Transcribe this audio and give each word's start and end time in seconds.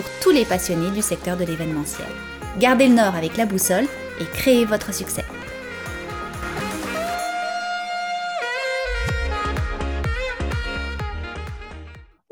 pour 0.00 0.08
tous 0.22 0.30
les 0.30 0.46
passionnés 0.46 0.90
du 0.92 1.02
secteur 1.02 1.36
de 1.36 1.44
l'événementiel. 1.44 2.08
Gardez 2.58 2.88
le 2.88 2.94
nord 2.94 3.14
avec 3.14 3.36
la 3.36 3.44
boussole 3.44 3.84
et 4.18 4.24
créez 4.32 4.64
votre 4.64 4.94
succès. 4.94 5.24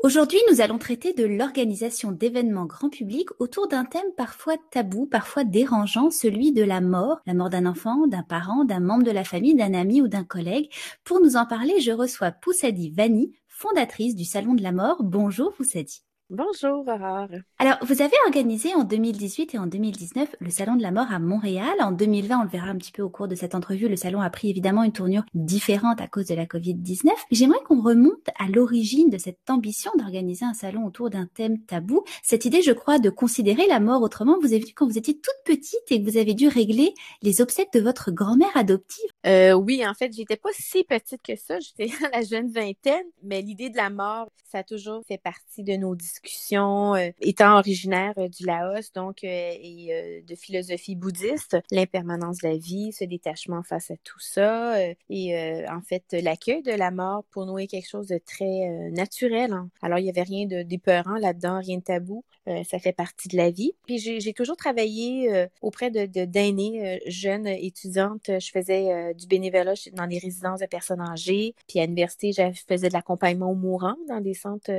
Aujourd'hui, 0.01 0.39
nous 0.49 0.61
allons 0.61 0.79
traiter 0.79 1.13
de 1.13 1.25
l'organisation 1.25 2.11
d'événements 2.11 2.65
grand 2.65 2.89
public 2.89 3.29
autour 3.37 3.67
d'un 3.67 3.85
thème 3.85 4.01
parfois 4.17 4.55
tabou, 4.71 5.05
parfois 5.05 5.43
dérangeant, 5.43 6.09
celui 6.09 6.51
de 6.51 6.63
la 6.63 6.81
mort, 6.81 7.19
la 7.27 7.35
mort 7.35 7.51
d'un 7.51 7.67
enfant, 7.67 8.07
d'un 8.07 8.23
parent, 8.23 8.65
d'un 8.65 8.79
membre 8.79 9.03
de 9.03 9.11
la 9.11 9.23
famille, 9.23 9.53
d'un 9.53 9.75
ami 9.75 10.01
ou 10.01 10.07
d'un 10.07 10.23
collègue. 10.23 10.71
Pour 11.03 11.19
nous 11.21 11.35
en 11.35 11.45
parler, 11.45 11.79
je 11.81 11.91
reçois 11.91 12.31
Poussadi 12.31 12.89
Vani, 12.89 13.35
fondatrice 13.47 14.15
du 14.15 14.25
Salon 14.25 14.55
de 14.55 14.63
la 14.63 14.71
Mort. 14.71 15.03
Bonjour 15.03 15.53
Poussadi. 15.53 16.01
Bonjour 16.31 16.87
Aurore. 16.87 17.39
Alors, 17.57 17.77
vous 17.81 18.03
avez 18.03 18.13
organisé 18.27 18.75
en 18.75 18.83
2018 18.83 19.55
et 19.55 19.57
en 19.57 19.65
2019 19.65 20.35
le 20.39 20.51
Salon 20.51 20.75
de 20.75 20.83
la 20.83 20.91
Mort 20.91 21.11
à 21.11 21.17
Montréal. 21.17 21.73
En 21.79 21.91
2020, 21.91 22.41
on 22.41 22.43
le 22.43 22.49
verra 22.49 22.67
un 22.67 22.77
petit 22.77 22.91
peu 22.91 23.01
au 23.01 23.09
cours 23.09 23.27
de 23.27 23.33
cette 23.33 23.55
entrevue, 23.55 23.89
le 23.89 23.95
salon 23.95 24.21
a 24.21 24.29
pris 24.29 24.51
évidemment 24.51 24.83
une 24.83 24.91
tournure 24.91 25.23
différente 25.33 25.99
à 25.99 26.07
cause 26.07 26.27
de 26.27 26.35
la 26.35 26.45
Covid-19. 26.45 27.09
J'aimerais 27.31 27.63
qu'on 27.67 27.81
remonte 27.81 28.27
à 28.37 28.47
l'origine 28.47 29.09
de 29.09 29.17
cette 29.17 29.49
ambition 29.49 29.89
d'organiser 29.97 30.45
un 30.45 30.53
salon 30.53 30.85
autour 30.85 31.09
d'un 31.09 31.25
thème 31.25 31.63
tabou. 31.63 32.03
Cette 32.21 32.45
idée, 32.45 32.61
je 32.61 32.73
crois, 32.73 32.99
de 32.99 33.09
considérer 33.09 33.65
la 33.65 33.79
mort 33.79 34.03
autrement, 34.03 34.37
vous 34.39 34.53
avez 34.53 34.59
vu 34.59 34.73
quand 34.75 34.85
vous 34.85 34.99
étiez 34.99 35.15
toute 35.15 35.33
petite 35.45 35.81
et 35.89 35.99
que 35.99 36.07
vous 36.07 36.17
avez 36.17 36.35
dû 36.35 36.47
régler 36.47 36.93
les 37.23 37.41
obsèques 37.41 37.73
de 37.73 37.79
votre 37.79 38.11
grand-mère 38.11 38.55
adoptive. 38.55 39.09
Euh, 39.25 39.53
oui, 39.53 39.83
en 39.83 39.95
fait, 39.95 40.13
j'étais 40.13 40.37
pas 40.37 40.49
si 40.53 40.83
petite 40.83 41.23
que 41.23 41.35
ça. 41.35 41.57
J'étais 41.59 41.91
à 42.05 42.19
la 42.19 42.23
jeune 42.23 42.51
vingtaine, 42.51 43.07
mais 43.23 43.41
l'idée 43.41 43.71
de 43.71 43.77
la 43.77 43.89
mort, 43.89 44.29
ça 44.51 44.59
a 44.59 44.63
toujours 44.63 45.03
fait 45.07 45.17
partie 45.17 45.63
de 45.63 45.73
nos 45.73 45.95
discussions 45.95 46.18
euh, 46.53 47.11
étant 47.21 47.57
originaire 47.57 48.13
euh, 48.17 48.27
du 48.27 48.45
Laos, 48.45 48.91
donc, 48.93 49.23
euh, 49.23 49.27
et 49.27 50.23
de 50.27 50.35
philosophie 50.35 50.95
bouddhiste, 50.95 51.57
l'impermanence 51.71 52.39
de 52.39 52.49
la 52.49 52.57
vie, 52.57 52.91
ce 52.91 53.03
détachement 53.03 53.63
face 53.63 53.91
à 53.91 53.95
tout 54.03 54.19
ça, 54.19 54.75
et 55.09 55.65
en 55.69 55.81
fait, 55.81 56.03
l'accueil 56.11 56.61
de 56.61 56.71
la 56.71 56.91
mort 56.91 57.23
pour 57.31 57.45
nous 57.45 57.57
est 57.57 57.67
quelque 57.67 57.89
chose 57.89 58.07
de 58.07 58.17
très 58.17 58.89
naturel. 58.91 59.53
Hein. 59.53 59.69
Alors, 59.81 59.99
il 59.99 60.03
n'y 60.03 60.09
avait 60.09 60.23
rien 60.23 60.45
de 60.45 60.63
d'épeurant 60.63 61.15
là-dedans, 61.15 61.59
rien 61.59 61.77
de 61.77 61.83
tabou. 61.83 62.23
ça 62.45 62.79
fait 62.79 62.93
partie 62.93 63.27
de 63.27 63.37
la 63.37 63.49
vie. 63.49 63.73
Puis 63.85 63.97
j'ai 63.99 64.33
toujours 64.33 64.57
travaillé 64.57 65.47
auprès 65.61 65.91
de 65.91 66.05
d'aînés, 66.25 66.99
jeunes 67.07 67.47
étudiantes. 67.47 68.27
Je 68.27 68.51
faisais 68.51 69.13
du 69.13 69.27
bénévolat 69.27 69.73
dans 69.93 70.07
des 70.07 70.19
résidences 70.19 70.59
de 70.59 70.65
personnes 70.65 71.01
âgées. 71.01 71.55
Puis 71.67 71.79
à 71.79 71.85
l'université, 71.85 72.31
je 72.31 72.51
faisais 72.67 72.89
de 72.89 72.93
l'accompagnement 72.93 73.51
aux 73.51 73.55
mourants 73.55 73.97
dans 74.07 74.21
des 74.21 74.33
centres 74.33 74.71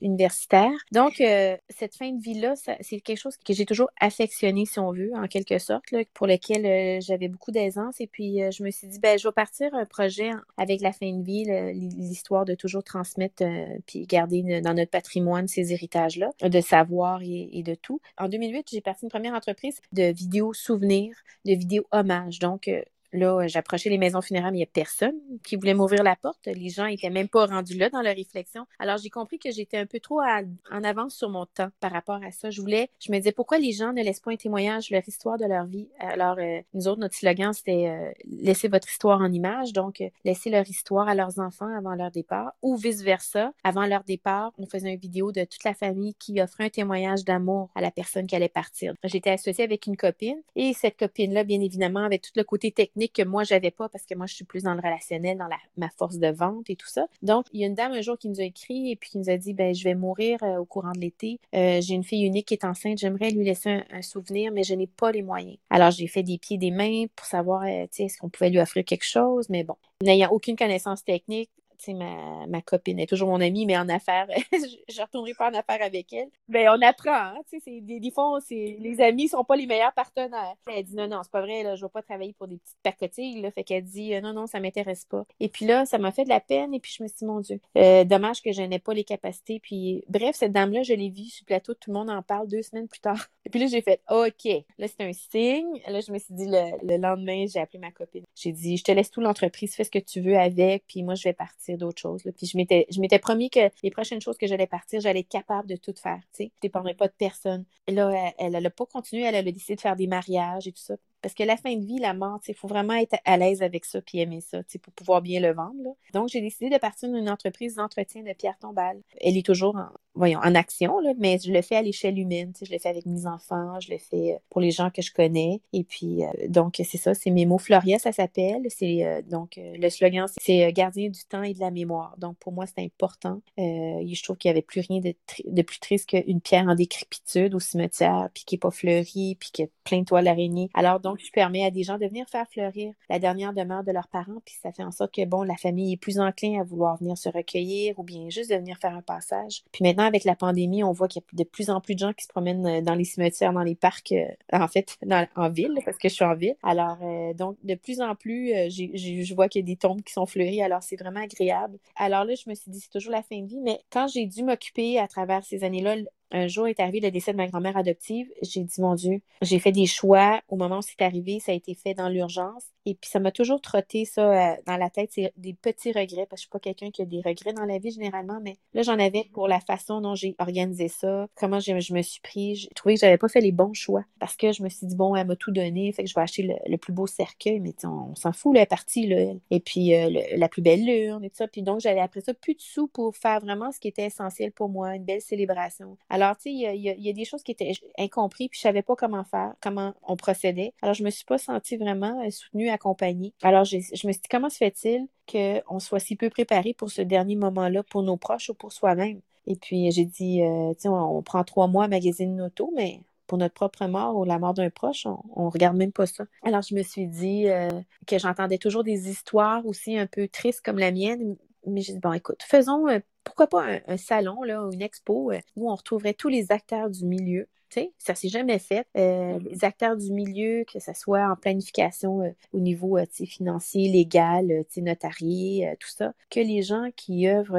universitaires. 0.00 0.79
Donc, 0.92 1.20
euh, 1.20 1.56
cette 1.68 1.94
fin 1.94 2.10
de 2.12 2.20
vie-là, 2.20 2.54
c'est 2.56 3.00
quelque 3.00 3.18
chose 3.18 3.36
que 3.36 3.52
j'ai 3.52 3.66
toujours 3.66 3.90
affectionné, 4.00 4.66
si 4.66 4.78
on 4.78 4.92
veut, 4.92 5.12
en 5.14 5.26
quelque 5.26 5.58
sorte, 5.58 5.84
pour 6.14 6.26
lequel 6.26 6.66
euh, 6.66 7.00
j'avais 7.00 7.28
beaucoup 7.28 7.50
d'aisance. 7.50 8.00
Et 8.00 8.06
puis, 8.06 8.42
euh, 8.42 8.50
je 8.50 8.62
me 8.62 8.70
suis 8.70 8.86
dit, 8.88 8.98
ben, 8.98 9.18
je 9.18 9.28
vais 9.28 9.32
partir 9.32 9.74
un 9.74 9.84
projet 9.84 10.30
avec 10.56 10.80
la 10.80 10.92
fin 10.92 11.12
de 11.12 11.22
vie, 11.22 11.44
l'histoire 11.74 12.44
de 12.44 12.54
toujours 12.54 12.84
transmettre 12.84 13.44
puis 13.86 14.06
garder 14.06 14.60
dans 14.60 14.74
notre 14.74 14.90
patrimoine 14.90 15.48
ces 15.48 15.72
héritages-là, 15.72 16.30
de 16.42 16.60
savoir 16.60 17.20
et, 17.22 17.62
de 17.62 17.74
tout. 17.74 18.00
En 18.18 18.28
2008, 18.28 18.68
j'ai 18.72 18.80
parti 18.80 19.04
une 19.04 19.10
première 19.10 19.34
entreprise 19.34 19.80
de 19.92 20.12
vidéos 20.12 20.52
souvenirs, 20.52 21.14
de 21.44 21.52
vidéos 21.52 21.86
hommages. 21.92 22.38
Donc, 22.38 22.70
Là, 23.12 23.46
j'approchais 23.46 23.90
les 23.90 23.98
maisons 23.98 24.20
funéraires, 24.20 24.50
mais 24.50 24.58
il 24.58 24.60
n'y 24.60 24.64
a 24.64 24.70
personne 24.72 25.14
qui 25.42 25.56
voulait 25.56 25.74
m'ouvrir 25.74 26.02
la 26.02 26.16
porte. 26.16 26.46
Les 26.46 26.68
gens 26.68 26.86
n'étaient 26.86 27.10
même 27.10 27.28
pas 27.28 27.46
rendus 27.46 27.76
là 27.76 27.90
dans 27.90 28.02
leur 28.02 28.14
réflexion. 28.14 28.66
Alors, 28.78 28.98
j'ai 28.98 29.10
compris 29.10 29.38
que 29.38 29.50
j'étais 29.50 29.78
un 29.78 29.86
peu 29.86 30.00
trop 30.00 30.20
en 30.20 30.84
avance 30.84 31.14
sur 31.14 31.28
mon 31.28 31.46
temps 31.46 31.70
par 31.80 31.92
rapport 31.92 32.20
à 32.22 32.30
ça. 32.30 32.50
Je 32.50 32.60
voulais, 32.60 32.90
je 33.00 33.10
me 33.10 33.18
disais, 33.18 33.32
pourquoi 33.32 33.58
les 33.58 33.72
gens 33.72 33.92
ne 33.92 34.02
laissent 34.02 34.20
pas 34.20 34.32
un 34.32 34.36
témoignage 34.36 34.90
leur 34.90 35.02
histoire, 35.06 35.38
de 35.38 35.44
leur 35.44 35.66
vie? 35.66 35.88
Alors, 35.98 36.36
euh, 36.38 36.60
nous 36.74 36.88
autres, 36.88 37.00
notre 37.00 37.14
slogan, 37.14 37.52
c'était 37.52 37.88
euh, 37.88 38.12
laissez 38.24 38.68
votre 38.68 38.88
histoire 38.88 39.20
en 39.20 39.32
image. 39.32 39.72
Donc, 39.72 40.00
euh, 40.00 40.08
laissez 40.24 40.50
leur 40.50 40.68
histoire 40.68 41.08
à 41.08 41.14
leurs 41.14 41.38
enfants 41.38 41.72
avant 41.76 41.94
leur 41.94 42.10
départ 42.10 42.52
ou 42.62 42.76
vice-versa. 42.76 43.52
Avant 43.64 43.86
leur 43.86 44.04
départ, 44.04 44.52
on 44.58 44.66
faisait 44.66 44.92
une 44.92 45.00
vidéo 45.00 45.32
de 45.32 45.44
toute 45.44 45.64
la 45.64 45.74
famille 45.74 46.14
qui 46.14 46.40
offrait 46.40 46.64
un 46.64 46.70
témoignage 46.70 47.24
d'amour 47.24 47.70
à 47.74 47.80
la 47.80 47.90
personne 47.90 48.26
qui 48.26 48.36
allait 48.36 48.48
partir. 48.48 48.94
J'étais 49.04 49.30
associée 49.30 49.64
avec 49.64 49.86
une 49.86 49.96
copine 49.96 50.40
et 50.54 50.72
cette 50.74 50.98
copine-là, 50.98 51.44
bien 51.44 51.60
évidemment, 51.60 52.00
avait 52.00 52.18
tout 52.18 52.30
le 52.36 52.44
côté 52.44 52.70
technique 52.70 52.99
que 53.08 53.22
moi, 53.22 53.44
j'avais 53.44 53.70
pas 53.70 53.88
parce 53.88 54.04
que 54.04 54.14
moi, 54.14 54.26
je 54.26 54.34
suis 54.34 54.44
plus 54.44 54.64
dans 54.64 54.74
le 54.74 54.80
relationnel, 54.80 55.38
dans 55.38 55.48
ma 55.76 55.88
force 55.90 56.18
de 56.18 56.28
vente 56.28 56.70
et 56.70 56.76
tout 56.76 56.88
ça. 56.88 57.06
Donc, 57.22 57.46
il 57.52 57.60
y 57.60 57.64
a 57.64 57.66
une 57.66 57.74
dame 57.74 57.92
un 57.92 58.00
jour 58.00 58.18
qui 58.18 58.28
nous 58.28 58.40
a 58.40 58.44
écrit 58.44 58.90
et 58.90 58.96
puis 58.96 59.10
qui 59.10 59.18
nous 59.18 59.30
a 59.30 59.36
dit, 59.36 59.54
ben, 59.54 59.74
je 59.74 59.84
vais 59.84 59.94
mourir 59.94 60.42
euh, 60.42 60.58
au 60.58 60.64
courant 60.64 60.92
de 60.92 61.00
l'été. 61.00 61.38
Euh, 61.54 61.80
j'ai 61.80 61.94
une 61.94 62.04
fille 62.04 62.24
unique 62.24 62.48
qui 62.48 62.54
est 62.54 62.64
enceinte. 62.64 62.98
J'aimerais 62.98 63.30
lui 63.30 63.44
laisser 63.44 63.82
un, 63.90 64.02
souvenir, 64.02 64.50
mais 64.52 64.62
je 64.62 64.74
n'ai 64.74 64.86
pas 64.86 65.12
les 65.12 65.22
moyens. 65.22 65.56
Alors, 65.68 65.90
j'ai 65.90 66.06
fait 66.06 66.22
des 66.22 66.38
pieds, 66.38 66.58
des 66.58 66.70
mains 66.70 67.04
pour 67.14 67.26
savoir, 67.26 67.62
euh, 67.62 67.86
est-ce 67.98 68.18
qu'on 68.18 68.28
pouvait 68.28 68.50
lui 68.50 68.60
offrir 68.60 68.84
quelque 68.84 69.04
chose, 69.04 69.48
mais 69.48 69.64
bon. 69.64 69.76
N'ayant 70.02 70.30
aucune 70.30 70.56
connaissance 70.56 71.04
technique, 71.04 71.50
ma, 71.88 72.46
ma 72.46 72.62
copine 72.62 72.98
est 72.98 73.06
toujours 73.06 73.28
mon 73.28 73.40
amie, 73.40 73.66
mais 73.66 73.76
en 73.76 73.88
affaires, 73.88 74.26
je 74.52 74.98
ne 74.98 75.02
retournerai 75.04 75.34
pas 75.34 75.50
en 75.50 75.54
affaires 75.54 75.82
avec 75.82 76.12
elle. 76.12 76.28
Ben, 76.48 76.68
on 76.68 76.82
apprend, 76.82 77.10
hein, 77.12 77.40
des, 77.66 78.00
des 78.00 78.10
fois, 78.10 78.38
les 78.50 79.00
amis 79.00 79.28
sont 79.28 79.44
pas 79.44 79.56
les 79.56 79.66
meilleurs 79.66 79.92
partenaires. 79.92 80.54
Elle 80.66 80.84
dit 80.84 80.94
non, 80.94 81.08
non, 81.08 81.20
c'est 81.22 81.32
pas 81.32 81.42
vrai, 81.42 81.62
là, 81.62 81.76
je 81.76 81.84
vais 81.84 81.90
pas 81.90 82.02
travailler 82.02 82.34
pour 82.34 82.48
des 82.48 82.58
petites 82.58 82.78
pacotilles, 82.82 83.40
là. 83.40 83.50
Fait 83.50 83.64
qu'elle 83.64 83.84
dit 83.84 84.14
euh, 84.14 84.20
non, 84.20 84.32
non, 84.32 84.46
ça 84.46 84.60
m'intéresse 84.60 85.04
pas. 85.04 85.24
Et 85.40 85.48
puis 85.48 85.66
là, 85.66 85.86
ça 85.86 85.98
m'a 85.98 86.12
fait 86.12 86.24
de 86.24 86.28
la 86.28 86.40
peine, 86.40 86.74
et 86.74 86.80
puis 86.80 86.92
je 86.96 87.02
me 87.02 87.08
suis 87.08 87.18
dit, 87.18 87.24
mon 87.24 87.40
Dieu, 87.40 87.60
euh, 87.76 88.04
dommage 88.04 88.42
que 88.42 88.52
je 88.52 88.62
n'ai 88.62 88.78
pas 88.78 88.94
les 88.94 89.04
capacités. 89.04 89.60
Puis, 89.60 90.04
bref, 90.08 90.36
cette 90.36 90.52
dame-là, 90.52 90.82
je 90.82 90.94
l'ai 90.94 91.10
vue 91.10 91.24
sur 91.24 91.44
le 91.44 91.46
plateau, 91.46 91.74
tout 91.74 91.90
le 91.90 91.98
monde 91.98 92.10
en 92.10 92.22
parle 92.22 92.48
deux 92.48 92.62
semaines 92.62 92.88
plus 92.88 93.00
tard. 93.00 93.26
Et 93.46 93.50
puis 93.50 93.60
là, 93.60 93.66
j'ai 93.66 93.80
fait, 93.82 94.02
OK, 94.10 94.64
là, 94.78 94.86
c'est 94.86 95.00
un 95.00 95.12
signe. 95.12 95.80
Là, 95.86 96.00
je 96.00 96.12
me 96.12 96.18
suis 96.18 96.34
dit, 96.34 96.46
le, 96.46 96.96
lendemain, 96.98 97.46
j'ai 97.46 97.60
appelé 97.60 97.78
ma 97.78 97.90
copine. 97.90 98.24
J'ai 98.34 98.52
dit, 98.52 98.76
je 98.76 98.84
te 98.84 98.92
laisse 98.92 99.10
tout 99.10 99.20
l'entreprise, 99.20 99.74
fais 99.74 99.84
ce 99.84 99.90
que 99.90 99.98
tu 99.98 100.20
veux 100.20 100.36
avec, 100.36 100.84
puis 100.86 101.02
moi, 101.02 101.14
je 101.14 101.24
vais 101.24 101.32
partir 101.32 101.69
d'autres 101.76 102.00
choses. 102.00 102.22
Puis 102.36 102.46
je 102.46 102.56
m'étais, 102.56 103.18
promis 103.18 103.50
que 103.50 103.60
les 103.82 103.90
prochaines 103.90 104.20
choses 104.20 104.38
que 104.38 104.46
j'allais 104.46 104.66
partir, 104.66 105.00
j'allais 105.00 105.20
être 105.20 105.28
capable 105.28 105.68
de 105.68 105.76
tout 105.76 105.94
faire. 105.96 106.20
Tu 106.32 106.44
sais, 106.44 106.52
je 106.56 106.60
dépendrais 106.60 106.94
pas 106.94 107.08
de 107.08 107.14
personne. 107.16 107.64
Là, 107.88 108.32
elle 108.38 108.52
n'a 108.52 108.70
pas 108.70 108.86
continué. 108.86 109.24
Elle 109.24 109.34
a 109.34 109.42
décidé 109.42 109.76
de 109.76 109.80
faire 109.80 109.96
des 109.96 110.06
mariages 110.06 110.66
et 110.66 110.72
tout 110.72 110.82
ça. 110.82 110.94
Parce 111.22 111.34
que 111.34 111.42
la 111.42 111.56
fin 111.56 111.74
de 111.76 111.84
vie, 111.84 111.98
la 111.98 112.14
mort, 112.14 112.40
il 112.48 112.54
faut 112.54 112.68
vraiment 112.68 112.94
être 112.94 113.16
à 113.24 113.36
l'aise 113.36 113.62
avec 113.62 113.84
ça 113.84 114.00
puis 114.00 114.20
aimer 114.20 114.40
ça 114.40 114.58
pour 114.82 114.92
pouvoir 114.92 115.22
bien 115.22 115.40
le 115.40 115.52
vendre. 115.52 115.96
Donc, 116.12 116.28
j'ai 116.28 116.40
décidé 116.40 116.70
de 116.70 116.78
partir 116.78 117.10
d'une 117.10 117.28
entreprise 117.28 117.76
d'entretien 117.76 118.22
de 118.22 118.32
pierre 118.32 118.58
tombale. 118.58 119.00
Elle 119.20 119.36
est 119.36 119.44
toujours 119.44 119.76
en, 119.76 119.88
voyons, 120.14 120.40
en 120.40 120.54
action, 120.54 120.98
là, 121.00 121.12
mais 121.18 121.38
je 121.42 121.52
le 121.52 121.62
fais 121.62 121.76
à 121.76 121.82
l'échelle 121.82 122.18
humaine. 122.18 122.52
Je 122.62 122.72
le 122.72 122.78
fais 122.78 122.88
avec 122.88 123.06
mes 123.06 123.26
enfants, 123.26 123.78
je 123.80 123.90
le 123.90 123.98
fais 123.98 124.34
euh, 124.34 124.38
pour 124.50 124.60
les 124.60 124.70
gens 124.70 124.90
que 124.90 125.02
je 125.02 125.12
connais. 125.12 125.60
Et 125.72 125.84
puis, 125.84 126.24
euh, 126.24 126.28
donc, 126.48 126.74
c'est 126.76 126.98
ça, 126.98 127.14
c'est 127.14 127.30
Mémo 127.30 127.58
Floria, 127.58 127.98
ça 127.98 128.12
s'appelle. 128.12 128.66
C'est 128.68 129.04
euh, 129.04 129.22
donc 129.22 129.58
le 129.58 129.88
slogan, 129.88 130.26
c'est 130.40 130.72
gardien 130.72 131.08
du 131.08 131.24
temps 131.24 131.42
et 131.42 131.54
de 131.54 131.60
la 131.60 131.70
mémoire. 131.70 132.14
Donc, 132.18 132.36
pour 132.38 132.52
moi, 132.52 132.66
c'est 132.66 132.82
important. 132.82 133.40
je 133.56 134.22
trouve 134.22 134.36
qu'il 134.36 134.48
n'y 134.48 134.52
avait 134.52 134.62
plus 134.62 134.80
rien 134.80 135.00
de, 135.00 135.62
plus 135.62 135.80
triste 135.80 136.10
qu'une 136.10 136.40
pierre 136.40 136.66
en 136.66 136.74
décrépitude 136.74 137.54
au 137.54 137.60
cimetière, 137.60 138.28
puis 138.34 138.44
qui 138.44 138.54
n'est 138.54 138.60
pas 138.60 138.70
fleurie, 138.70 139.36
puis 139.38 139.50
qui 139.52 139.62
a 139.62 139.66
plein 139.84 140.00
de 140.00 140.04
toiles 140.04 140.24
d'araignée. 140.24 140.70
Alors, 140.74 141.00
je 141.18 141.30
permets 141.30 141.64
à 141.64 141.70
des 141.70 141.82
gens 141.82 141.98
de 141.98 142.06
venir 142.06 142.28
faire 142.28 142.46
fleurir 142.48 142.92
la 143.08 143.18
dernière 143.18 143.52
demeure 143.52 143.84
de 143.84 143.92
leurs 143.92 144.08
parents, 144.08 144.40
puis 144.44 144.54
ça 144.62 144.72
fait 144.72 144.82
en 144.82 144.90
sorte 144.90 145.14
que, 145.14 145.24
bon, 145.24 145.42
la 145.42 145.56
famille 145.56 145.92
est 145.94 145.96
plus 145.96 146.18
enclin 146.18 146.60
à 146.60 146.64
vouloir 146.64 146.96
venir 146.98 147.16
se 147.16 147.28
recueillir 147.28 147.98
ou 147.98 148.02
bien 148.02 148.28
juste 148.30 148.50
de 148.50 148.56
venir 148.56 148.78
faire 148.78 148.94
un 148.94 149.02
passage. 149.02 149.62
Puis 149.72 149.82
maintenant, 149.84 150.04
avec 150.04 150.24
la 150.24 150.36
pandémie, 150.36 150.84
on 150.84 150.92
voit 150.92 151.08
qu'il 151.08 151.22
y 151.22 151.24
a 151.24 151.44
de 151.44 151.48
plus 151.48 151.70
en 151.70 151.80
plus 151.80 151.94
de 151.94 152.00
gens 152.00 152.12
qui 152.12 152.24
se 152.24 152.28
promènent 152.28 152.66
euh, 152.66 152.80
dans 152.80 152.94
les 152.94 153.04
cimetières, 153.04 153.52
dans 153.52 153.62
les 153.62 153.74
parcs, 153.74 154.12
euh, 154.12 154.26
en 154.52 154.68
fait, 154.68 154.98
en 155.36 155.50
ville, 155.50 155.78
parce 155.84 155.98
que 155.98 156.08
je 156.08 156.14
suis 156.14 156.24
en 156.24 156.34
ville. 156.34 156.56
Alors, 156.62 156.98
euh, 157.02 157.34
donc, 157.34 157.56
de 157.62 157.74
plus 157.74 158.00
en 158.00 158.14
plus, 158.14 158.50
je 158.68 159.34
vois 159.34 159.48
qu'il 159.48 159.60
y 159.60 159.64
a 159.64 159.66
des 159.66 159.76
tombes 159.76 160.02
qui 160.02 160.12
sont 160.12 160.26
fleuries, 160.26 160.62
alors 160.62 160.82
c'est 160.82 160.96
vraiment 160.96 161.20
agréable. 161.20 161.78
Alors 161.96 162.24
là, 162.24 162.34
je 162.34 162.48
me 162.48 162.54
suis 162.54 162.70
dit, 162.70 162.80
c'est 162.80 162.90
toujours 162.90 163.12
la 163.12 163.22
fin 163.22 163.40
de 163.40 163.46
vie, 163.46 163.60
mais 163.60 163.80
quand 163.90 164.08
j'ai 164.08 164.26
dû 164.26 164.42
m'occuper 164.42 164.98
à 164.98 165.08
travers 165.08 165.44
ces 165.44 165.64
années-là, 165.64 165.96
un 166.30 166.46
jour 166.46 166.66
est 166.66 166.80
arrivé 166.80 167.00
le 167.00 167.10
décès 167.10 167.32
de 167.32 167.36
ma 167.36 167.46
grand-mère 167.46 167.76
adoptive. 167.76 168.28
J'ai 168.42 168.62
dit, 168.62 168.80
mon 168.80 168.94
Dieu, 168.94 169.20
j'ai 169.42 169.58
fait 169.58 169.72
des 169.72 169.86
choix. 169.86 170.40
Au 170.48 170.56
moment 170.56 170.78
où 170.78 170.82
c'est 170.82 171.02
arrivé, 171.02 171.40
ça 171.40 171.52
a 171.52 171.54
été 171.54 171.74
fait 171.74 171.94
dans 171.94 172.08
l'urgence. 172.08 172.64
Et 172.86 172.94
puis, 172.94 173.10
ça 173.10 173.20
m'a 173.20 173.30
toujours 173.30 173.60
trotté 173.60 174.04
ça 174.04 174.52
euh, 174.52 174.56
dans 174.66 174.76
la 174.76 174.90
tête. 174.90 175.10
C'est 175.12 175.32
des 175.36 175.54
petits 175.54 175.92
regrets, 175.92 176.26
parce 176.26 176.30
que 176.30 176.36
je 176.36 176.40
suis 176.42 176.48
pas 176.50 176.60
quelqu'un 176.60 176.90
qui 176.90 177.02
a 177.02 177.04
des 177.04 177.20
regrets 177.20 177.52
dans 177.52 177.64
la 177.64 177.78
vie 177.78 177.90
généralement, 177.90 178.40
mais 178.42 178.56
là, 178.72 178.82
j'en 178.82 178.98
avais 178.98 179.28
pour 179.32 179.48
la 179.48 179.60
façon 179.60 180.00
dont 180.00 180.14
j'ai 180.14 180.34
organisé 180.38 180.88
ça, 180.88 181.26
comment 181.34 181.60
je, 181.60 181.72
me 181.72 182.02
suis 182.02 182.20
pris. 182.20 182.54
J'ai 182.56 182.68
trouvé 182.74 182.94
que 182.94 183.00
j'avais 183.00 183.18
pas 183.18 183.28
fait 183.28 183.40
les 183.40 183.52
bons 183.52 183.74
choix 183.74 184.04
parce 184.18 184.36
que 184.36 184.52
je 184.52 184.62
me 184.62 184.68
suis 184.68 184.86
dit, 184.86 184.96
bon, 184.96 185.14
elle 185.14 185.26
m'a 185.26 185.36
tout 185.36 185.50
donné, 185.50 185.92
fait 185.92 186.04
que 186.04 186.08
je 186.08 186.14
vais 186.14 186.22
acheter 186.22 186.42
le, 186.66 186.76
plus 186.78 186.92
beau 186.92 187.06
cercueil, 187.06 187.60
mais 187.60 187.74
on, 187.84 188.14
s'en 188.14 188.32
fout, 188.32 188.56
elle 188.56 188.62
est 188.62 188.66
partie, 188.66 189.06
là, 189.06 189.34
Et 189.50 189.60
puis, 189.60 189.94
euh, 189.94 190.22
la 190.36 190.48
plus 190.48 190.62
belle 190.62 190.84
lune 190.84 191.22
et 191.22 191.30
tout 191.30 191.36
ça. 191.36 191.48
Puis 191.48 191.62
donc, 191.62 191.80
j'avais 191.80 192.00
après 192.00 192.22
ça 192.22 192.32
plus 192.32 192.54
de 192.54 192.60
sous 192.60 192.88
pour 192.88 193.14
faire 193.14 193.40
vraiment 193.40 193.72
ce 193.72 193.78
qui 193.78 193.88
était 193.88 194.06
essentiel 194.06 194.52
pour 194.52 194.68
moi, 194.68 194.94
une 194.94 195.04
belle 195.04 195.20
célébration. 195.20 195.98
Alors, 196.08 196.19
tu 196.36 196.42
sais, 196.42 196.50
il 196.52 196.80
y, 196.80 197.08
a, 197.08 197.12
des 197.12 197.24
choses 197.24 197.42
qui 197.42 197.52
étaient 197.52 197.72
incomprises, 197.98 198.48
puis 198.48 198.58
je 198.58 198.62
savais 198.62 198.82
pas 198.82 198.96
comment 198.96 199.24
faire, 199.24 199.54
comment 199.60 199.94
on 200.02 200.16
procédait. 200.16 200.72
Alors, 200.82 200.94
je 200.94 201.04
me 201.04 201.10
suis 201.10 201.24
pas 201.24 201.38
sentie 201.38 201.76
vraiment 201.76 202.22
euh, 202.24 202.30
soutenue 202.30 202.70
compagnie. 202.78 203.34
Alors, 203.42 203.64
je, 203.64 203.76
me 203.76 204.12
suis 204.12 204.22
dit, 204.22 204.28
comment 204.30 204.50
se 204.50 204.56
fait-il 204.56 205.06
qu'on 205.30 205.78
soit 205.78 206.00
si 206.00 206.16
peu 206.16 206.30
préparé 206.30 206.74
pour 206.74 206.90
ce 206.90 207.02
dernier 207.02 207.36
moment-là, 207.36 207.82
pour 207.84 208.02
nos 208.02 208.16
proches 208.16 208.50
ou 208.50 208.54
pour 208.54 208.72
soi-même? 208.72 209.20
Et 209.46 209.56
puis, 209.56 209.90
j'ai 209.90 210.04
dit, 210.04 210.42
euh, 210.42 210.72
tiens, 210.78 210.92
on, 210.92 211.22
prend 211.22 211.44
trois 211.44 211.66
mois 211.66 211.84
à 211.84 211.88
magasiner 211.88 212.30
une 212.30 212.50
mais 212.74 213.00
pour 213.26 213.38
notre 213.38 213.54
propre 213.54 213.86
mort 213.86 214.16
ou 214.16 214.24
la 214.24 214.40
mort 214.40 214.54
d'un 214.54 214.70
proche, 214.70 215.06
on, 215.06 215.44
ne 215.44 215.50
regarde 215.50 215.76
même 215.76 215.92
pas 215.92 216.06
ça. 216.06 216.24
Alors, 216.42 216.62
je 216.62 216.74
me 216.74 216.82
suis 216.82 217.06
dit 217.06 217.48
euh, 217.48 217.70
que 218.06 218.18
j'entendais 218.18 218.58
toujours 218.58 218.82
des 218.82 219.08
histoires 219.08 219.64
aussi 219.66 219.96
un 219.96 220.06
peu 220.06 220.26
tristes 220.26 220.62
comme 220.62 220.78
la 220.78 220.90
mienne, 220.90 221.36
mais 221.66 221.80
j'ai 221.80 221.94
dit, 221.94 221.98
bon, 221.98 222.12
écoute, 222.12 222.42
faisons, 222.42 222.88
euh, 222.88 223.00
pourquoi 223.24 223.46
pas 223.46 223.66
un, 223.86 223.96
salon, 223.96 224.42
là, 224.42 224.68
une 224.72 224.82
expo 224.82 225.32
où 225.56 225.70
on 225.70 225.74
retrouverait 225.74 226.14
tous 226.14 226.28
les 226.28 226.52
acteurs 226.52 226.90
du 226.90 227.04
milieu 227.04 227.46
sais, 227.70 227.92
ça 227.98 228.14
s'est 228.14 228.28
jamais 228.28 228.58
fait. 228.58 228.86
Euh, 228.96 229.38
mm-hmm. 229.38 229.48
les 229.48 229.64
acteurs 229.64 229.96
du 229.96 230.12
milieu, 230.12 230.64
que 230.70 230.78
ce 230.78 230.92
soit 230.92 231.30
en 231.30 231.36
planification 231.36 232.22
euh, 232.22 232.30
au 232.52 232.60
niveau 232.60 232.98
euh, 232.98 233.06
financier, 233.26 233.88
légal, 233.90 234.64
notarié, 234.76 235.74
tout 235.78 235.88
ça, 235.88 236.12
que 236.30 236.40
les 236.40 236.62
gens 236.62 236.88
qui 236.96 237.28
œuvrent 237.28 237.58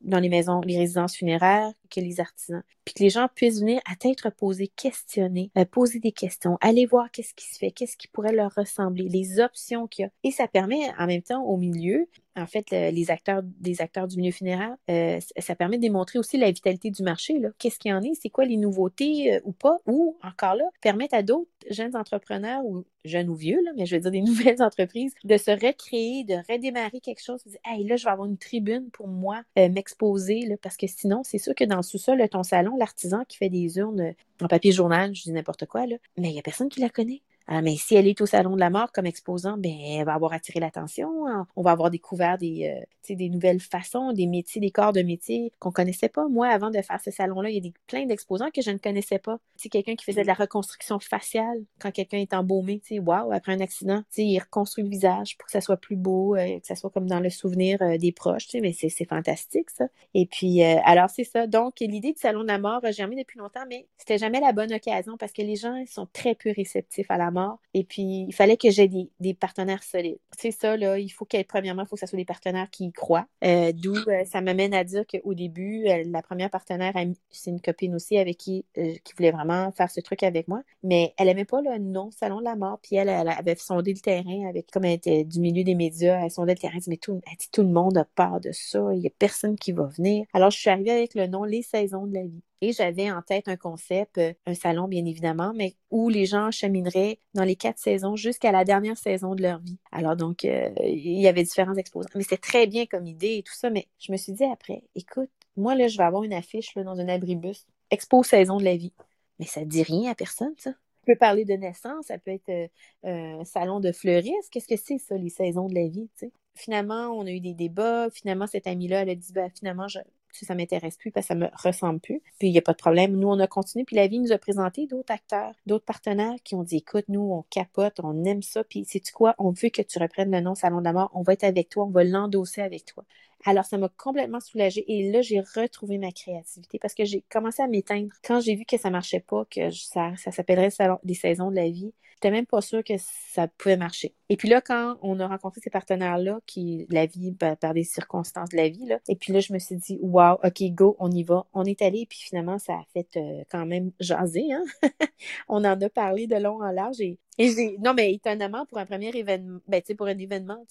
dans 0.00 0.18
les 0.18 0.28
maisons, 0.28 0.60
les 0.62 0.78
résidences 0.78 1.16
funéraires, 1.16 1.72
que 1.88 2.00
les 2.00 2.20
artisans. 2.20 2.62
Puis 2.84 2.94
que 2.94 3.02
les 3.02 3.10
gens 3.10 3.28
puissent 3.34 3.60
venir 3.60 3.80
à 3.90 3.96
tête 3.96 4.20
reposée, 4.20 4.68
questionner, 4.68 5.50
poser 5.70 5.98
des 5.98 6.12
questions, 6.12 6.56
aller 6.60 6.86
voir 6.86 7.10
qu'est-ce 7.10 7.34
qui 7.34 7.46
se 7.46 7.58
fait, 7.58 7.70
qu'est-ce 7.70 7.96
qui 7.96 8.08
pourrait 8.08 8.32
leur 8.32 8.54
ressembler, 8.54 9.08
les 9.08 9.40
options 9.40 9.86
qu'il 9.86 10.04
y 10.04 10.06
a. 10.06 10.10
Et 10.24 10.30
ça 10.30 10.48
permet 10.48 10.90
en 10.98 11.06
même 11.06 11.22
temps 11.22 11.42
au 11.44 11.56
milieu 11.56 12.08
en 12.38 12.46
fait, 12.46 12.70
les 12.70 13.10
acteurs, 13.10 13.42
des 13.42 13.80
acteurs 13.80 14.06
du 14.06 14.16
milieu 14.16 14.32
funéraire, 14.32 14.76
euh, 14.90 15.18
ça 15.38 15.54
permet 15.54 15.76
de 15.76 15.82
démontrer 15.82 16.18
aussi 16.18 16.38
la 16.38 16.50
vitalité 16.50 16.90
du 16.90 17.02
marché. 17.02 17.40
Qu'est-ce 17.58 17.78
qu'il 17.78 17.90
y 17.90 17.94
en 17.94 18.02
est? 18.02 18.14
C'est 18.14 18.30
quoi 18.30 18.44
les 18.44 18.56
nouveautés 18.56 19.34
euh, 19.34 19.40
ou 19.44 19.52
pas? 19.52 19.76
Ou, 19.86 20.16
encore 20.22 20.54
là, 20.54 20.64
permettre 20.80 21.14
à 21.14 21.22
d'autres 21.22 21.50
jeunes 21.70 21.96
entrepreneurs 21.96 22.64
ou 22.64 22.84
jeunes 23.04 23.28
ou 23.28 23.34
vieux, 23.34 23.60
mais 23.76 23.86
je 23.86 23.96
veux 23.96 24.02
dire 24.02 24.10
des 24.10 24.20
nouvelles 24.22 24.62
entreprises, 24.62 25.14
de 25.24 25.36
se 25.36 25.50
recréer, 25.50 26.24
de 26.24 26.36
redémarrer 26.50 27.00
quelque 27.00 27.22
chose, 27.22 27.42
de 27.44 27.50
dire, 27.50 27.60
hey, 27.64 27.84
là, 27.84 27.96
je 27.96 28.04
vais 28.04 28.10
avoir 28.10 28.28
une 28.28 28.38
tribune 28.38 28.90
pour 28.90 29.08
moi 29.08 29.42
euh, 29.58 29.68
m'exposer, 29.68 30.56
parce 30.62 30.76
que 30.76 30.86
sinon, 30.86 31.22
c'est 31.24 31.38
sûr 31.38 31.54
que 31.54 31.64
dans 31.64 31.77
le 31.78 31.82
sous-sol 31.82 32.28
ton 32.28 32.42
salon, 32.42 32.76
l'artisan 32.76 33.24
qui 33.26 33.36
fait 33.38 33.48
des 33.48 33.78
urnes 33.78 34.14
en 34.40 34.48
papier 34.48 34.72
journal, 34.72 35.14
je 35.14 35.22
dis 35.24 35.32
n'importe 35.32 35.66
quoi, 35.66 35.86
là, 35.86 35.96
mais 36.16 36.28
il 36.30 36.32
n'y 36.32 36.38
a 36.38 36.42
personne 36.42 36.68
qui 36.68 36.80
la 36.80 36.90
connaît. 36.90 37.22
Ah, 37.50 37.62
mais 37.62 37.76
si 37.76 37.94
elle 37.94 38.06
est 38.06 38.20
au 38.20 38.26
Salon 38.26 38.54
de 38.56 38.60
la 38.60 38.68
mort 38.68 38.92
comme 38.92 39.06
exposant, 39.06 39.56
ben, 39.56 39.72
elle 39.72 40.04
va 40.04 40.12
avoir 40.12 40.34
attiré 40.34 40.60
l'attention. 40.60 41.26
Hein. 41.26 41.46
On 41.56 41.62
va 41.62 41.70
avoir 41.70 41.90
découvert 41.90 42.36
des, 42.36 42.76
euh, 42.76 43.14
des 43.14 43.30
nouvelles 43.30 43.60
façons, 43.60 44.12
des 44.12 44.26
métiers, 44.26 44.60
des 44.60 44.70
corps 44.70 44.92
de 44.92 45.00
métiers 45.00 45.50
qu'on 45.58 45.72
connaissait 45.72 46.10
pas. 46.10 46.28
Moi, 46.28 46.46
avant 46.46 46.68
de 46.70 46.82
faire 46.82 47.00
ce 47.00 47.10
salon-là, 47.10 47.48
il 47.48 47.54
y 47.54 47.58
a 47.58 47.62
des, 47.62 47.72
plein 47.86 48.04
d'exposants 48.04 48.50
que 48.54 48.60
je 48.60 48.70
ne 48.70 48.76
connaissais 48.76 49.18
pas. 49.18 49.38
C'est 49.56 49.70
quelqu'un 49.70 49.94
qui 49.94 50.04
faisait 50.04 50.20
de 50.20 50.26
la 50.26 50.34
reconstruction 50.34 51.00
faciale 51.00 51.64
quand 51.80 51.90
quelqu'un 51.90 52.18
est 52.18 52.34
embaumé. 52.34 52.82
Waouh, 52.90 53.32
après 53.32 53.52
un 53.52 53.60
accident, 53.60 54.02
il 54.18 54.38
reconstruit 54.38 54.84
le 54.84 54.90
visage 54.90 55.38
pour 55.38 55.46
que 55.46 55.52
ça 55.52 55.62
soit 55.62 55.78
plus 55.78 55.96
beau, 55.96 56.36
euh, 56.36 56.60
que 56.60 56.66
ça 56.66 56.74
soit 56.74 56.90
comme 56.90 57.06
dans 57.06 57.20
le 57.20 57.30
souvenir 57.30 57.80
euh, 57.80 57.96
des 57.96 58.12
proches. 58.12 58.48
Mais 58.60 58.74
c'est 58.74 59.08
fantastique, 59.08 59.70
ça. 59.70 59.86
Et 60.12 60.26
puis, 60.26 60.62
alors, 60.62 61.08
c'est 61.08 61.24
ça. 61.24 61.46
Donc, 61.46 61.80
l'idée 61.80 62.12
du 62.12 62.18
Salon 62.18 62.42
de 62.42 62.48
la 62.48 62.58
mort 62.58 62.80
a 62.84 62.90
germé 62.90 63.16
depuis 63.16 63.38
longtemps, 63.38 63.64
mais 63.70 63.86
c'était 63.96 64.18
jamais 64.18 64.40
la 64.40 64.52
bonne 64.52 64.72
occasion 64.72 65.16
parce 65.16 65.32
que 65.32 65.40
les 65.40 65.56
gens 65.56 65.82
sont 65.86 66.06
très 66.12 66.34
peu 66.34 66.52
réceptifs 66.54 67.10
à 67.10 67.16
la 67.16 67.30
mort 67.30 67.37
et 67.74 67.84
puis, 67.84 68.24
il 68.28 68.32
fallait 68.32 68.56
que 68.56 68.70
j'ai 68.70 68.88
des, 68.88 69.34
partenaires 69.34 69.82
solides. 69.82 70.18
C'est 70.36 70.50
ça, 70.50 70.76
là. 70.76 70.98
Il 70.98 71.08
faut 71.10 71.24
qu'il 71.24 71.44
premièrement, 71.44 71.82
il 71.82 71.88
faut 71.88 71.96
que 71.96 72.00
ce 72.00 72.06
soit 72.06 72.16
des 72.16 72.24
partenaires 72.24 72.70
qui 72.70 72.86
y 72.86 72.92
croient. 72.92 73.26
Euh, 73.44 73.72
d'où 73.72 73.94
euh, 73.94 74.24
ça 74.24 74.40
m'amène 74.40 74.74
à 74.74 74.84
dire 74.84 75.04
qu'au 75.06 75.34
début, 75.34 75.86
euh, 75.86 76.02
la 76.06 76.22
première 76.22 76.50
partenaire, 76.50 76.94
c'est 77.30 77.50
une 77.50 77.60
copine 77.60 77.94
aussi 77.94 78.18
avec 78.18 78.36
qui, 78.36 78.64
qui 78.74 79.12
voulait 79.16 79.30
vraiment 79.30 79.70
faire 79.72 79.90
ce 79.90 80.00
truc 80.00 80.22
avec 80.22 80.48
moi. 80.48 80.62
Mais 80.82 81.14
elle 81.18 81.28
aimait 81.28 81.44
pas 81.44 81.60
le 81.60 81.78
nom 81.78 82.10
Salon 82.10 82.38
de 82.38 82.44
la 82.44 82.56
mort. 82.56 82.78
Puis 82.82 82.96
elle, 82.96 83.08
elle 83.08 83.28
avait 83.28 83.54
sondé 83.54 83.92
le 83.92 84.00
terrain 84.00 84.48
avec, 84.48 84.70
comme 84.70 84.84
elle 84.84 84.94
était 84.94 85.24
du 85.24 85.40
milieu 85.40 85.62
des 85.62 85.74
médias, 85.74 86.24
elle 86.24 86.30
sondait 86.30 86.54
le 86.54 86.58
terrain. 86.58 86.74
Elle 86.76 86.82
dit, 86.82 86.90
mais 86.90 86.96
tout, 86.96 87.20
tout 87.52 87.62
le 87.62 87.68
monde 87.68 87.96
a 87.98 88.04
peur 88.04 88.40
de 88.40 88.50
ça. 88.52 88.80
Il 88.94 89.00
y 89.00 89.06
a 89.06 89.10
personne 89.18 89.56
qui 89.56 89.72
va 89.72 89.84
venir. 89.84 90.26
Alors, 90.32 90.50
je 90.50 90.58
suis 90.58 90.70
arrivée 90.70 90.90
avec 90.90 91.14
le 91.14 91.26
nom 91.26 91.44
Les 91.44 91.62
Saisons 91.62 92.06
de 92.06 92.14
la 92.14 92.22
vie. 92.22 92.42
Et 92.60 92.72
j'avais 92.72 93.10
en 93.10 93.22
tête 93.22 93.48
un 93.48 93.56
concept, 93.56 94.18
euh, 94.18 94.32
un 94.46 94.54
salon 94.54 94.88
bien 94.88 95.04
évidemment, 95.04 95.52
mais 95.54 95.76
où 95.90 96.08
les 96.08 96.26
gens 96.26 96.50
chemineraient 96.50 97.20
dans 97.34 97.44
les 97.44 97.56
quatre 97.56 97.78
saisons 97.78 98.16
jusqu'à 98.16 98.52
la 98.52 98.64
dernière 98.64 98.96
saison 98.96 99.34
de 99.34 99.42
leur 99.42 99.60
vie. 99.60 99.78
Alors 99.92 100.16
donc, 100.16 100.44
euh, 100.44 100.70
il 100.82 101.20
y 101.20 101.28
avait 101.28 101.44
différents 101.44 101.74
exposants. 101.74 102.08
Mais 102.14 102.22
c'était 102.22 102.36
très 102.36 102.66
bien 102.66 102.86
comme 102.86 103.06
idée 103.06 103.36
et 103.38 103.42
tout 103.42 103.54
ça, 103.54 103.70
mais 103.70 103.86
je 103.98 104.10
me 104.10 104.16
suis 104.16 104.32
dit 104.32 104.44
après, 104.44 104.82
écoute, 104.94 105.30
moi 105.56 105.74
là, 105.74 105.88
je 105.88 105.96
vais 105.96 106.04
avoir 106.04 106.24
une 106.24 106.32
affiche 106.32 106.74
là, 106.74 106.82
dans 106.82 106.98
un 106.98 107.08
abribus, 107.08 107.66
expo 107.90 108.22
saison 108.22 108.58
de 108.58 108.64
la 108.64 108.76
vie. 108.76 108.92
Mais 109.38 109.46
ça 109.46 109.64
dit 109.64 109.82
rien 109.82 110.10
à 110.10 110.14
personne, 110.14 110.54
ça. 110.56 110.70
On 111.04 111.12
peut 111.12 111.18
parler 111.18 111.44
de 111.44 111.54
naissance, 111.54 112.06
ça 112.06 112.18
peut 112.18 112.32
être 112.32 112.50
euh, 112.50 113.40
un 113.40 113.44
salon 113.44 113.80
de 113.80 113.92
fleuriste. 113.92 114.50
Qu'est-ce 114.50 114.68
que 114.68 114.76
c'est 114.76 114.98
ça, 114.98 115.16
les 115.16 115.30
saisons 115.30 115.68
de 115.68 115.74
la 115.74 115.88
vie, 115.88 116.10
tu 116.18 116.26
sais? 116.26 116.32
Finalement, 116.54 117.06
on 117.10 117.24
a 117.24 117.30
eu 117.30 117.40
des 117.40 117.54
débats. 117.54 118.10
Finalement, 118.10 118.48
cette 118.48 118.66
amie-là, 118.66 119.02
elle 119.02 119.10
a 119.10 119.14
dit, 119.14 119.32
ben, 119.32 119.48
finalement, 119.56 119.86
je, 119.86 120.00
si 120.38 120.44
ça 120.44 120.54
m'intéresse 120.54 120.96
plus 120.96 121.10
parce 121.10 121.26
que 121.26 121.34
ça 121.34 121.34
me 121.34 121.48
ressemble 121.54 122.00
plus. 122.00 122.20
Puis 122.38 122.48
il 122.48 122.52
n'y 122.52 122.58
a 122.58 122.62
pas 122.62 122.72
de 122.72 122.78
problème. 122.78 123.16
Nous, 123.16 123.28
on 123.28 123.38
a 123.38 123.46
continué. 123.46 123.84
Puis 123.84 123.96
la 123.96 124.06
vie 124.06 124.20
nous 124.20 124.32
a 124.32 124.38
présenté 124.38 124.86
d'autres 124.86 125.12
acteurs, 125.12 125.54
d'autres 125.66 125.84
partenaires 125.84 126.36
qui 126.44 126.54
ont 126.54 126.62
dit 126.62 126.76
écoute, 126.78 127.04
nous, 127.08 127.20
on 127.32 127.42
capote, 127.50 128.00
on 128.02 128.24
aime 128.24 128.42
ça. 128.42 128.64
Puis 128.64 128.84
sais-tu 128.84 129.12
quoi? 129.12 129.34
On 129.38 129.50
veut 129.50 129.68
que 129.68 129.82
tu 129.82 129.98
reprennes 129.98 130.30
le 130.30 130.40
nom 130.40 130.54
Salon 130.54 130.80
de. 130.80 130.88
On 131.12 131.22
va 131.22 131.32
être 131.34 131.44
avec 131.44 131.68
toi. 131.68 131.84
On 131.84 131.90
va 131.90 132.04
l'endosser 132.04 132.62
avec 132.62 132.84
toi. 132.84 133.04
Alors, 133.44 133.64
ça 133.64 133.78
m'a 133.78 133.88
complètement 133.88 134.40
soulagée. 134.40 134.84
Et 134.88 135.10
là, 135.10 135.22
j'ai 135.22 135.40
retrouvé 135.40 135.98
ma 135.98 136.12
créativité 136.12 136.78
parce 136.78 136.94
que 136.94 137.04
j'ai 137.04 137.22
commencé 137.30 137.62
à 137.62 137.68
m'éteindre. 137.68 138.12
Quand 138.24 138.40
j'ai 138.40 138.54
vu 138.54 138.64
que 138.64 138.76
ça 138.76 138.90
marchait 138.90 139.20
pas, 139.20 139.44
que 139.50 139.70
ça, 139.70 140.12
ça 140.16 140.30
s'appellerait 140.32 140.70
des 141.04 141.14
saisons 141.14 141.50
de 141.50 141.56
la 141.56 141.70
vie, 141.70 141.92
j'étais 142.18 142.30
même 142.32 142.46
pas 142.46 142.60
sûre 142.60 142.82
que 142.82 142.94
ça 142.98 143.46
pouvait 143.46 143.76
marcher. 143.76 144.12
Et 144.28 144.36
puis 144.36 144.48
là, 144.48 144.60
quand 144.60 144.96
on 145.02 145.20
a 145.20 145.28
rencontré 145.28 145.60
ces 145.60 145.70
partenaires-là, 145.70 146.40
qui, 146.46 146.86
la 146.90 147.06
vie, 147.06 147.30
ben, 147.30 147.54
par 147.54 147.74
des 147.74 147.84
circonstances 147.84 148.48
de 148.50 148.56
la 148.56 148.68
vie, 148.68 148.86
là, 148.86 148.98
et 149.08 149.14
puis 149.14 149.32
là, 149.32 149.38
je 149.38 149.52
me 149.52 149.58
suis 149.60 149.76
dit, 149.76 149.98
wow, 150.02 150.34
OK, 150.42 150.62
go, 150.70 150.96
on 150.98 151.10
y 151.12 151.22
va. 151.22 151.46
On 151.52 151.64
est 151.64 151.80
allé, 151.80 152.06
puis 152.06 152.18
finalement, 152.18 152.58
ça 152.58 152.74
a 152.74 152.84
fait 152.92 153.16
euh, 153.16 153.44
quand 153.50 153.66
même 153.66 153.92
jaser, 154.00 154.52
hein? 154.52 154.64
on 155.48 155.64
en 155.64 155.80
a 155.80 155.88
parlé 155.88 156.26
de 156.26 156.36
long 156.36 156.60
en 156.60 156.72
large 156.72 157.00
et 157.00 157.18
et 157.38 157.78
non, 157.78 157.94
mais 157.94 158.12
étonnamment, 158.12 158.66
pour 158.66 158.78
un 158.78 158.86
premier 158.86 159.10
événement, 159.16 159.60
ben, 159.68 159.80
tu 159.80 159.88
sais, 159.88 159.94
pour 159.94 160.06
un 160.06 160.18
événement, 160.18 160.64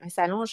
un, 0.00 0.08
salon, 0.08 0.44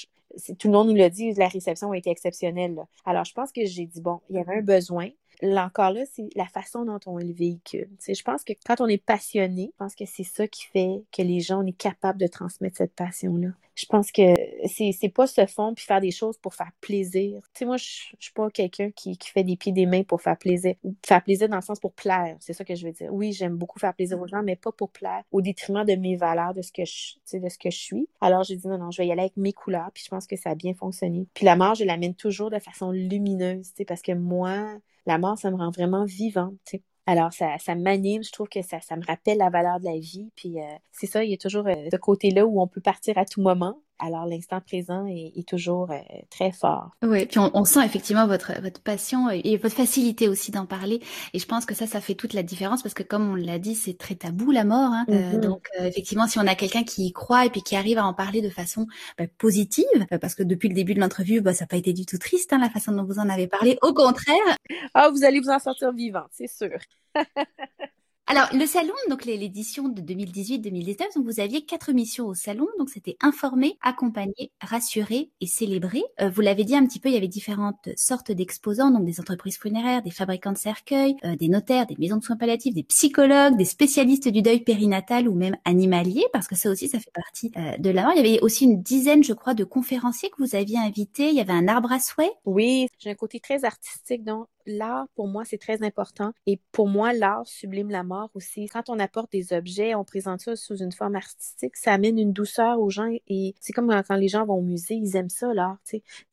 tout 0.57 0.67
le 0.67 0.73
monde 0.73 0.89
nous 0.89 0.95
l'a 0.95 1.09
dit, 1.09 1.31
la 1.33 1.47
réception 1.47 1.91
a 1.91 1.97
été 1.97 2.09
exceptionnelle. 2.09 2.75
Alors, 3.05 3.23
je 3.23 3.33
pense 3.33 3.51
que 3.51 3.63
j'ai 3.63 3.85
dit, 3.85 4.01
bon, 4.01 4.19
il 4.29 4.35
y 4.35 4.39
avait 4.39 4.57
un 4.57 4.61
besoin. 4.61 5.09
Là 5.41 5.65
encore 5.65 5.91
là, 5.91 6.03
c'est 6.11 6.29
la 6.35 6.45
façon 6.45 6.85
dont 6.85 6.99
on 7.05 7.17
le 7.17 7.33
véhicule. 7.33 7.89
Je 8.07 8.21
pense 8.23 8.43
que 8.43 8.53
quand 8.65 8.79
on 8.81 8.87
est 8.87 9.03
passionné, 9.03 9.71
je 9.73 9.77
pense 9.77 9.95
que 9.95 10.05
c'est 10.05 10.23
ça 10.23 10.47
qui 10.47 10.65
fait 10.65 11.03
que 11.11 11.21
les 11.21 11.41
gens, 11.41 11.63
on 11.63 11.65
est 11.65 11.77
capable 11.77 12.19
de 12.19 12.27
transmettre 12.27 12.77
cette 12.77 12.93
passion-là 12.93 13.49
je 13.75 13.85
pense 13.85 14.11
que 14.11 14.33
c'est 14.67 15.13
pas 15.13 15.27
se 15.27 15.45
fond 15.45 15.73
puis 15.73 15.85
faire 15.85 16.01
des 16.01 16.11
choses 16.11 16.37
pour 16.37 16.53
faire 16.53 16.71
plaisir. 16.79 17.41
Tu 17.53 17.59
sais, 17.59 17.65
moi, 17.65 17.77
je, 17.77 17.83
suis 18.19 18.33
pas 18.33 18.49
quelqu'un 18.49 18.91
qui, 18.91 19.17
qui, 19.17 19.29
fait 19.29 19.43
des 19.43 19.57
pieds 19.57 19.71
des 19.71 19.85
mains 19.85 20.03
pour 20.03 20.21
faire 20.21 20.37
plaisir. 20.37 20.75
Faire 21.05 21.23
plaisir 21.23 21.49
dans 21.49 21.55
le 21.55 21.61
sens 21.61 21.79
pour 21.79 21.93
plaire. 21.93 22.35
C'est 22.39 22.53
ça 22.53 22.63
que 22.63 22.75
je 22.75 22.85
veux 22.85 22.93
dire. 22.93 23.13
Oui, 23.13 23.33
j'aime 23.33 23.55
beaucoup 23.55 23.79
faire 23.79 23.93
plaisir 23.93 24.19
aux 24.19 24.27
gens, 24.27 24.43
mais 24.43 24.55
pas 24.55 24.71
pour 24.71 24.91
plaire 24.91 25.23
au 25.31 25.41
détriment 25.41 25.85
de 25.85 25.95
mes 25.95 26.15
valeurs, 26.15 26.53
de 26.53 26.61
ce 26.61 26.71
que 26.71 26.85
je, 26.85 27.37
de 27.37 27.49
ce 27.49 27.57
que 27.57 27.71
je 27.71 27.77
suis. 27.77 28.07
Alors, 28.21 28.43
j'ai 28.43 28.55
dit 28.55 28.67
non, 28.67 28.77
non, 28.77 28.91
je 28.91 29.01
vais 29.01 29.07
y 29.07 29.11
aller 29.11 29.21
avec 29.21 29.37
mes 29.37 29.53
couleurs, 29.53 29.89
puis 29.93 30.03
je 30.05 30.09
pense 30.09 30.27
que 30.27 30.35
ça 30.35 30.51
a 30.51 30.55
bien 30.55 30.73
fonctionné. 30.73 31.27
Puis 31.33 31.45
la 31.45 31.55
mort, 31.55 31.75
je 31.75 31.83
l'amène 31.83 32.15
toujours 32.15 32.49
de 32.51 32.59
façon 32.59 32.91
lumineuse, 32.91 33.69
tu 33.69 33.77
sais, 33.77 33.85
parce 33.85 34.01
que 34.01 34.11
moi, 34.11 34.77
la 35.05 35.17
mort, 35.17 35.37
ça 35.37 35.51
me 35.51 35.57
rend 35.57 35.71
vraiment 35.71 36.05
vivante, 36.05 36.55
tu 36.65 36.77
sais. 36.77 36.83
Alors, 37.05 37.33
ça, 37.33 37.57
ça 37.59 37.75
m'anime, 37.75 38.23
je 38.23 38.31
trouve 38.31 38.47
que 38.47 38.61
ça, 38.61 38.79
ça 38.79 38.95
me 38.95 39.05
rappelle 39.05 39.37
la 39.37 39.49
valeur 39.49 39.79
de 39.79 39.85
la 39.85 39.99
vie. 39.99 40.31
Puis 40.35 40.59
euh, 40.59 40.63
c'est 40.91 41.07
ça, 41.07 41.23
il 41.23 41.31
y 41.31 41.33
a 41.33 41.37
toujours 41.37 41.67
euh, 41.67 41.75
ce 41.91 41.97
côté-là 41.97 42.45
où 42.45 42.61
on 42.61 42.67
peut 42.67 42.81
partir 42.81 43.17
à 43.17 43.25
tout 43.25 43.41
moment. 43.41 43.81
Alors 44.05 44.25
l'instant 44.25 44.59
présent 44.61 45.05
est, 45.07 45.47
toujours 45.47 45.91
très 46.29 46.51
fort. 46.51 46.91
Oui, 47.03 47.25
puis 47.25 47.39
on, 47.39 47.65
sent 47.65 47.85
effectivement 47.85 48.27
votre 48.27 48.53
votre 48.61 48.81
passion 48.81 49.29
et 49.29 49.57
votre 49.57 49.75
facilité 49.75 50.29
aussi 50.29 50.51
d'en 50.51 50.65
parler. 50.65 51.01
Et 51.33 51.39
je 51.39 51.45
pense 51.45 51.65
que 51.65 51.75
ça, 51.75 51.85
ça 51.85 52.01
fait 52.01 52.15
toute 52.15 52.33
la 52.33 52.43
différence 52.43 52.81
parce 52.81 52.93
que 52.93 53.03
comme 53.03 53.29
on 53.29 53.35
l'a 53.35 53.59
dit, 53.59 53.75
c'est 53.75 53.97
très 53.97 54.15
tabou 54.15 54.51
la 54.51 54.63
mort. 54.63 54.91
Hein. 54.91 55.05
Mm-hmm. 55.09 55.39
donc 55.39 55.67
effectivement, 55.79 56.27
si 56.27 56.39
on 56.39 56.47
a 56.47 56.55
quelqu'un 56.55 56.83
qui 56.83 57.05
y 57.05 57.11
croit 57.11 57.45
et 57.45 57.49
puis 57.49 57.61
qui 57.61 57.75
arrive 57.75 57.97
à 57.97 58.05
en 58.05 58.13
parler 58.13 58.41
de 58.41 58.49
façon 58.49 58.87
bah, 59.17 59.25
positive, 59.37 59.85
parce 60.21 60.35
que 60.35 60.43
depuis 60.43 60.69
le 60.69 60.75
début 60.75 60.93
de 60.93 60.99
l'entrevue, 60.99 61.41
bah, 61.41 61.53
ça 61.53 61.63
n'a 61.63 61.67
pas 61.67 61.77
été 61.77 61.93
du 61.93 62.05
tout 62.05 62.17
triste 62.17 62.53
hein, 62.53 62.59
la 62.59 62.69
façon 62.69 62.91
dont 62.91 63.03
vous 63.03 63.19
en 63.19 63.29
avez 63.29 63.47
parlé. 63.47 63.77
Au 63.81 63.93
contraire. 63.93 64.57
Ah, 64.93 65.09
vous 65.09 65.23
allez 65.23 65.39
vous 65.39 65.49
en 65.49 65.59
sortir 65.59 65.91
vivant, 65.91 66.25
c'est 66.31 66.47
sûr. 66.47 66.77
Alors, 68.25 68.47
le 68.53 68.65
salon, 68.65 68.93
donc 69.09 69.25
l'édition 69.25 69.89
de 69.89 70.01
2018-2019, 70.01 71.15
donc 71.15 71.25
vous 71.25 71.41
aviez 71.41 71.65
quatre 71.65 71.91
missions 71.91 72.25
au 72.25 72.33
salon. 72.33 72.67
Donc, 72.79 72.89
c'était 72.89 73.17
informer, 73.21 73.77
accompagner, 73.81 74.51
rassurer 74.61 75.29
et 75.41 75.45
célébrer. 75.45 76.03
Euh, 76.21 76.29
vous 76.29 76.39
l'avez 76.39 76.63
dit 76.63 76.75
un 76.75 76.85
petit 76.85 77.01
peu, 77.01 77.09
il 77.09 77.15
y 77.15 77.17
avait 77.17 77.27
différentes 77.27 77.89
sortes 77.97 78.31
d'exposants, 78.31 78.91
donc 78.91 79.03
des 79.03 79.19
entreprises 79.19 79.57
funéraires, 79.57 80.01
des 80.01 80.09
fabricants 80.09 80.53
de 80.53 80.57
cercueils, 80.57 81.17
euh, 81.25 81.35
des 81.35 81.49
notaires, 81.49 81.85
des 81.85 81.97
maisons 81.99 82.15
de 82.15 82.23
soins 82.23 82.37
palliatifs, 82.37 82.73
des 82.73 82.83
psychologues, 82.83 83.57
des 83.57 83.65
spécialistes 83.65 84.29
du 84.29 84.41
deuil 84.41 84.61
périnatal 84.61 85.27
ou 85.27 85.35
même 85.35 85.57
animalier, 85.65 86.23
parce 86.31 86.47
que 86.47 86.55
ça 86.55 86.69
aussi, 86.69 86.87
ça 86.87 86.99
fait 86.99 87.11
partie 87.13 87.51
euh, 87.57 87.77
de 87.77 87.89
la 87.89 88.03
mort. 88.03 88.13
Il 88.15 88.25
y 88.25 88.27
avait 88.27 88.41
aussi 88.41 88.63
une 88.63 88.81
dizaine, 88.81 89.23
je 89.23 89.33
crois, 89.33 89.53
de 89.53 89.65
conférenciers 89.65 90.29
que 90.29 90.41
vous 90.41 90.55
aviez 90.55 90.77
invités. 90.77 91.27
Il 91.27 91.35
y 91.35 91.41
avait 91.41 91.51
un 91.51 91.67
arbre 91.67 91.91
à 91.91 91.99
souhait. 91.99 92.31
Oui, 92.45 92.87
j'ai 92.99 93.09
un 93.09 93.15
côté 93.15 93.41
très 93.41 93.65
artistique, 93.65 94.23
donc 94.23 94.47
l'art, 94.65 95.07
pour 95.15 95.27
moi, 95.27 95.45
c'est 95.45 95.57
très 95.57 95.83
important. 95.83 96.33
Et 96.45 96.59
pour 96.71 96.87
moi, 96.87 97.13
l'art 97.13 97.45
sublime 97.47 97.89
la 97.89 98.03
mort 98.03 98.29
aussi. 98.33 98.67
Quand 98.67 98.89
on 98.89 98.99
apporte 98.99 99.31
des 99.31 99.53
objets, 99.53 99.95
on 99.95 100.03
présente 100.03 100.41
ça 100.41 100.55
sous 100.55 100.77
une 100.77 100.91
forme 100.91 101.15
artistique, 101.15 101.75
ça 101.75 101.93
amène 101.93 102.17
une 102.17 102.33
douceur 102.33 102.79
aux 102.79 102.89
gens. 102.89 103.09
Et 103.27 103.55
c'est 103.59 103.73
comme 103.73 103.89
quand 104.07 104.15
les 104.15 104.27
gens 104.27 104.45
vont 104.45 104.55
au 104.55 104.61
musée, 104.61 104.95
ils 104.95 105.15
aiment 105.15 105.29
ça, 105.29 105.53
l'art. 105.53 105.77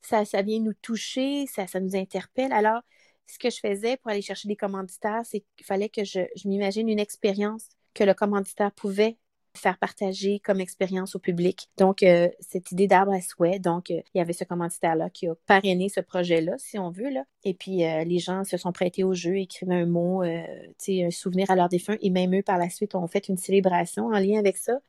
Ça, 0.01 0.25
ça 0.25 0.41
vient 0.41 0.59
nous 0.59 0.73
toucher, 0.73 1.45
ça, 1.47 1.67
ça 1.67 1.79
nous 1.79 1.95
interpelle. 1.95 2.53
Alors, 2.53 2.81
ce 3.27 3.39
que 3.39 3.49
je 3.49 3.59
faisais 3.59 3.97
pour 3.97 4.11
aller 4.11 4.21
chercher 4.21 4.47
des 4.47 4.55
commanditaires, 4.55 5.21
c'est 5.23 5.43
qu'il 5.55 5.65
fallait 5.65 5.89
que 5.89 6.03
je, 6.03 6.19
je 6.35 6.47
m'imagine 6.47 6.89
une 6.89 6.99
expérience 6.99 7.69
que 7.93 8.03
le 8.03 8.13
commanditaire 8.13 8.71
pouvait 8.71 9.17
faire 9.57 9.77
partager 9.77 10.39
comme 10.39 10.59
expérience 10.59 11.15
au 11.15 11.19
public. 11.19 11.69
Donc, 11.77 12.03
euh, 12.03 12.29
cette 12.39 12.71
idée 12.71 12.87
d'arbre 12.87 13.13
à 13.13 13.21
souhait, 13.21 13.59
donc, 13.59 13.91
euh, 13.91 14.01
il 14.13 14.17
y 14.17 14.21
avait 14.21 14.33
ce 14.33 14.43
commanditaire-là 14.43 15.09
qui 15.09 15.27
a 15.27 15.35
parrainé 15.45 15.89
ce 15.89 15.99
projet-là, 15.99 16.53
si 16.57 16.79
on 16.79 16.89
veut, 16.89 17.09
là. 17.09 17.23
Et 17.43 17.53
puis, 17.53 17.83
euh, 17.83 18.03
les 18.03 18.19
gens 18.19 18.43
se 18.43 18.57
sont 18.57 18.71
prêtés 18.71 19.03
au 19.03 19.13
jeu, 19.13 19.37
écrivaient 19.37 19.75
un 19.75 19.85
mot, 19.85 20.21
un 20.21 21.11
souvenir 21.11 21.49
à 21.49 21.55
leur 21.55 21.69
défunt, 21.69 21.97
et 22.01 22.09
même 22.09 22.35
eux, 22.35 22.43
par 22.43 22.57
la 22.57 22.69
suite, 22.69 22.95
ont 22.95 23.07
fait 23.07 23.27
une 23.27 23.37
célébration 23.37 24.07
en 24.07 24.19
lien 24.19 24.39
avec 24.39 24.57
ça. 24.57 24.79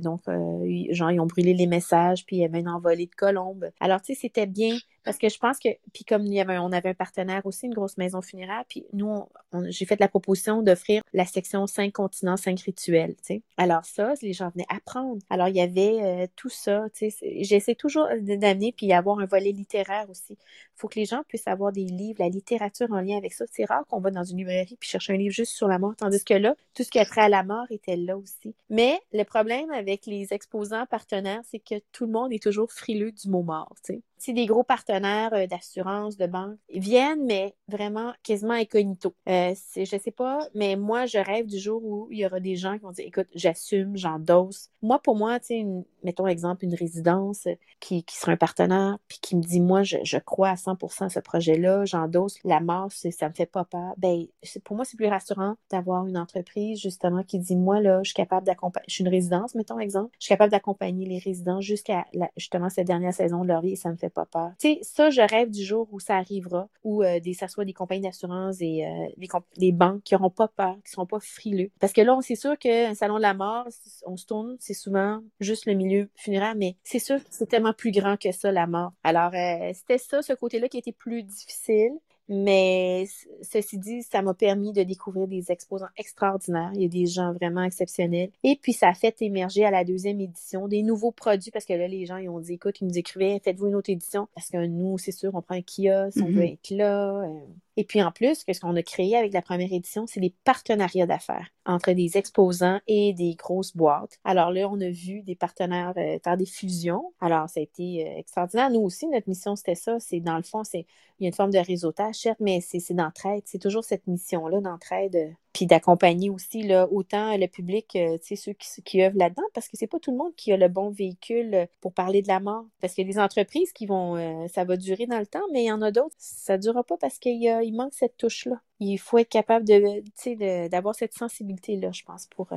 donc, 0.00 0.20
genre, 0.26 1.10
ils 1.10 1.20
ont 1.20 1.26
brûlé 1.26 1.54
les 1.54 1.66
messages, 1.66 2.24
puis 2.26 2.36
il 2.36 2.38
y 2.40 2.44
avait 2.44 2.60
une 2.60 2.68
envolée 2.68 3.06
de 3.06 3.14
colombes. 3.14 3.70
Alors, 3.80 4.02
tu 4.02 4.14
sais, 4.14 4.20
c'était 4.20 4.46
bien 4.46 4.76
parce 5.04 5.18
que 5.18 5.28
je 5.28 5.38
pense 5.38 5.58
que, 5.58 5.68
puis 5.92 6.04
comme 6.04 6.26
y 6.26 6.40
avait, 6.40 6.58
on 6.58 6.72
avait 6.72 6.90
un 6.90 6.94
partenaire 6.94 7.44
aussi, 7.44 7.66
une 7.66 7.74
grosse 7.74 7.96
maison 7.96 8.22
funéraire, 8.22 8.64
puis 8.68 8.84
nous, 8.92 9.26
j'ai 9.68 9.84
fait 9.84 9.98
la 10.00 10.08
proposition 10.08 10.62
d'offrir 10.62 11.02
la 11.12 11.26
section 11.26 11.66
cinq 11.66 11.92
continents, 11.92 12.36
cinq 12.36 12.60
rituels, 12.60 13.14
tu 13.16 13.34
sais. 13.34 13.42
Alors 13.56 13.84
ça, 13.84 14.14
les 14.22 14.32
gens 14.32 14.50
venaient 14.50 14.66
apprendre. 14.68 15.20
Alors 15.30 15.48
il 15.48 15.56
y 15.56 15.60
avait 15.60 16.02
euh, 16.02 16.26
tout 16.36 16.48
ça, 16.48 16.86
tu 16.94 17.10
sais. 17.10 17.42
J'essaie 17.42 17.74
toujours 17.74 18.06
d'amener, 18.20 18.72
puis 18.72 18.92
avoir 18.92 19.18
un 19.18 19.26
volet 19.26 19.52
littéraire 19.52 20.08
aussi. 20.10 20.36
Faut 20.74 20.88
que 20.88 20.98
les 20.98 21.04
gens 21.04 21.22
puissent 21.28 21.48
avoir 21.48 21.72
des 21.72 21.84
livres, 21.84 22.18
la 22.20 22.28
littérature 22.28 22.90
en 22.90 23.00
lien 23.00 23.16
avec 23.16 23.32
ça. 23.32 23.44
C'est 23.50 23.64
rare 23.64 23.84
qu'on 23.88 24.00
va 24.00 24.10
dans 24.10 24.24
une 24.24 24.38
librairie 24.38 24.76
puis 24.78 24.88
chercher 24.88 25.14
un 25.14 25.16
livre 25.16 25.34
juste 25.34 25.52
sur 25.52 25.68
la 25.68 25.78
mort, 25.78 25.94
tandis 25.96 26.24
que 26.24 26.34
là, 26.34 26.54
tout 26.74 26.82
ce 26.82 26.90
qui 26.90 26.98
a 26.98 27.04
trait 27.04 27.22
à 27.22 27.28
la 27.28 27.42
mort 27.42 27.66
était 27.70 27.96
là 27.96 28.16
aussi. 28.16 28.54
Mais 28.70 29.00
le 29.12 29.24
problème 29.24 29.70
avec 29.70 30.06
les 30.06 30.32
exposants 30.32 30.86
partenaires, 30.86 31.42
c'est 31.44 31.58
que 31.58 31.80
tout 31.92 32.06
le 32.06 32.12
monde 32.12 32.32
est 32.32 32.42
toujours 32.42 32.72
frileux 32.72 33.12
du 33.12 33.28
mot 33.28 33.42
mort, 33.42 33.74
tu 33.84 33.94
sais 33.94 34.02
si 34.22 34.32
des 34.32 34.46
gros 34.46 34.62
partenaires 34.62 35.32
euh, 35.32 35.48
d'assurance, 35.48 36.16
de 36.16 36.26
banque 36.26 36.56
viennent, 36.72 37.24
mais 37.24 37.56
vraiment 37.66 38.12
quasiment 38.22 38.54
incognito. 38.54 39.16
Euh, 39.28 39.52
je 39.76 39.84
sais 39.84 40.12
pas, 40.12 40.46
mais 40.54 40.76
moi, 40.76 41.06
je 41.06 41.18
rêve 41.18 41.46
du 41.46 41.58
jour 41.58 41.82
où 41.84 42.08
il 42.12 42.18
y 42.18 42.26
aura 42.26 42.38
des 42.38 42.54
gens 42.54 42.74
qui 42.74 42.84
vont 42.84 42.92
dire, 42.92 43.04
écoute, 43.04 43.26
j'assume, 43.34 43.96
j'endosse. 43.96 44.70
Moi, 44.80 45.00
pour 45.00 45.16
moi, 45.16 45.40
tu 45.40 45.46
sais, 45.46 45.66
mettons 46.04 46.28
exemple, 46.28 46.64
une 46.64 46.74
résidence 46.74 47.48
qui, 47.80 48.04
qui 48.04 48.16
sera 48.16 48.32
un 48.32 48.36
partenaire, 48.36 48.96
puis 49.08 49.18
qui 49.20 49.34
me 49.34 49.42
dit, 49.42 49.60
moi, 49.60 49.82
je, 49.82 49.96
je 50.04 50.18
crois 50.18 50.50
à 50.50 50.54
100% 50.54 51.06
à 51.06 51.08
ce 51.08 51.18
projet-là, 51.18 51.84
j'endosse, 51.84 52.38
la 52.44 52.60
mort, 52.60 52.92
ça 52.92 53.28
me 53.28 53.34
fait 53.34 53.46
pas 53.46 53.64
peur. 53.64 53.94
Ben, 53.96 54.26
pour 54.62 54.76
moi, 54.76 54.84
c'est 54.84 54.96
plus 54.96 55.08
rassurant 55.08 55.56
d'avoir 55.70 56.06
une 56.06 56.16
entreprise, 56.16 56.80
justement, 56.80 57.24
qui 57.24 57.40
dit, 57.40 57.56
moi, 57.56 57.80
là, 57.80 58.00
je 58.04 58.10
suis 58.10 58.14
capable 58.14 58.46
d'accompagner, 58.46 58.84
je 58.86 58.94
suis 58.94 59.04
une 59.04 59.10
résidence, 59.10 59.56
mettons 59.56 59.80
exemple, 59.80 60.10
je 60.20 60.26
suis 60.26 60.32
capable 60.32 60.52
d'accompagner 60.52 61.06
les 61.06 61.18
résidents 61.18 61.60
jusqu'à, 61.60 62.06
justement, 62.36 62.68
cette 62.68 62.86
dernière 62.86 63.14
saison 63.14 63.42
de 63.42 63.48
leur 63.48 63.62
vie 63.62 63.72
et 63.72 63.76
ça 63.76 63.90
me 63.90 63.96
fait 63.96 64.11
pas. 64.12 64.52
Tu 64.58 64.74
sais, 64.74 64.78
ça, 64.82 65.10
je 65.10 65.20
rêve 65.20 65.50
du 65.50 65.64
jour 65.64 65.88
où 65.90 66.00
ça 66.00 66.16
arrivera, 66.16 66.68
où 66.84 67.02
euh, 67.02 67.18
ça 67.34 67.48
soit 67.48 67.64
des 67.64 67.72
compagnies 67.72 68.02
d'assurance 68.02 68.56
et 68.60 68.86
euh, 68.86 69.26
des, 69.56 69.72
banques 69.72 70.02
qui 70.02 70.14
n'auront 70.14 70.30
pas 70.30 70.48
peur, 70.48 70.74
qui 70.76 70.90
ne 70.90 70.92
seront 70.92 71.06
pas 71.06 71.20
frileux. 71.20 71.70
Parce 71.80 71.92
que 71.92 72.00
là, 72.00 72.18
c'est 72.22 72.36
sûr 72.36 72.58
qu'un 72.58 72.94
salon 72.94 73.16
de 73.16 73.22
la 73.22 73.34
mort, 73.34 73.66
on 74.06 74.16
se 74.16 74.26
tourne, 74.26 74.56
c'est 74.60 74.74
souvent 74.74 75.20
juste 75.40 75.66
le 75.66 75.74
milieu 75.74 76.08
funéraire, 76.14 76.54
mais 76.56 76.76
c'est 76.84 76.98
sûr 76.98 77.18
que 77.18 77.28
c'est 77.30 77.46
tellement 77.46 77.72
plus 77.72 77.90
grand 77.90 78.16
que 78.16 78.32
ça, 78.32 78.52
la 78.52 78.66
mort. 78.66 78.92
Alors, 79.02 79.32
euh, 79.34 79.72
c'était 79.74 79.98
ça, 79.98 80.22
ce 80.22 80.32
côté-là 80.32 80.68
qui 80.68 80.78
était 80.78 80.92
plus 80.92 81.22
difficile. 81.22 81.92
Mais 82.28 83.06
ceci 83.42 83.78
dit, 83.78 84.02
ça 84.02 84.22
m'a 84.22 84.34
permis 84.34 84.72
de 84.72 84.82
découvrir 84.82 85.26
des 85.26 85.50
exposants 85.50 85.88
extraordinaires. 85.96 86.70
Il 86.74 86.82
y 86.82 86.84
a 86.84 86.88
des 86.88 87.06
gens 87.06 87.32
vraiment 87.32 87.62
exceptionnels. 87.62 88.30
Et 88.42 88.56
puis, 88.60 88.72
ça 88.72 88.88
a 88.88 88.94
fait 88.94 89.20
émerger 89.20 89.64
à 89.64 89.70
la 89.70 89.84
deuxième 89.84 90.20
édition 90.20 90.68
des 90.68 90.82
nouveaux 90.82 91.10
produits 91.10 91.50
parce 91.50 91.64
que 91.64 91.72
là, 91.72 91.88
les 91.88 92.06
gens, 92.06 92.16
ils 92.16 92.28
ont 92.28 92.40
dit, 92.40 92.54
écoute, 92.54 92.80
ils 92.80 92.86
nous 92.86 92.98
écrivaient, 92.98 93.40
faites-vous 93.42 93.66
une 93.66 93.74
autre 93.74 93.90
édition 93.90 94.28
parce 94.34 94.48
que 94.48 94.64
nous, 94.66 94.98
c'est 94.98 95.12
sûr, 95.12 95.34
on 95.34 95.42
prend 95.42 95.56
un 95.56 95.62
kiosque, 95.62 96.18
on 96.22 96.26
veut 96.26 96.42
mm-hmm. 96.42 96.52
être 96.52 96.70
là. 96.70 97.22
Euh. 97.22 97.40
Et 97.76 97.84
puis 97.84 98.02
en 98.02 98.12
plus, 98.12 98.44
ce 98.46 98.60
qu'on 98.60 98.76
a 98.76 98.82
créé 98.82 99.16
avec 99.16 99.32
la 99.32 99.42
première 99.42 99.72
édition, 99.72 100.06
c'est 100.06 100.20
des 100.20 100.34
partenariats 100.44 101.06
d'affaires 101.06 101.48
entre 101.64 101.92
des 101.92 102.18
exposants 102.18 102.80
et 102.86 103.12
des 103.12 103.34
grosses 103.34 103.76
boîtes. 103.76 104.18
Alors 104.24 104.50
là, 104.50 104.68
on 104.68 104.80
a 104.80 104.90
vu 104.90 105.22
des 105.22 105.36
partenaires 105.36 105.94
euh, 105.96 106.18
faire 106.22 106.36
des 106.36 106.46
fusions. 106.46 107.12
Alors, 107.20 107.48
ça 107.48 107.60
a 107.60 107.62
été 107.62 108.06
euh, 108.06 108.18
extraordinaire. 108.18 108.70
Nous 108.70 108.80
aussi, 108.80 109.06
notre 109.06 109.28
mission, 109.28 109.56
c'était 109.56 109.74
ça. 109.74 109.98
C'est 110.00 110.20
dans 110.20 110.36
le 110.36 110.42
fond, 110.42 110.64
c'est 110.64 110.86
une 111.20 111.32
forme 111.32 111.52
de 111.52 111.58
réseautage, 111.58 112.16
certes, 112.16 112.40
mais 112.40 112.60
c'est 112.60 112.94
d'entraide. 112.94 113.42
C'est 113.46 113.60
toujours 113.60 113.84
cette 113.84 114.06
mission-là 114.06 114.60
d'entraide 114.60 115.16
euh, 115.16 115.30
puis 115.52 115.66
d'accompagner 115.66 116.30
aussi 116.30 116.62
là, 116.62 116.88
autant 116.90 117.36
le 117.36 117.46
public, 117.46 117.94
euh, 117.96 118.16
ceux 118.22 118.52
qui, 118.52 118.82
qui 118.82 119.02
œuvrent 119.02 119.18
là-dedans, 119.18 119.42
parce 119.54 119.68
que 119.68 119.76
c'est 119.76 119.86
pas 119.86 119.98
tout 119.98 120.10
le 120.10 120.16
monde 120.16 120.34
qui 120.36 120.52
a 120.52 120.56
le 120.56 120.68
bon 120.68 120.90
véhicule 120.90 121.54
euh, 121.54 121.66
pour 121.80 121.92
parler 121.92 122.22
de 122.22 122.28
la 122.28 122.40
mort. 122.40 122.64
Parce 122.80 122.94
qu'il 122.94 123.06
y 123.06 123.10
a 123.10 123.12
des 123.12 123.20
entreprises 123.20 123.72
qui 123.72 123.86
vont, 123.86 124.16
euh, 124.16 124.46
ça 124.48 124.64
va 124.64 124.76
durer 124.76 125.06
dans 125.06 125.18
le 125.18 125.26
temps, 125.26 125.44
mais 125.52 125.64
il 125.64 125.66
y 125.66 125.72
en 125.72 125.82
a 125.82 125.90
d'autres, 125.90 126.14
ça 126.18 126.56
durera 126.58 126.84
pas 126.84 126.96
parce 126.96 127.18
qu'il 127.18 127.42
il 127.42 127.72
manque 127.72 127.94
cette 127.94 128.16
touche-là. 128.16 128.60
Il 128.80 128.98
faut 128.98 129.18
être 129.18 129.28
capable 129.28 129.66
de, 129.66 130.68
d'avoir 130.68 130.94
cette 130.94 131.14
sensibilité-là, 131.14 131.92
je 131.92 132.02
pense, 132.02 132.26
pour 132.26 132.48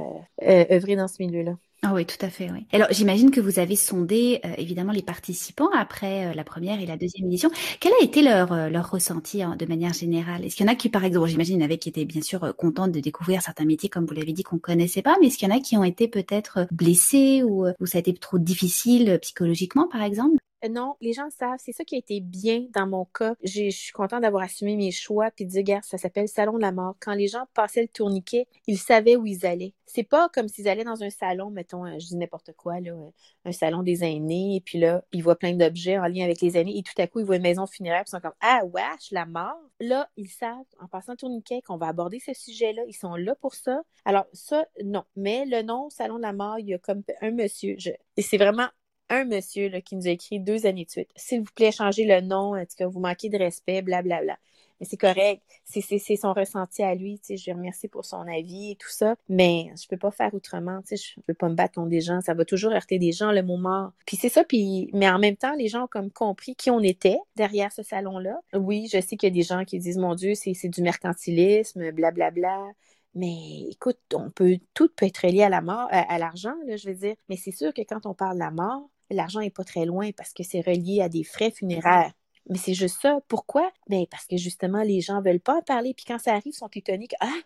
œuvrer 0.42 0.96
dans 0.96 1.08
ce 1.08 1.22
milieu-là. 1.22 1.58
Ah 1.84 1.94
oui, 1.94 2.06
tout 2.06 2.18
à 2.26 2.30
fait. 2.30 2.50
Oui. 2.52 2.66
Alors, 2.72 2.88
j'imagine 2.90 3.30
que 3.30 3.40
vous 3.40 3.60
avez 3.60 3.76
sondé 3.76 4.40
euh, 4.44 4.54
évidemment 4.58 4.92
les 4.92 5.04
participants 5.04 5.70
après 5.72 6.28
euh, 6.28 6.34
la 6.34 6.44
première 6.44 6.80
et 6.82 6.86
la 6.88 6.98
deuxième 6.98 7.28
édition. 7.28 7.52
Quel 7.80 7.92
a 7.94 8.04
été 8.04 8.24
leur, 8.24 8.52
euh, 8.54 8.70
leur 8.70 8.90
ressenti 8.90 9.44
hein, 9.44 9.56
de 9.56 9.66
manière 9.68 9.94
générale? 9.94 10.44
Est-ce 10.44 10.56
qu'il 10.56 10.66
y 10.66 10.70
en 10.70 10.72
a 10.72 10.76
qui, 10.76 10.90
par 10.90 11.04
exemple, 11.04 11.28
j'imagine, 11.28 11.62
avait 11.62 11.78
qui 11.78 11.90
étaient 11.90 12.06
bien 12.06 12.22
sûr 12.24 12.56
contents 12.58 12.88
de 12.88 13.00
découvrir 13.00 13.44
certains 13.44 13.66
métiers, 13.66 13.90
comme 13.90 14.06
vous 14.06 14.16
l'avez 14.16 14.34
dit, 14.34 14.42
qu'on 14.42 14.58
connaissait 14.58 15.04
pas, 15.04 15.16
mais 15.22 15.28
est-ce 15.28 15.38
qu'il 15.38 15.48
y 15.48 15.52
en 15.52 15.56
a 15.56 15.60
qui 15.60 15.78
ont 15.78 15.84
été 15.84 16.08
peut-être 16.08 16.66
blessés 16.72 17.44
ou, 17.44 17.68
ou 17.80 17.86
ça 17.86 18.00
a 18.00 18.02
été 18.02 18.14
trop 18.16 18.40
difficile 18.40 19.20
psychologiquement, 19.22 19.88
par 19.88 20.02
exemple? 20.02 20.38
Non, 20.70 20.96
les 21.02 21.14
gens 21.14 21.30
savent. 21.30 21.60
C'est 21.60 21.72
ça 21.72 21.84
qui 21.84 21.96
a 21.96 21.98
été 21.98 22.20
bien 22.22 22.66
dans 22.74 22.88
mon 22.88 23.06
cas. 23.06 23.36
Je 23.44 23.70
suis 23.70 23.92
contente 23.92 24.22
d'avoir 24.22 24.44
assumé 24.44 24.76
mes 24.76 24.92
choix 24.92 25.32
puis 25.32 25.46
de 25.46 25.52
dire, 25.52 25.60
regarde, 25.60 25.84
ça 25.84 25.98
s'appelle 25.98 26.28
Salon 26.28 26.54
de 26.54 26.62
la 26.62 26.72
mort. 26.72 26.96
Quand 27.00 27.14
les 27.14 27.28
gens 27.28 27.46
passaient 27.54 27.82
le 27.82 27.88
tourniquet, 27.88 28.48
ils 28.68 28.78
savaient 28.78 29.16
où 29.16 29.26
ils 29.26 29.46
allaient. 29.46 29.74
C'est 29.86 30.04
pas 30.04 30.30
comme 30.30 30.48
s'ils 30.48 30.68
allaient 30.68 30.84
dans 30.84 31.04
un 31.04 31.10
salon, 31.10 31.52
mettons, 31.52 31.86
euh, 31.86 32.00
je 32.00 32.08
dis 32.08 32.18
n'importe 32.18 32.54
quoi, 32.54 32.80
là, 32.80 32.92
euh, 32.92 33.12
un 33.46 33.52
salon 33.52 33.84
des 33.84 34.04
aînés, 34.04 34.56
et 34.56 34.62
puis 34.62 34.80
là, 34.80 35.04
ils 35.14 35.22
voient 35.24 35.38
plein 35.38 35.54
d'objets 35.54 35.98
en 35.98 36.08
lien 36.08 36.24
avec 36.26 36.42
les 36.42 36.58
aînés, 36.58 36.78
et 36.78 36.84
tout 36.84 37.00
à 37.00 37.08
coup, 37.08 37.20
ils 37.20 37.26
voient 37.26 37.36
une 37.36 37.44
maison 37.44 37.68
funéraire, 37.68 38.04
puis 38.04 38.10
ils 38.10 38.18
sont 38.18 38.20
comme, 38.20 38.34
ah, 38.42 38.64
wesh, 38.66 39.12
la 39.12 39.26
mort. 39.26 39.60
Là, 39.80 40.10
ils 40.18 40.28
savent, 40.28 40.66
en 40.80 40.88
passant 40.88 41.14
le 41.14 41.18
tourniquet, 41.18 41.62
qu'on 41.62 41.78
va 41.78 41.88
aborder 41.88 42.20
ce 42.20 42.34
sujet-là. 42.34 42.82
Ils 42.88 42.96
sont 42.96 43.16
là 43.16 43.36
pour 43.36 43.54
ça. 43.54 43.82
Alors, 44.06 44.26
ça, 44.34 44.66
non. 44.84 45.04
Mais 45.16 45.46
le 45.46 45.62
nom 45.62 45.90
Salon 45.90 46.18
de 46.18 46.24
la 46.24 46.34
mort, 46.34 46.60
il 46.60 46.68
y 46.68 46.74
a 46.74 46.80
comme 46.80 47.04
un 47.22 47.32
monsieur, 47.32 47.78
et 48.18 48.22
c'est 48.22 48.38
vraiment 48.38 48.68
un 49.10 49.26
monsieur 49.26 49.70
qui 49.82 49.96
nous 49.96 50.08
a 50.08 50.12
écrit 50.12 50.40
deux 50.40 50.66
années 50.66 50.86
de 50.86 50.90
suite. 50.90 51.10
S'il 51.16 51.42
vous 51.42 51.54
plaît, 51.54 51.72
changez 51.72 52.06
le 52.06 52.22
nom, 52.22 52.56
est-ce 52.56 52.76
que 52.76 52.84
vous 52.84 53.00
manquez 53.00 53.30
de 53.30 53.38
respect, 53.38 53.82
blablabla. 53.82 54.22
Bla, 54.22 54.34
bla. 54.34 54.40
Mais 54.80 54.86
c'est 54.86 54.98
correct, 54.98 55.42
c'est 55.64 56.16
son 56.18 56.34
ressenti 56.34 56.84
à 56.84 56.96
lui, 56.96 57.18
tu 57.20 57.28
sais, 57.28 57.38
je 57.38 57.46
lui 57.46 57.54
remercie 57.54 57.88
pour 57.88 58.04
son 58.04 58.28
avis 58.28 58.72
et 58.72 58.76
tout 58.76 58.90
ça, 58.90 59.16
mais 59.30 59.72
je 59.82 59.88
peux 59.88 59.98
pas 59.98 60.12
faire 60.12 60.34
autrement, 60.34 60.82
tu 60.82 60.98
sais, 60.98 61.14
je 61.16 61.22
peux 61.22 61.34
pas 61.34 61.48
me 61.48 61.56
battre 61.56 61.76
contre 61.76 61.90
des 61.90 62.02
gens, 62.02 62.20
ça 62.20 62.34
va 62.34 62.44
toujours 62.44 62.74
heurter 62.74 63.00
des 63.00 63.14
gens, 63.14 63.32
le 63.32 63.42
mot 63.42 63.56
mort. 63.56 63.94
Puis 64.06 64.18
c'est 64.18 64.28
ça, 64.28 64.44
puis, 64.44 64.90
mais 64.94 65.10
en 65.10 65.18
même 65.18 65.38
temps, 65.38 65.56
les 65.56 65.70
gens 65.70 65.86
ont 65.86 65.88
comme 65.88 66.12
compris 66.12 66.56
qui 66.56 66.72
on 66.72 66.82
était 66.82 67.18
derrière 67.38 67.72
ce 67.72 67.84
salon-là. 67.84 68.38
Oui, 68.54 68.90
je 68.92 69.00
sais 69.00 69.16
qu'il 69.16 69.30
y 69.30 69.32
a 69.32 69.34
des 69.34 69.44
gens 69.44 69.64
qui 69.64 69.80
disent, 69.80 69.98
mon 69.98 70.14
Dieu, 70.14 70.34
c'est 70.36 70.68
du 70.68 70.82
mercantilisme, 70.82 71.92
blablabla. 71.92 72.32
Bla. 72.32 72.74
Mais 73.14 73.70
écoute, 73.70 74.00
on 74.14 74.30
peut, 74.30 74.58
tout 74.74 74.90
peut 74.90 75.06
être 75.06 75.26
lié 75.26 75.44
à 75.44 75.50
la 75.50 75.62
mort, 75.62 75.88
à, 75.90 76.18
l'argent, 76.20 76.54
là, 76.68 76.76
je 76.76 76.90
veux 76.90 76.96
dire. 76.96 77.16
Mais 77.30 77.38
c'est 77.38 77.52
sûr 77.52 77.74
que 77.74 77.82
quand 77.82 78.06
on 78.06 78.14
parle 78.14 78.36
de 78.36 78.40
la 78.40 78.52
mort, 78.52 78.90
l'argent 79.10 79.42
est 79.42 79.50
pas 79.50 79.64
très 79.64 79.86
loin 79.86 80.12
parce 80.12 80.34
que 80.34 80.44
c'est 80.44 80.62
relié 80.62 81.02
à 81.02 81.10
des 81.10 81.24
frais 81.24 81.52
funéraires. 81.52 82.12
Mais 82.50 82.58
c'est 82.58 82.74
juste 82.74 83.02
ça. 83.02 83.20
Pourquoi? 83.28 83.72
Ben, 83.90 84.06
parce 84.10 84.26
que 84.26 84.38
justement, 84.38 84.84
les 84.84 85.02
gens 85.02 85.22
veulent 85.22 85.40
pas 85.40 85.58
en 85.58 85.62
parler. 85.62 85.94
Puis 85.96 86.06
quand 86.08 86.20
ça 86.20 86.32
arrive, 86.32 86.48
ils 86.48 86.54
sont 86.54 86.70
étonnés 86.74 87.08
que, 87.08 87.16
ah, 87.20 87.40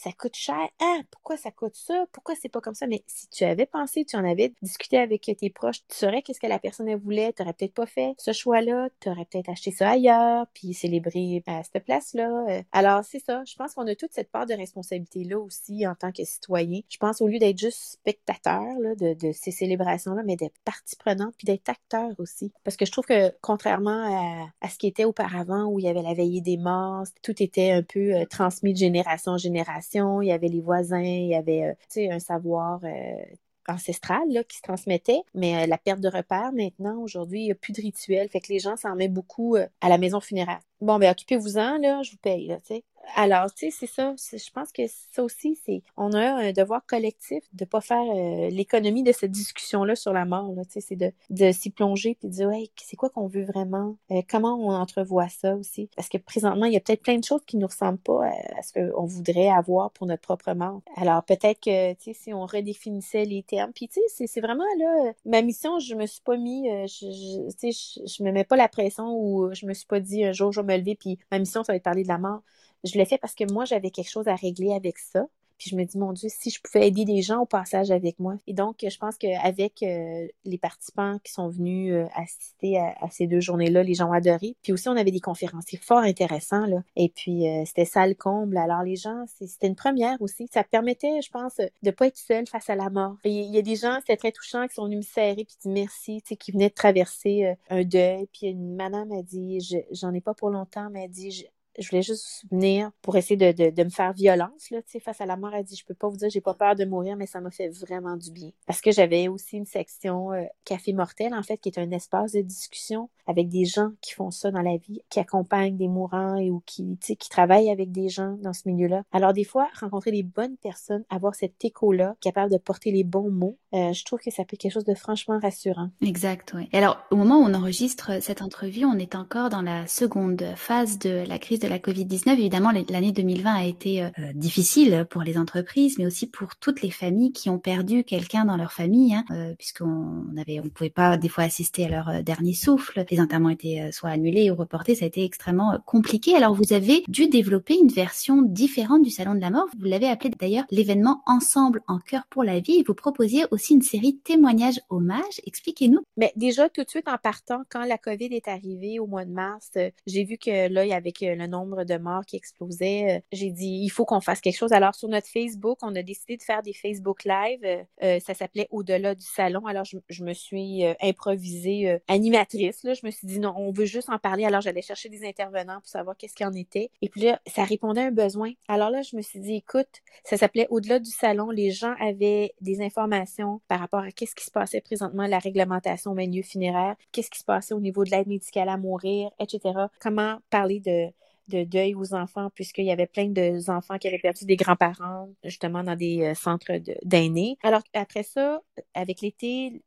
ça 0.00 0.12
coûte 0.12 0.34
cher. 0.34 0.56
Ah, 0.80 1.00
pourquoi 1.10 1.36
ça 1.36 1.50
coûte 1.50 1.74
ça? 1.74 2.06
Pourquoi 2.12 2.34
c'est 2.40 2.48
pas 2.48 2.60
comme 2.60 2.74
ça? 2.74 2.86
Mais 2.86 3.04
si 3.06 3.28
tu 3.28 3.44
avais 3.44 3.66
pensé, 3.66 4.04
tu 4.06 4.16
en 4.16 4.24
avais 4.24 4.52
discuté 4.62 4.96
avec 4.96 5.30
tes 5.38 5.50
proches, 5.50 5.86
tu 5.88 5.96
saurais 5.96 6.22
qu'est-ce 6.22 6.40
que 6.40 6.46
la 6.46 6.58
personne 6.58 6.94
voulait, 6.96 7.32
tu 7.34 7.42
n'aurais 7.42 7.52
peut-être 7.52 7.74
pas 7.74 7.86
fait 7.86 8.14
ce 8.16 8.32
choix-là, 8.32 8.88
tu 9.00 9.10
aurais 9.10 9.26
peut-être 9.26 9.50
acheté 9.50 9.70
ça 9.70 9.90
ailleurs, 9.90 10.46
puis 10.54 10.72
célébré 10.72 11.42
à 11.46 11.62
cette 11.62 11.84
place-là. 11.84 12.46
Euh. 12.48 12.62
Alors, 12.72 13.04
c'est 13.04 13.18
ça. 13.18 13.42
Je 13.44 13.54
pense 13.56 13.74
qu'on 13.74 13.86
a 13.86 13.94
toute 13.94 14.12
cette 14.12 14.30
part 14.30 14.46
de 14.46 14.54
responsabilité-là 14.54 15.38
aussi 15.38 15.86
en 15.86 15.94
tant 15.94 16.12
que 16.12 16.24
citoyen. 16.24 16.80
Je 16.88 16.96
pense 16.96 17.20
au 17.20 17.28
lieu 17.28 17.38
d'être 17.38 17.58
juste 17.58 17.78
spectateur 17.92 18.62
de, 18.98 19.32
ces 19.32 19.50
célébrations-là, 19.50 20.22
mais 20.24 20.36
d'être 20.36 20.58
partie 20.64 20.96
prenante, 20.96 21.34
puis 21.36 21.44
d'être 21.44 21.68
acteur 21.68 22.08
aussi. 22.18 22.52
Parce 22.64 22.76
que 22.76 22.86
je 22.86 22.92
trouve 22.92 23.04
que 23.04 23.34
contrairement 23.42 24.48
à, 24.62 24.68
ce 24.68 24.78
qui 24.78 24.86
était 24.86 25.04
auparavant, 25.04 25.66
où 25.66 25.78
il 25.78 25.84
y 25.84 25.88
avait 25.88 26.02
la 26.02 26.14
veillée 26.14 26.40
des 26.40 26.56
morts, 26.56 27.04
tout 27.22 27.42
était 27.42 27.72
un 27.72 27.82
peu 27.82 28.14
euh, 28.14 28.24
transmis 28.24 28.72
de 28.72 28.78
génération 28.78 29.32
en 29.32 29.38
génération 29.38 29.89
il 29.94 30.26
y 30.26 30.32
avait 30.32 30.48
les 30.48 30.60
voisins, 30.60 31.00
il 31.00 31.28
y 31.28 31.34
avait 31.34 31.76
euh, 31.98 32.12
un 32.12 32.18
savoir 32.18 32.80
euh, 32.84 33.22
ancestral 33.68 34.26
qui 34.48 34.56
se 34.56 34.62
transmettait, 34.62 35.22
mais 35.34 35.64
euh, 35.64 35.66
la 35.66 35.78
perte 35.78 36.00
de 36.00 36.08
repères 36.08 36.52
maintenant, 36.52 37.00
aujourd'hui, 37.02 37.40
il 37.40 37.44
n'y 37.46 37.52
a 37.52 37.56
plus 37.56 37.72
de 37.72 37.80
rituel, 37.80 38.28
fait 38.28 38.40
que 38.40 38.52
les 38.52 38.58
gens 38.58 38.76
s'en 38.76 38.94
mettent 38.94 39.12
beaucoup 39.12 39.56
à 39.56 39.88
la 39.88 39.98
maison 39.98 40.20
funéraire. 40.20 40.60
Bon, 40.80 40.98
ben 40.98 41.10
occupez-vous-en, 41.10 41.78
là, 41.78 42.02
je 42.02 42.12
vous 42.12 42.18
paye, 42.18 42.56
tu 42.66 42.74
sais. 42.74 42.84
Alors, 43.16 43.52
tu 43.52 43.70
sais, 43.70 43.76
c'est 43.76 43.92
ça. 43.92 44.14
Je 44.16 44.50
pense 44.52 44.72
que 44.72 44.82
ça 44.86 45.22
aussi, 45.22 45.58
c'est. 45.66 45.82
On 45.96 46.12
a 46.12 46.20
un 46.20 46.52
devoir 46.52 46.84
collectif 46.86 47.42
de 47.52 47.64
ne 47.64 47.68
pas 47.68 47.80
faire 47.80 48.02
euh, 48.02 48.50
l'économie 48.50 49.02
de 49.02 49.12
cette 49.12 49.30
discussion-là 49.30 49.96
sur 49.96 50.12
la 50.12 50.24
mort. 50.24 50.52
Tu 50.64 50.80
sais, 50.80 50.80
c'est 50.80 50.96
de, 50.96 51.52
s'y 51.52 51.70
plonger 51.70 52.16
puis 52.18 52.28
de 52.28 52.32
dire, 52.32 52.50
hey, 52.50 52.70
c'est 52.76 52.96
quoi 52.96 53.10
qu'on 53.10 53.26
veut 53.26 53.44
vraiment? 53.44 53.96
Euh, 54.10 54.22
comment 54.28 54.54
on 54.54 54.72
entrevoit 54.72 55.28
ça 55.28 55.56
aussi? 55.56 55.88
Parce 55.96 56.08
que 56.08 56.18
présentement, 56.18 56.66
il 56.66 56.72
y 56.72 56.76
a 56.76 56.80
peut-être 56.80 57.02
plein 57.02 57.18
de 57.18 57.24
choses 57.24 57.42
qui 57.46 57.56
ne 57.56 57.62
nous 57.62 57.68
ressemblent 57.68 57.98
pas 57.98 58.26
à, 58.26 58.62
ce 58.62 58.72
qu'on 58.72 59.04
voudrait 59.04 59.48
avoir 59.48 59.90
pour 59.90 60.06
notre 60.06 60.22
propre 60.22 60.52
mort. 60.52 60.80
Alors, 60.96 61.24
peut-être 61.24 61.60
que, 61.60 61.94
tu 61.94 62.04
sais, 62.04 62.12
si 62.12 62.34
on 62.34 62.46
redéfinissait 62.46 63.24
les 63.24 63.42
termes. 63.42 63.72
Puis, 63.72 63.88
tu 63.88 64.00
sais, 64.08 64.26
c'est 64.26 64.40
vraiment 64.40 64.64
là, 64.78 65.12
ma 65.24 65.42
mission, 65.42 65.78
je 65.78 65.94
me 65.94 66.06
suis 66.06 66.22
pas 66.22 66.36
mis, 66.36 66.70
euh, 66.70 66.86
je, 66.86 67.48
tu 67.50 67.72
sais, 67.72 68.04
je, 68.06 68.22
me 68.22 68.30
mets 68.30 68.44
pas 68.44 68.56
la 68.56 68.68
pression 68.68 69.14
ou 69.14 69.52
je 69.52 69.66
me 69.66 69.74
suis 69.74 69.86
pas 69.86 70.00
dit 70.00 70.24
un 70.24 70.32
jour, 70.32 70.52
je 70.52 70.60
vais 70.60 70.74
me 70.74 70.78
lever 70.78 70.94
puis 70.94 71.18
ma 71.30 71.38
mission, 71.38 71.64
ça 71.64 71.72
va 71.72 71.76
être 71.76 71.82
parler 71.82 72.02
de 72.02 72.08
la 72.08 72.18
mort. 72.18 72.42
Je 72.84 72.98
l'ai 72.98 73.04
fait 73.04 73.18
parce 73.18 73.34
que 73.34 73.50
moi, 73.52 73.64
j'avais 73.64 73.90
quelque 73.90 74.10
chose 74.10 74.28
à 74.28 74.34
régler 74.34 74.72
avec 74.72 74.98
ça. 74.98 75.26
Puis 75.60 75.68
je 75.68 75.76
me 75.76 75.84
dis, 75.84 75.98
mon 75.98 76.14
Dieu, 76.14 76.30
si 76.32 76.48
je 76.48 76.58
pouvais 76.58 76.88
aider 76.88 77.04
des 77.04 77.20
gens 77.20 77.42
au 77.42 77.44
passage 77.44 77.90
avec 77.90 78.18
moi. 78.18 78.36
Et 78.46 78.54
donc, 78.54 78.76
je 78.82 78.96
pense 78.96 79.18
qu'avec 79.18 79.82
euh, 79.82 80.26
les 80.46 80.56
participants 80.56 81.18
qui 81.22 81.32
sont 81.32 81.50
venus 81.50 81.92
euh, 81.92 82.06
assister 82.14 82.78
à, 82.78 83.10
ces 83.10 83.26
deux 83.26 83.40
journées-là, 83.40 83.82
les 83.82 83.92
gens 83.92 84.08
ont 84.08 84.14
adoré. 84.14 84.56
Puis 84.62 84.72
aussi, 84.72 84.88
on 84.88 84.96
avait 84.96 85.10
des 85.10 85.20
conférenciers 85.20 85.78
fort 85.78 85.98
intéressants. 85.98 86.64
Là. 86.64 86.78
Et 86.96 87.10
puis, 87.10 87.46
euh, 87.46 87.64
c'était 87.66 87.84
salle 87.84 88.16
comble. 88.16 88.56
Alors, 88.56 88.82
les 88.82 88.96
gens, 88.96 89.26
c'était 89.38 89.66
une 89.66 89.76
première 89.76 90.16
aussi. 90.22 90.48
Ça 90.50 90.64
permettait, 90.64 91.20
je 91.20 91.30
pense, 91.30 91.58
de 91.58 91.68
ne 91.82 91.90
pas 91.90 92.06
être 92.06 92.16
seul 92.16 92.46
face 92.46 92.70
à 92.70 92.74
la 92.74 92.88
mort. 92.88 93.16
Il 93.24 93.54
y, 93.54 93.58
a 93.58 93.62
des 93.62 93.76
gens, 93.76 93.98
c'était 94.00 94.16
très 94.16 94.32
touchant, 94.32 94.66
qui 94.66 94.76
sont 94.76 94.86
venus 94.86 95.00
me 95.00 95.12
serrer 95.12 95.44
puis 95.44 95.56
dire 95.60 95.72
merci, 95.72 96.22
tu 96.22 96.28
sais, 96.28 96.36
qui 96.36 96.52
venaient 96.52 96.70
de 96.70 96.74
traverser 96.74 97.54
un 97.68 97.84
deuil. 97.84 98.28
Puis 98.32 98.46
une 98.46 98.76
madame 98.76 99.12
a 99.12 99.22
dit, 99.22 99.58
j'en 99.92 100.14
ai 100.14 100.22
pas 100.22 100.32
pour 100.32 100.48
longtemps, 100.48 100.88
mais 100.90 101.04
elle 101.04 101.10
dit, 101.10 101.46
je 101.78 101.88
voulais 101.88 102.02
juste 102.02 102.44
venir 102.50 102.90
pour 103.02 103.16
essayer 103.16 103.36
de, 103.36 103.84
me 103.84 103.90
faire 103.90 104.12
violence 104.12 104.70
là, 104.70 104.80
face 105.00 105.20
à 105.20 105.26
la 105.26 105.36
mort. 105.36 105.54
Elle 105.54 105.64
dit, 105.64 105.76
je 105.76 105.84
peux 105.84 105.94
pas 105.94 106.08
vous 106.08 106.16
dire, 106.16 106.30
j'ai 106.30 106.40
pas 106.40 106.54
peur 106.54 106.74
de 106.74 106.84
mourir, 106.84 107.16
mais 107.16 107.26
ça 107.26 107.40
m'a 107.40 107.50
fait 107.50 107.68
vraiment 107.68 108.16
du 108.16 108.30
bien. 108.30 108.50
Parce 108.66 108.80
que 108.80 108.90
j'avais 108.90 109.28
aussi 109.28 109.56
une 109.56 109.66
section 109.66 110.32
euh, 110.32 110.44
Café 110.64 110.92
Mortel, 110.92 111.34
en 111.34 111.42
fait, 111.42 111.58
qui 111.58 111.68
est 111.68 111.78
un 111.78 111.90
espace 111.90 112.32
de 112.32 112.40
discussion 112.40 113.08
avec 113.26 113.48
des 113.48 113.64
gens 113.64 113.90
qui 114.00 114.12
font 114.12 114.30
ça 114.30 114.50
dans 114.50 114.62
la 114.62 114.76
vie, 114.76 115.00
qui 115.08 115.20
accompagnent 115.20 115.76
des 115.76 115.88
mourants 115.88 116.36
et 116.36 116.50
ou 116.50 116.62
qui, 116.66 116.98
qui 116.98 117.28
travaillent 117.28 117.70
avec 117.70 117.92
des 117.92 118.08
gens 118.08 118.36
dans 118.42 118.52
ce 118.52 118.68
milieu-là. 118.68 119.04
Alors, 119.12 119.32
des 119.32 119.44
fois, 119.44 119.68
rencontrer 119.78 120.10
les 120.10 120.24
bonnes 120.24 120.56
personnes, 120.56 121.04
avoir 121.10 121.34
cet 121.34 121.64
écho-là, 121.64 122.16
capable 122.20 122.52
de 122.52 122.58
porter 122.58 122.90
les 122.90 123.04
bons 123.04 123.30
mots, 123.30 123.56
euh, 123.72 123.92
je 123.92 124.04
trouve 124.04 124.18
que 124.18 124.30
ça 124.30 124.44
peut 124.44 124.54
être 124.54 124.60
quelque 124.60 124.72
chose 124.72 124.84
de 124.84 124.94
franchement 124.94 125.38
rassurant. 125.40 125.90
Exact, 126.02 126.52
oui. 126.56 126.68
Alors, 126.72 126.98
au 127.10 127.16
moment 127.16 127.38
où 127.38 127.44
on 127.44 127.54
enregistre 127.54 128.20
cette 128.20 128.42
entrevue, 128.42 128.84
on 128.84 128.98
est 128.98 129.14
encore 129.14 129.48
dans 129.48 129.62
la 129.62 129.86
seconde 129.86 130.44
phase 130.56 130.98
de 130.98 131.24
la 131.26 131.38
crise 131.38 131.59
de 131.60 131.68
la 131.68 131.78
Covid-19. 131.78 132.32
Évidemment, 132.32 132.72
l'année 132.88 133.12
2020 133.12 133.54
a 133.54 133.64
été 133.64 134.02
euh, 134.02 134.08
difficile 134.34 135.06
pour 135.08 135.22
les 135.22 135.38
entreprises, 135.38 135.98
mais 135.98 136.06
aussi 136.06 136.26
pour 136.26 136.56
toutes 136.56 136.82
les 136.82 136.90
familles 136.90 137.32
qui 137.32 137.50
ont 137.50 137.58
perdu 137.58 138.04
quelqu'un 138.04 138.44
dans 138.44 138.56
leur 138.56 138.72
famille, 138.72 139.14
hein, 139.14 139.24
euh, 139.30 139.54
puisqu'on 139.56 140.24
avait, 140.38 140.60
on 140.60 140.68
pouvait 140.68 140.90
pas 140.90 141.16
des 141.16 141.28
fois 141.28 141.44
assister 141.44 141.84
à 141.84 141.88
leur 141.88 142.08
euh, 142.08 142.22
dernier 142.22 142.54
souffle. 142.54 143.04
Les 143.10 143.20
enterrements 143.20 143.50
étaient 143.50 143.90
soit 143.92 144.10
annulés 144.10 144.50
ou 144.50 144.54
reportés. 144.54 144.94
Ça 144.94 145.04
a 145.04 145.08
été 145.08 145.24
extrêmement 145.24 145.78
compliqué. 145.86 146.34
Alors, 146.34 146.54
vous 146.54 146.72
avez 146.72 147.04
dû 147.08 147.28
développer 147.28 147.76
une 147.78 147.88
version 147.88 148.42
différente 148.42 149.02
du 149.02 149.10
Salon 149.10 149.34
de 149.34 149.40
la 149.40 149.50
Mort. 149.50 149.68
Vous 149.78 149.86
l'avez 149.86 150.08
appelé 150.08 150.30
d'ailleurs 150.38 150.64
l'événement 150.70 151.22
Ensemble 151.26 151.82
en 151.86 151.98
cœur 151.98 152.22
pour 152.30 152.44
la 152.44 152.60
vie. 152.60 152.82
Vous 152.86 152.94
proposiez 152.94 153.44
aussi 153.50 153.74
une 153.74 153.82
série 153.82 154.18
témoignages 154.18 154.80
hommages. 154.88 155.40
Expliquez-nous. 155.46 156.00
Mais 156.16 156.32
déjà, 156.36 156.68
tout 156.68 156.82
de 156.82 156.88
suite 156.88 157.08
en 157.08 157.18
partant, 157.18 157.62
quand 157.68 157.84
la 157.84 157.98
COVID 157.98 158.28
est 158.32 158.48
arrivée 158.48 158.98
au 158.98 159.06
mois 159.06 159.24
de 159.24 159.32
mars, 159.32 159.72
j'ai 160.06 160.24
vu 160.24 160.38
que 160.38 160.68
là, 160.68 160.94
avec 160.94 161.20
le 161.20 161.46
nombre 161.50 161.84
de 161.84 161.96
morts 161.96 162.24
qui 162.24 162.36
explosait, 162.36 163.18
euh, 163.18 163.20
j'ai 163.32 163.50
dit, 163.50 163.80
il 163.82 163.88
faut 163.90 164.04
qu'on 164.04 164.20
fasse 164.20 164.40
quelque 164.40 164.56
chose. 164.56 164.72
Alors, 164.72 164.94
sur 164.94 165.08
notre 165.08 165.26
Facebook, 165.26 165.78
on 165.82 165.94
a 165.94 166.02
décidé 166.02 166.36
de 166.36 166.42
faire 166.42 166.62
des 166.62 166.72
Facebook 166.72 167.24
Live. 167.24 167.60
Euh, 167.64 167.82
euh, 168.02 168.20
ça 168.20 168.34
s'appelait 168.34 168.68
Au-delà 168.70 169.14
du 169.14 169.24
salon. 169.24 169.66
Alors, 169.66 169.84
je, 169.84 170.24
me 170.24 170.32
suis 170.32 170.84
improvisée 171.00 171.98
animatrice. 172.08 172.82
Là. 172.84 172.94
Je 172.94 173.04
me 173.04 173.10
suis 173.10 173.26
dit, 173.26 173.40
non, 173.40 173.54
on 173.56 173.72
veut 173.72 173.84
juste 173.84 174.10
en 174.10 174.18
parler. 174.18 174.44
Alors, 174.44 174.60
j'allais 174.60 174.82
chercher 174.82 175.08
des 175.08 175.26
intervenants 175.26 175.80
pour 175.80 175.88
savoir 175.88 176.16
qu'est-ce 176.16 176.34
qu'il 176.34 176.46
en 176.46 176.52
était. 176.52 176.90
Et 177.02 177.08
puis 177.08 177.22
là, 177.22 177.40
ça 177.46 177.64
répondait 177.64 178.02
à 178.02 178.06
un 178.06 178.10
besoin. 178.10 178.52
Alors 178.68 178.90
là, 178.90 179.02
je 179.02 179.16
me 179.16 179.22
suis 179.22 179.40
dit, 179.40 179.54
écoute, 179.56 179.88
ça 180.24 180.36
s'appelait 180.36 180.66
Au-delà 180.70 180.98
du 180.98 181.10
salon. 181.10 181.50
Les 181.50 181.70
gens 181.70 181.94
avaient 182.00 182.54
des 182.60 182.82
informations 182.82 183.60
par 183.68 183.80
rapport 183.80 184.00
à 184.00 184.10
qu'est-ce 184.10 184.34
qui 184.34 184.44
se 184.44 184.50
passait 184.50 184.80
présentement, 184.80 185.26
la 185.26 185.38
réglementation 185.38 186.12
au 186.12 186.14
milieu 186.14 186.42
funéraire, 186.42 186.96
qu'est-ce 187.12 187.30
qui 187.30 187.38
se 187.38 187.44
passait 187.44 187.74
au 187.74 187.80
niveau 187.80 188.04
de 188.04 188.10
l'aide 188.10 188.26
médicale 188.26 188.68
à 188.68 188.76
mourir, 188.76 189.30
etc. 189.38 189.60
Comment 190.00 190.38
parler 190.50 190.80
de 190.80 191.10
de 191.50 191.64
deuil 191.64 191.94
aux 191.94 192.14
enfants, 192.14 192.48
puisqu'il 192.54 192.84
y 192.84 192.90
avait 192.90 193.06
plein 193.06 193.28
d'enfants 193.28 193.98
qui 193.98 194.08
avaient 194.08 194.18
perdu 194.18 194.44
des 194.46 194.56
grands-parents, 194.56 195.28
justement, 195.44 195.82
dans 195.82 195.96
des 195.96 196.22
euh, 196.22 196.34
centres 196.34 196.72
d'aînés. 197.04 197.58
Alors, 197.62 197.82
après 197.92 198.22
ça, 198.22 198.60
avec 198.94 199.20
l'été, 199.20 199.82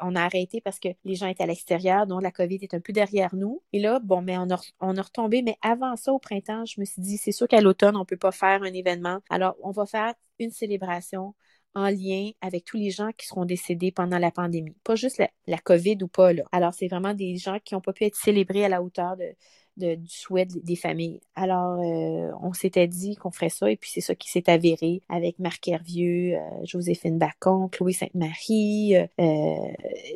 on, 0.00 0.14
a 0.14 0.22
arrêté 0.22 0.60
parce 0.60 0.78
que 0.78 0.88
les 1.04 1.14
gens 1.14 1.28
étaient 1.28 1.44
à 1.44 1.46
l'extérieur, 1.46 2.06
donc 2.06 2.22
la 2.22 2.30
COVID 2.30 2.58
est 2.60 2.74
un 2.74 2.80
peu 2.80 2.92
derrière 2.92 3.34
nous. 3.34 3.62
Et 3.72 3.80
là, 3.80 4.00
bon, 4.00 4.20
mais 4.20 4.36
on 4.36 4.50
a, 4.50 4.60
on 4.80 4.92
retombé. 4.92 5.42
Mais 5.42 5.56
avant 5.62 5.96
ça, 5.96 6.12
au 6.12 6.18
printemps, 6.18 6.64
je 6.64 6.80
me 6.80 6.84
suis 6.84 7.00
dit, 7.00 7.16
c'est 7.16 7.32
sûr 7.32 7.48
qu'à 7.48 7.60
l'automne, 7.60 7.96
on 7.96 8.00
ne 8.00 8.04
peut 8.04 8.16
pas 8.16 8.32
faire 8.32 8.62
un 8.62 8.72
événement. 8.72 9.20
Alors, 9.30 9.56
on 9.62 9.70
va 9.70 9.86
faire 9.86 10.14
une 10.38 10.50
célébration 10.50 11.34
en 11.74 11.88
lien 11.90 12.30
avec 12.40 12.64
tous 12.64 12.76
les 12.76 12.90
gens 12.90 13.10
qui 13.16 13.26
seront 13.26 13.44
décédés 13.44 13.92
pendant 13.92 14.18
la 14.18 14.30
pandémie. 14.30 14.76
Pas 14.84 14.96
juste 14.96 15.18
la, 15.18 15.30
la 15.46 15.58
COVID 15.58 15.98
ou 16.02 16.08
pas, 16.08 16.32
là. 16.32 16.42
Alors, 16.52 16.74
c'est 16.74 16.88
vraiment 16.88 17.14
des 17.14 17.36
gens 17.36 17.58
qui 17.64 17.74
n'ont 17.74 17.80
pas 17.80 17.92
pu 17.92 18.04
être 18.04 18.16
célébrés 18.16 18.64
à 18.64 18.68
la 18.68 18.82
hauteur 18.82 19.16
de, 19.16 19.34
du 19.78 20.08
souhait 20.08 20.46
des 20.46 20.76
familles. 20.76 21.20
Alors, 21.34 21.78
euh, 21.80 22.32
on 22.42 22.52
s'était 22.52 22.86
dit 22.86 23.16
qu'on 23.16 23.30
ferait 23.30 23.48
ça, 23.48 23.70
et 23.70 23.76
puis 23.76 23.90
c'est 23.92 24.00
ça 24.00 24.14
qui 24.14 24.30
s'est 24.30 24.50
avéré 24.50 25.02
avec 25.08 25.38
Marc 25.38 25.66
Hervieux, 25.68 26.34
euh, 26.34 26.40
Joséphine 26.64 27.18
Bacon, 27.18 27.68
Chloé 27.70 27.92
Sainte-Marie, 27.92 28.96
euh, 28.96 29.54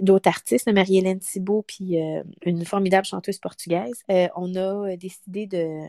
d'autres 0.01 0.29
artistes, 0.29 0.71
Marie-Hélène 0.71 1.21
Thibault, 1.21 1.65
puis 1.67 1.97
une 2.45 2.65
formidable 2.65 3.07
chanteuse 3.07 3.39
portugaise. 3.39 4.03
on 4.37 4.55
a 4.57 4.97
décidé 4.97 5.47
de 5.47 5.81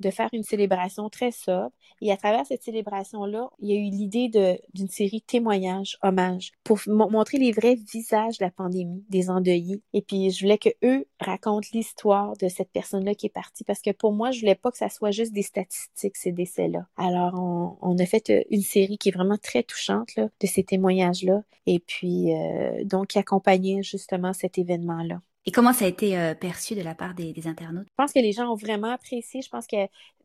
de 0.00 0.10
faire 0.10 0.28
une 0.32 0.42
célébration 0.42 1.08
très 1.08 1.30
sobre. 1.30 1.70
Et 2.00 2.12
à 2.12 2.16
travers 2.16 2.44
cette 2.46 2.62
célébration-là, 2.62 3.48
il 3.58 3.70
y 3.70 3.72
a 3.72 3.76
eu 3.76 3.90
l'idée 3.90 4.28
d'une 4.74 4.88
série 4.88 5.22
témoignages, 5.22 5.96
hommages, 6.02 6.52
pour 6.64 6.78
montrer 6.86 7.38
les 7.38 7.52
vrais 7.52 7.74
visages 7.74 8.38
de 8.38 8.44
la 8.44 8.50
pandémie, 8.50 9.04
des 9.08 9.30
endeuillés. 9.30 9.82
Et 9.92 10.02
puis, 10.02 10.30
je 10.30 10.44
voulais 10.44 10.58
que 10.58 10.68
eux 10.84 11.06
racontent 11.20 11.68
l'histoire 11.72 12.36
de 12.36 12.48
cette 12.48 12.70
personne-là 12.70 13.14
qui 13.14 13.26
est 13.26 13.30
partie, 13.30 13.64
parce 13.64 13.80
que 13.80 13.90
pour 13.90 14.12
moi, 14.12 14.30
je 14.30 14.40
voulais 14.40 14.54
pas 14.54 14.70
que 14.70 14.78
ça 14.78 14.88
soit 14.88 15.10
juste 15.10 15.32
des 15.32 15.42
statistiques, 15.42 16.16
ces 16.16 16.32
décès-là. 16.32 16.86
Alors, 16.96 17.34
on, 17.80 17.98
a 17.98 18.06
fait 18.06 18.30
euh, 18.30 18.42
une 18.50 18.62
série 18.62 18.98
qui 18.98 19.08
est 19.08 19.12
vraiment 19.12 19.38
très 19.38 19.62
touchante 19.62 20.14
là, 20.16 20.28
de 20.40 20.46
ces 20.46 20.64
témoignages-là, 20.64 21.42
et 21.66 21.78
puis, 21.78 22.34
euh, 22.34 22.84
donc, 22.84 23.08
qui 23.08 23.18
accompagnait 23.18 23.82
justement 23.82 24.32
cet 24.32 24.58
événement-là. 24.58 25.20
Et 25.46 25.52
comment 25.52 25.72
ça 25.72 25.84
a 25.84 25.88
été 25.88 26.18
euh, 26.18 26.34
perçu 26.34 26.74
de 26.74 26.82
la 26.82 26.96
part 26.96 27.14
des, 27.14 27.32
internautes? 27.46 27.86
Je 27.88 27.94
pense 27.96 28.12
que 28.12 28.18
les 28.18 28.32
gens 28.32 28.50
ont 28.50 28.56
vraiment 28.56 28.90
apprécié. 28.90 29.42
Je 29.42 29.48
pense 29.48 29.68
que 29.68 29.76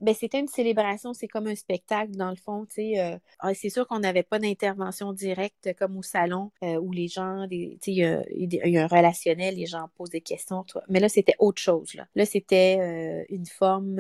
ben, 0.02 0.14
c'était 0.14 0.40
une 0.40 0.48
célébration, 0.48 1.14
c'est 1.14 1.28
comme 1.28 1.48
un 1.48 1.56
spectacle 1.56 2.12
dans 2.12 2.30
le 2.30 2.36
fond. 2.36 2.66
Euh, 2.78 3.18
ah, 3.40 3.54
c'est 3.54 3.70
sûr 3.70 3.88
qu'on 3.88 4.00
n'avait 4.00 4.24
pas 4.24 4.40
d'intervention 4.40 5.14
directe 5.14 5.74
comme 5.78 5.98
au 5.98 6.02
salon 6.02 6.52
euh, 6.64 6.78
où 6.78 6.92
les 6.92 7.08
gens, 7.08 7.46
il 7.50 7.78
y, 7.88 8.04
a 8.04 8.84
un 8.84 8.88
relationnel, 8.88 9.56
les 9.56 9.66
gens 9.66 9.90
posent 9.96 10.10
des 10.10 10.22
questions. 10.22 10.64
Mais 10.90 11.00
là, 11.00 11.10
c'était 11.10 11.36
autre 11.40 11.62
chose. 11.62 11.96
Là, 12.16 12.26
c'était 12.26 13.26
une 13.30 13.46
forme, 13.46 14.00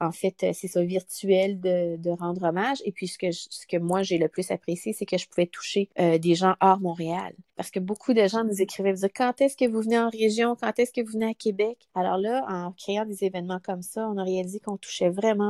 en 0.00 0.12
fait, 0.12 0.46
c'est 0.52 0.68
ça, 0.68 0.82
virtuelle 0.82 1.60
de, 1.60 2.10
rendre 2.10 2.42
hommage. 2.44 2.78
Et 2.84 2.92
puis 2.92 3.08
ce 3.08 3.18
que, 3.18 3.32
ce 3.32 3.66
que 3.66 3.78
moi 3.78 4.02
j'ai 4.02 4.18
le 4.18 4.28
plus 4.28 4.50
apprécié, 4.50 4.92
c'est 4.92 5.06
que 5.06 5.16
je 5.16 5.26
pouvais 5.28 5.46
toucher 5.46 5.88
des 5.98 6.34
gens 6.34 6.54
hors 6.60 6.80
Montréal 6.80 7.34
parce 7.56 7.70
que 7.70 7.78
beaucoup 7.78 8.12
de 8.12 8.26
gens 8.26 8.44
nous 8.44 8.60
écrivaient, 8.60 8.92
dire, 8.92 9.08
quand 9.14 9.40
est-ce 9.40 9.56
que 9.56 9.70
vous 9.70 9.82
venez 9.82 9.98
en 9.98 10.08
région, 10.08 10.56
quand 10.60 10.76
est-ce 10.78 10.92
que 10.92 11.00
vous 11.00 11.12
venez 11.12 11.26
à 11.26 11.34
Québec? 11.34 11.78
Alors 11.94 12.16
là, 12.16 12.44
en 12.48 12.72
créant 12.72 13.04
des 13.04 13.22
événements 13.24 13.60
comme 13.62 13.82
ça, 13.82 14.08
on 14.08 14.16
a 14.18 14.24
réalisé 14.24 14.58
qu'on 14.58 14.76
touchait 14.76 15.10
vraiment 15.10 15.41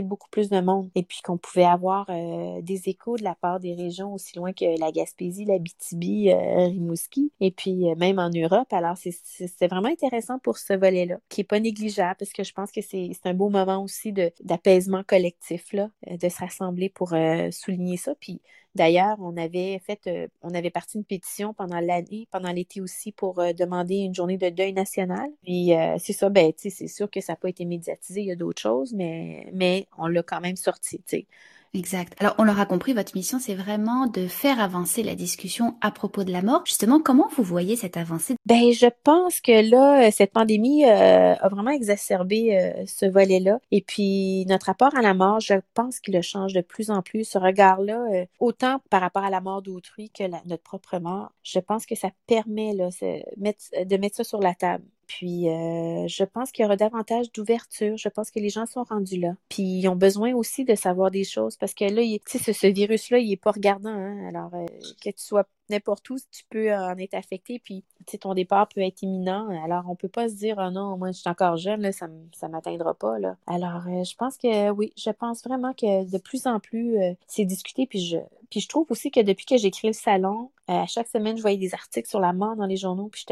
beaucoup 0.00 0.30
plus 0.30 0.48
de 0.48 0.60
monde 0.60 0.90
et 0.94 1.02
puis 1.02 1.20
qu'on 1.22 1.36
pouvait 1.36 1.66
avoir 1.66 2.06
euh, 2.08 2.62
des 2.62 2.88
échos 2.88 3.18
de 3.18 3.22
la 3.24 3.34
part 3.34 3.60
des 3.60 3.74
régions 3.74 4.14
aussi 4.14 4.36
loin 4.38 4.54
que 4.54 4.80
la 4.80 4.90
Gaspésie, 4.90 5.44
la 5.44 5.58
BTB, 5.58 6.28
euh, 6.28 6.66
Rimouski 6.68 7.30
et 7.40 7.50
puis 7.50 7.90
euh, 7.90 7.94
même 7.96 8.18
en 8.18 8.30
Europe. 8.30 8.72
Alors, 8.72 8.96
c'est 8.96 9.66
vraiment 9.66 9.88
intéressant 9.88 10.38
pour 10.38 10.56
ce 10.56 10.72
volet-là, 10.72 11.18
qui 11.28 11.42
est 11.42 11.44
pas 11.44 11.60
négligeable 11.60 12.16
parce 12.18 12.32
que 12.32 12.44
je 12.44 12.52
pense 12.54 12.72
que 12.72 12.80
c'est 12.80 13.10
un 13.24 13.34
beau 13.34 13.50
moment 13.50 13.82
aussi 13.82 14.12
d'apaisement 14.12 15.02
collectif, 15.04 15.74
de 15.74 16.28
se 16.28 16.38
rassembler 16.38 16.88
pour 16.88 17.14
souligner 17.50 17.96
ça. 17.96 18.14
Puis 18.18 18.40
D'ailleurs, 18.74 19.16
on 19.20 19.36
avait 19.36 19.78
fait, 19.80 20.00
euh, 20.06 20.28
on 20.40 20.54
avait 20.54 20.70
parti 20.70 20.96
une 20.96 21.04
pétition 21.04 21.52
pendant 21.52 21.78
l'année, 21.80 22.26
pendant 22.30 22.50
l'été 22.52 22.80
aussi, 22.80 23.12
pour 23.12 23.38
euh, 23.38 23.52
demander 23.52 23.96
une 23.96 24.14
journée 24.14 24.38
de 24.38 24.48
deuil 24.48 24.72
national. 24.72 25.30
Puis 25.42 25.74
euh, 25.74 25.96
c'est 25.98 26.14
ça, 26.14 26.30
ben, 26.30 26.52
c'est 26.56 26.70
sûr 26.88 27.10
que 27.10 27.20
ça 27.20 27.34
n'a 27.34 27.36
pas 27.36 27.50
été 27.50 27.66
médiatisé, 27.66 28.22
il 28.22 28.26
y 28.28 28.32
a 28.32 28.36
d'autres 28.36 28.62
choses, 28.62 28.94
mais, 28.94 29.50
mais 29.52 29.86
on 29.98 30.06
l'a 30.06 30.22
quand 30.22 30.40
même 30.40 30.56
sorti, 30.56 30.98
tu 30.98 31.18
sais. 31.18 31.26
Exact. 31.74 32.14
Alors, 32.18 32.34
on 32.36 32.44
l'aura 32.44 32.66
compris, 32.66 32.92
votre 32.92 33.16
mission, 33.16 33.38
c'est 33.38 33.54
vraiment 33.54 34.06
de 34.06 34.26
faire 34.26 34.60
avancer 34.60 35.02
la 35.02 35.14
discussion 35.14 35.76
à 35.80 35.90
propos 35.90 36.22
de 36.22 36.30
la 36.30 36.42
mort. 36.42 36.62
Justement, 36.66 37.00
comment 37.00 37.28
vous 37.34 37.42
voyez 37.42 37.76
cette 37.76 37.96
avancée? 37.96 38.34
Ben, 38.44 38.72
je 38.72 38.88
pense 39.04 39.40
que 39.40 39.70
là, 39.70 40.10
cette 40.10 40.32
pandémie 40.32 40.84
euh, 40.84 41.34
a 41.34 41.48
vraiment 41.48 41.70
exacerbé 41.70 42.58
euh, 42.58 42.84
ce 42.86 43.06
volet-là. 43.06 43.58
Et 43.70 43.80
puis, 43.80 44.44
notre 44.48 44.66
rapport 44.66 44.94
à 44.94 45.00
la 45.00 45.14
mort, 45.14 45.40
je 45.40 45.54
pense 45.72 45.98
qu'il 45.98 46.12
le 46.12 46.20
change 46.20 46.52
de 46.52 46.60
plus 46.60 46.90
en 46.90 47.00
plus. 47.00 47.24
Ce 47.24 47.38
regard-là, 47.38 48.04
euh, 48.12 48.26
autant 48.38 48.80
par 48.90 49.00
rapport 49.00 49.24
à 49.24 49.30
la 49.30 49.40
mort 49.40 49.62
d'autrui 49.62 50.10
que 50.10 50.24
notre 50.46 50.62
propre 50.62 50.98
mort, 50.98 51.32
je 51.42 51.58
pense 51.58 51.86
que 51.86 51.94
ça 51.94 52.10
permet 52.26 52.74
là, 52.74 52.90
de 53.00 53.96
mettre 53.96 54.16
ça 54.16 54.24
sur 54.24 54.40
la 54.40 54.54
table. 54.54 54.84
Puis, 55.06 55.48
euh, 55.48 56.06
je 56.08 56.24
pense 56.24 56.52
qu'il 56.52 56.62
y 56.62 56.66
aura 56.66 56.76
davantage 56.76 57.32
d'ouverture. 57.32 57.96
Je 57.96 58.08
pense 58.08 58.30
que 58.30 58.40
les 58.40 58.48
gens 58.48 58.66
sont 58.66 58.84
rendus 58.84 59.18
là. 59.18 59.34
Puis, 59.48 59.62
ils 59.62 59.88
ont 59.88 59.96
besoin 59.96 60.34
aussi 60.34 60.64
de 60.64 60.74
savoir 60.74 61.10
des 61.10 61.24
choses 61.24 61.56
parce 61.56 61.74
que 61.74 61.84
là, 61.84 62.02
tu 62.26 62.38
sais, 62.38 62.52
ce, 62.52 62.66
virus-là, 62.66 63.18
il 63.18 63.30
n'est 63.30 63.36
pas 63.36 63.50
regardant. 63.50 63.90
Hein. 63.90 64.28
Alors, 64.28 64.54
euh, 64.54 64.66
que 65.02 65.10
tu 65.10 65.22
sois 65.22 65.44
n'importe 65.70 66.08
où, 66.10 66.16
tu 66.30 66.44
peux 66.50 66.72
en 66.72 66.96
être 66.98 67.14
affecté. 67.14 67.58
Puis, 67.58 67.84
tu 68.06 68.12
sais, 68.12 68.18
ton 68.18 68.34
départ 68.34 68.68
peut 68.68 68.80
être 68.80 69.02
imminent. 69.02 69.48
Alors, 69.64 69.84
on 69.88 69.96
peut 69.96 70.08
pas 70.08 70.28
se 70.28 70.34
dire, 70.34 70.56
oh 70.58 70.70
non, 70.70 70.96
moi, 70.96 71.12
je 71.12 71.18
suis 71.18 71.30
encore 71.30 71.56
jeune, 71.56 71.82
là, 71.82 71.92
ça 71.92 72.08
ne 72.08 72.48
m'atteindra 72.48 72.94
pas. 72.94 73.16
Alors, 73.46 73.86
euh, 73.88 74.04
je 74.04 74.14
pense 74.16 74.36
que 74.36 74.70
oui, 74.70 74.92
je 74.96 75.10
pense 75.10 75.42
vraiment 75.44 75.72
que 75.72 76.10
de 76.10 76.18
plus 76.18 76.46
en 76.46 76.60
plus, 76.60 76.96
c'est 77.26 77.44
discuté. 77.44 77.86
Puis, 77.86 78.00
je, 78.00 78.18
puis 78.52 78.60
je 78.60 78.68
trouve 78.68 78.84
aussi 78.90 79.10
que 79.10 79.20
depuis 79.20 79.46
que 79.46 79.56
j'ai 79.56 79.70
le 79.82 79.94
salon, 79.94 80.50
euh, 80.68 80.74
à 80.74 80.86
chaque 80.86 81.08
semaine, 81.08 81.38
je 81.38 81.40
voyais 81.40 81.56
des 81.56 81.72
articles 81.72 82.06
sur 82.06 82.20
la 82.20 82.34
mort 82.34 82.54
dans 82.54 82.66
les 82.66 82.76
journaux. 82.76 83.08
Puis 83.08 83.24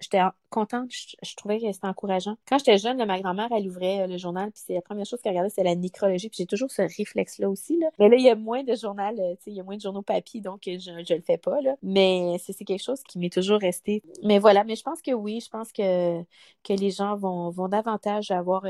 j'étais 0.00 0.22
contente. 0.48 0.90
Je, 0.90 1.36
trouvais 1.36 1.60
que 1.60 1.70
c'était 1.70 1.86
encourageant. 1.86 2.36
Quand 2.48 2.56
j'étais 2.56 2.78
jeune, 2.78 3.04
ma 3.04 3.20
grand-mère, 3.20 3.48
elle 3.54 3.68
ouvrait 3.68 4.04
euh, 4.04 4.06
le 4.06 4.16
journal. 4.16 4.50
Puis 4.52 4.62
c'est 4.66 4.72
la 4.72 4.80
première 4.80 5.04
chose 5.04 5.20
qu'elle 5.20 5.32
regardait, 5.32 5.50
c'est 5.50 5.62
la 5.62 5.74
nécrologie. 5.74 6.30
Puis 6.30 6.38
j'ai 6.38 6.46
toujours 6.46 6.70
ce 6.70 6.80
réflexe-là 6.80 7.50
aussi. 7.50 7.78
Là. 7.78 7.88
Mais 7.98 8.08
là, 8.08 8.16
il 8.16 8.22
y 8.22 8.30
a 8.30 8.34
moins 8.34 8.64
de 8.64 8.74
journal, 8.74 9.20
euh, 9.20 9.34
il 9.46 9.52
y 9.52 9.60
a 9.60 9.62
moins 9.62 9.76
de 9.76 9.82
journaux 9.82 10.00
papier, 10.00 10.40
donc 10.40 10.62
je, 10.64 10.78
je 10.78 11.14
le 11.14 11.20
fais 11.20 11.36
pas. 11.36 11.60
Là. 11.60 11.74
Mais 11.82 12.38
c'est 12.38 12.64
quelque 12.64 12.82
chose 12.82 13.02
qui 13.02 13.18
m'est 13.18 13.30
toujours 13.30 13.60
resté. 13.60 14.02
Mais 14.24 14.38
voilà, 14.38 14.64
mais 14.64 14.74
je 14.74 14.82
pense 14.82 15.02
que 15.02 15.12
oui, 15.12 15.40
je 15.44 15.50
pense 15.50 15.70
que, 15.70 16.22
que 16.64 16.72
les 16.72 16.92
gens 16.92 17.14
vont, 17.14 17.50
vont 17.50 17.68
davantage 17.68 18.30
avoir 18.30 18.64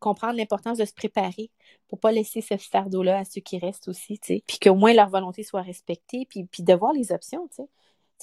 comprendre 0.00 0.36
l'importance 0.36 0.78
de 0.78 0.84
se 0.84 0.94
préparer 0.94 1.50
pour 1.88 2.00
pas 2.00 2.12
laisser 2.12 2.40
ce 2.40 2.56
fardeau-là 2.56 3.18
à 3.18 3.24
ceux 3.24 3.40
qui 3.40 3.58
restent 3.58 3.88
aussi, 3.88 4.18
tu 4.18 4.34
sais. 4.34 4.44
Puis 4.46 4.58
qu'au 4.58 4.74
moins 4.74 4.92
leur 4.94 5.08
volonté 5.08 5.44
soit 5.44 5.62
respectée, 5.62 6.26
puis, 6.28 6.44
puis 6.46 6.62
de 6.64 6.74
voir 6.74 6.92
les 6.92 7.12
options, 7.12 7.48
tu. 7.54 7.62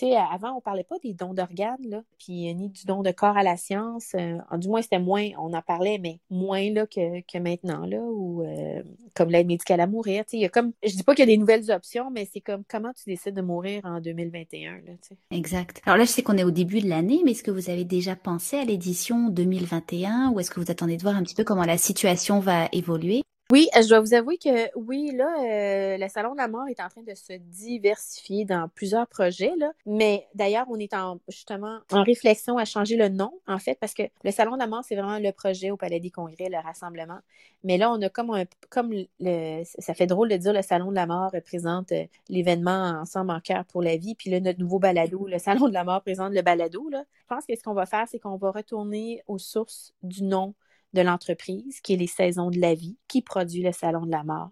Avant, 0.05 0.55
on 0.55 0.61
parlait 0.61 0.83
pas 0.83 0.97
des 1.03 1.13
dons 1.13 1.33
d'organes, 1.33 1.85
là, 1.87 2.03
puis 2.19 2.49
euh, 2.49 2.53
ni 2.53 2.69
du 2.69 2.85
don 2.85 3.01
de 3.01 3.11
corps 3.11 3.37
à 3.37 3.43
la 3.43 3.57
science. 3.57 4.13
Euh, 4.15 4.37
du 4.57 4.67
moins, 4.67 4.81
c'était 4.81 4.99
moins, 4.99 5.29
on 5.39 5.53
en 5.53 5.61
parlait, 5.61 5.97
mais 5.97 6.19
moins 6.29 6.69
là, 6.71 6.85
que, 6.85 7.21
que 7.21 7.37
maintenant, 7.37 7.85
là, 7.85 7.99
ou 7.99 8.43
euh, 8.43 8.83
comme 9.15 9.29
l'aide 9.29 9.47
médicale 9.47 9.81
à 9.81 9.87
mourir. 9.87 10.23
Tu 10.25 10.31
sais, 10.31 10.37
il 10.37 10.41
y 10.41 10.45
a 10.45 10.49
comme, 10.49 10.71
je 10.83 10.95
dis 10.95 11.03
pas 11.03 11.15
qu'il 11.15 11.27
y 11.27 11.31
a 11.31 11.33
des 11.33 11.37
nouvelles 11.37 11.71
options, 11.71 12.11
mais 12.11 12.27
c'est 12.31 12.41
comme 12.41 12.63
comment 12.69 12.93
tu 12.93 13.03
décides 13.07 13.35
de 13.35 13.41
mourir 13.41 13.81
en 13.85 13.99
2021, 13.99 14.73
là. 14.85 14.93
Exact. 15.31 15.81
Alors 15.85 15.97
là, 15.97 16.05
je 16.05 16.09
sais 16.09 16.23
qu'on 16.23 16.37
est 16.37 16.43
au 16.43 16.51
début 16.51 16.81
de 16.81 16.89
l'année, 16.89 17.21
mais 17.25 17.31
est-ce 17.31 17.43
que 17.43 17.51
vous 17.51 17.69
avez 17.69 17.85
déjà 17.85 18.15
pensé 18.15 18.57
à 18.57 18.65
l'édition 18.65 19.29
2021 19.29 20.31
ou 20.31 20.39
est-ce 20.39 20.51
que 20.51 20.59
vous 20.59 20.71
attendez 20.71 20.97
de 20.97 21.01
voir 21.01 21.15
un 21.15 21.23
petit 21.23 21.35
peu 21.35 21.43
comment 21.43 21.65
la 21.65 21.77
situation 21.77 22.39
va 22.39 22.67
évoluer? 22.71 23.23
Oui, 23.49 23.69
je 23.73 23.87
dois 23.87 24.01
vous 24.01 24.13
avouer 24.13 24.37
que 24.37 24.77
oui, 24.77 25.11
là, 25.15 25.33
euh, 25.39 25.97
le 25.97 26.09
Salon 26.09 26.33
de 26.33 26.37
la 26.37 26.49
mort 26.49 26.67
est 26.67 26.81
en 26.81 26.89
train 26.89 27.01
de 27.01 27.13
se 27.15 27.31
diversifier 27.31 28.43
dans 28.43 28.67
plusieurs 28.67 29.07
projets, 29.07 29.53
là. 29.57 29.71
Mais 29.85 30.27
d'ailleurs, 30.35 30.65
on 30.69 30.77
est 30.77 30.93
en 30.93 31.21
justement 31.29 31.79
en 31.93 32.03
réflexion 32.03 32.57
à 32.57 32.65
changer 32.65 32.97
le 32.97 33.07
nom, 33.07 33.31
en 33.47 33.57
fait, 33.57 33.77
parce 33.79 33.93
que 33.93 34.03
le 34.25 34.31
Salon 34.31 34.55
de 34.55 34.59
la 34.59 34.67
mort, 34.67 34.83
c'est 34.83 34.95
vraiment 34.95 35.19
le 35.19 35.31
projet 35.31 35.71
au 35.71 35.77
Palais 35.77 36.01
des 36.01 36.11
Congrès, 36.11 36.49
le 36.49 36.57
rassemblement. 36.57 37.19
Mais 37.63 37.77
là, 37.77 37.89
on 37.89 38.01
a 38.01 38.09
comme 38.09 38.31
un 38.31 38.43
comme 38.69 38.93
le 39.21 39.63
ça 39.63 39.93
fait 39.93 40.07
drôle 40.07 40.27
de 40.27 40.35
dire 40.35 40.51
le 40.51 40.61
Salon 40.61 40.89
de 40.89 40.95
la 40.95 41.05
mort 41.05 41.31
représente 41.31 41.93
euh, 41.93 42.03
l'événement 42.27 42.99
Ensemble 42.99 43.31
en 43.31 43.39
cœur 43.39 43.63
pour 43.63 43.81
la 43.81 43.95
vie. 43.95 44.15
Puis 44.15 44.29
là, 44.29 44.41
notre 44.41 44.59
nouveau 44.59 44.79
balado, 44.79 45.25
le 45.25 45.39
Salon 45.39 45.69
de 45.69 45.73
la 45.73 45.85
mort 45.85 46.01
présente 46.01 46.33
le 46.33 46.41
balado. 46.41 46.89
Là. 46.89 47.05
Je 47.21 47.27
pense 47.33 47.45
que 47.45 47.55
ce 47.55 47.63
qu'on 47.63 47.73
va 47.73 47.85
faire, 47.85 48.07
c'est 48.09 48.19
qu'on 48.19 48.35
va 48.35 48.51
retourner 48.51 49.23
aux 49.25 49.37
sources 49.37 49.93
du 50.03 50.23
nom 50.23 50.53
de 50.93 51.01
l'entreprise, 51.01 51.81
qui 51.81 51.93
est 51.93 51.97
les 51.97 52.07
saisons 52.07 52.49
de 52.49 52.59
la 52.59 52.73
vie, 52.73 52.97
qui 53.07 53.21
produit 53.21 53.61
le 53.61 53.71
Salon 53.71 54.05
de 54.05 54.11
la 54.11 54.23
mort. 54.23 54.51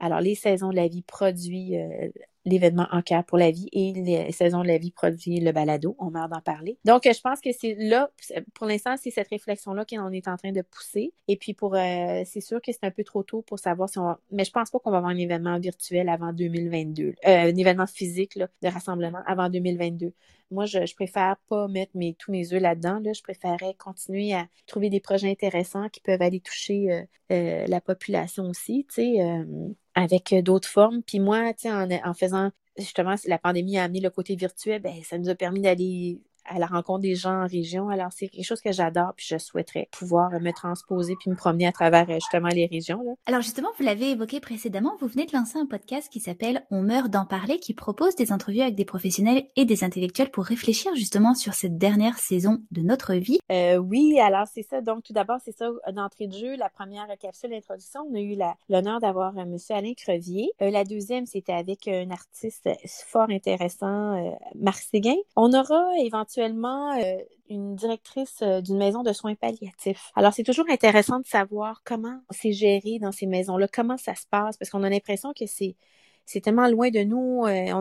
Alors, 0.00 0.20
les 0.20 0.34
saisons 0.34 0.70
de 0.70 0.76
la 0.76 0.86
vie 0.88 1.02
produit 1.02 1.76
euh, 1.76 2.08
l'événement 2.44 2.86
En 2.90 3.02
cœur 3.02 3.24
pour 3.24 3.38
la 3.38 3.50
vie 3.50 3.68
et 3.72 3.92
les 3.92 4.32
saisons 4.32 4.62
de 4.62 4.68
la 4.68 4.78
vie 4.78 4.90
produit 4.90 5.40
le 5.40 5.52
balado. 5.52 5.96
On 5.98 6.10
meurt 6.10 6.30
d'en 6.30 6.40
parler. 6.40 6.78
Donc, 6.84 7.02
je 7.04 7.20
pense 7.20 7.40
que 7.40 7.50
c'est 7.52 7.74
là, 7.78 8.10
pour 8.54 8.66
l'instant, 8.66 8.94
c'est 8.96 9.10
cette 9.10 9.28
réflexion-là 9.28 9.84
qu'on 9.84 10.10
est 10.12 10.28
en 10.28 10.36
train 10.36 10.52
de 10.52 10.62
pousser. 10.62 11.12
Et 11.26 11.36
puis, 11.36 11.54
pour, 11.54 11.74
euh, 11.74 12.22
c'est 12.24 12.40
sûr 12.40 12.60
que 12.62 12.72
c'est 12.72 12.84
un 12.84 12.90
peu 12.90 13.04
trop 13.04 13.22
tôt 13.22 13.42
pour 13.42 13.58
savoir 13.58 13.88
si 13.88 13.98
on 13.98 14.04
va, 14.04 14.20
mais 14.30 14.44
je 14.44 14.50
pense 14.50 14.70
pas 14.70 14.78
qu'on 14.78 14.90
va 14.90 14.98
avoir 14.98 15.12
un 15.12 15.18
événement 15.18 15.58
virtuel 15.58 16.08
avant 16.08 16.32
2022, 16.32 17.04
euh, 17.04 17.12
un 17.24 17.56
événement 17.56 17.86
physique 17.86 18.38
de 18.38 18.68
rassemblement 18.68 19.20
avant 19.26 19.48
2022. 19.48 20.12
Moi, 20.50 20.66
je, 20.66 20.94
préfère 20.94 21.36
pas 21.48 21.68
mettre 21.68 21.92
mes, 21.94 22.14
tous 22.14 22.30
mes 22.32 22.52
œufs 22.52 22.62
là-dedans. 22.62 23.00
Là. 23.00 23.12
Je 23.12 23.22
préférerais 23.22 23.74
continuer 23.74 24.32
à 24.32 24.48
trouver 24.66 24.90
des 24.90 25.00
projets 25.00 25.30
intéressants 25.30 25.88
qui 25.90 26.00
peuvent 26.00 26.22
aller 26.22 26.40
toucher 26.40 26.90
euh, 26.90 27.02
euh, 27.32 27.66
la 27.66 27.80
population 27.80 28.44
aussi, 28.44 28.86
tu 28.88 29.02
sais, 29.02 29.22
euh, 29.22 29.44
avec 29.94 30.34
d'autres 30.42 30.68
formes. 30.68 31.02
Puis 31.02 31.20
moi, 31.20 31.52
tu 31.54 31.62
sais, 31.62 31.70
en, 31.70 31.88
en 31.90 32.14
faisant 32.14 32.50
justement, 32.78 33.14
la 33.26 33.38
pandémie 33.38 33.78
a 33.78 33.84
amené 33.84 34.00
le 34.00 34.10
côté 34.10 34.36
virtuel, 34.36 34.80
ben, 34.80 34.94
ça 35.02 35.18
nous 35.18 35.28
a 35.28 35.34
permis 35.34 35.60
d'aller 35.60 36.20
à 36.44 36.58
la 36.58 36.66
rencontre 36.66 37.00
des 37.00 37.14
gens 37.14 37.44
en 37.44 37.46
région. 37.46 37.88
Alors, 37.88 38.08
c'est 38.12 38.28
quelque 38.28 38.44
chose 38.44 38.60
que 38.60 38.72
j'adore, 38.72 39.12
puis 39.16 39.26
je 39.28 39.38
souhaiterais 39.38 39.88
pouvoir 39.92 40.30
me 40.40 40.52
transposer 40.52 41.14
puis 41.20 41.30
me 41.30 41.36
promener 41.36 41.66
à 41.66 41.72
travers 41.72 42.08
euh, 42.08 42.14
justement 42.14 42.48
les 42.48 42.66
régions. 42.66 43.02
Là. 43.02 43.12
Alors, 43.26 43.42
justement, 43.42 43.68
vous 43.78 43.84
l'avez 43.84 44.10
évoqué 44.10 44.40
précédemment, 44.40 44.96
vous 45.00 45.08
venez 45.08 45.26
de 45.26 45.36
lancer 45.36 45.58
un 45.58 45.66
podcast 45.66 46.08
qui 46.10 46.20
s'appelle 46.20 46.64
On 46.70 46.82
meurt 46.82 47.10
d'en 47.10 47.26
parler, 47.26 47.58
qui 47.58 47.74
propose 47.74 48.14
des 48.16 48.32
entrevues 48.32 48.60
avec 48.60 48.74
des 48.74 48.84
professionnels 48.84 49.44
et 49.56 49.64
des 49.64 49.84
intellectuels 49.84 50.30
pour 50.30 50.44
réfléchir 50.44 50.94
justement 50.94 51.34
sur 51.34 51.54
cette 51.54 51.78
dernière 51.78 52.18
saison 52.18 52.58
de 52.70 52.82
notre 52.82 53.14
vie. 53.14 53.38
Euh, 53.52 53.76
oui, 53.76 54.18
alors 54.20 54.46
c'est 54.52 54.62
ça. 54.62 54.80
Donc, 54.80 55.04
tout 55.04 55.12
d'abord, 55.12 55.38
c'est 55.44 55.56
ça, 55.56 55.70
d'entrée 55.92 56.26
de 56.26 56.32
jeu, 56.36 56.56
la 56.56 56.68
première 56.68 57.06
capsule 57.18 57.50
d'introduction, 57.50 58.00
on 58.10 58.14
a 58.14 58.20
eu 58.20 58.36
l'honneur 58.68 59.00
d'avoir 59.00 59.36
euh, 59.36 59.42
M. 59.42 59.56
Alain 59.70 59.92
Crevier. 59.94 60.50
Euh, 60.62 60.70
la 60.70 60.84
deuxième, 60.84 61.26
c'était 61.26 61.52
avec 61.52 61.88
un 61.88 62.10
artiste 62.10 62.68
fort 63.06 63.30
intéressant, 63.30 64.16
euh, 64.16 64.30
Marc 64.54 64.80
Séguin. 64.82 65.16
On 65.36 65.52
aura 65.52 65.82
éventuellement 66.00 66.37
actuellement 66.38 66.96
euh, 66.96 67.16
une 67.50 67.74
directrice 67.74 68.42
euh, 68.42 68.60
d'une 68.60 68.78
maison 68.78 69.02
de 69.02 69.12
soins 69.12 69.34
palliatifs. 69.34 70.12
Alors, 70.14 70.32
c'est 70.32 70.44
toujours 70.44 70.66
intéressant 70.70 71.18
de 71.18 71.26
savoir 71.26 71.82
comment 71.84 72.20
c'est 72.30 72.52
géré 72.52 72.98
dans 73.00 73.10
ces 73.10 73.26
maisons-là, 73.26 73.66
comment 73.72 73.96
ça 73.96 74.14
se 74.14 74.24
passe, 74.30 74.56
parce 74.56 74.70
qu'on 74.70 74.84
a 74.84 74.90
l'impression 74.90 75.32
que 75.38 75.46
c'est 75.46 75.76
c'est 76.26 76.42
tellement 76.42 76.68
loin 76.68 76.90
de 76.90 77.00
nous. 77.00 77.46
Euh, 77.46 77.72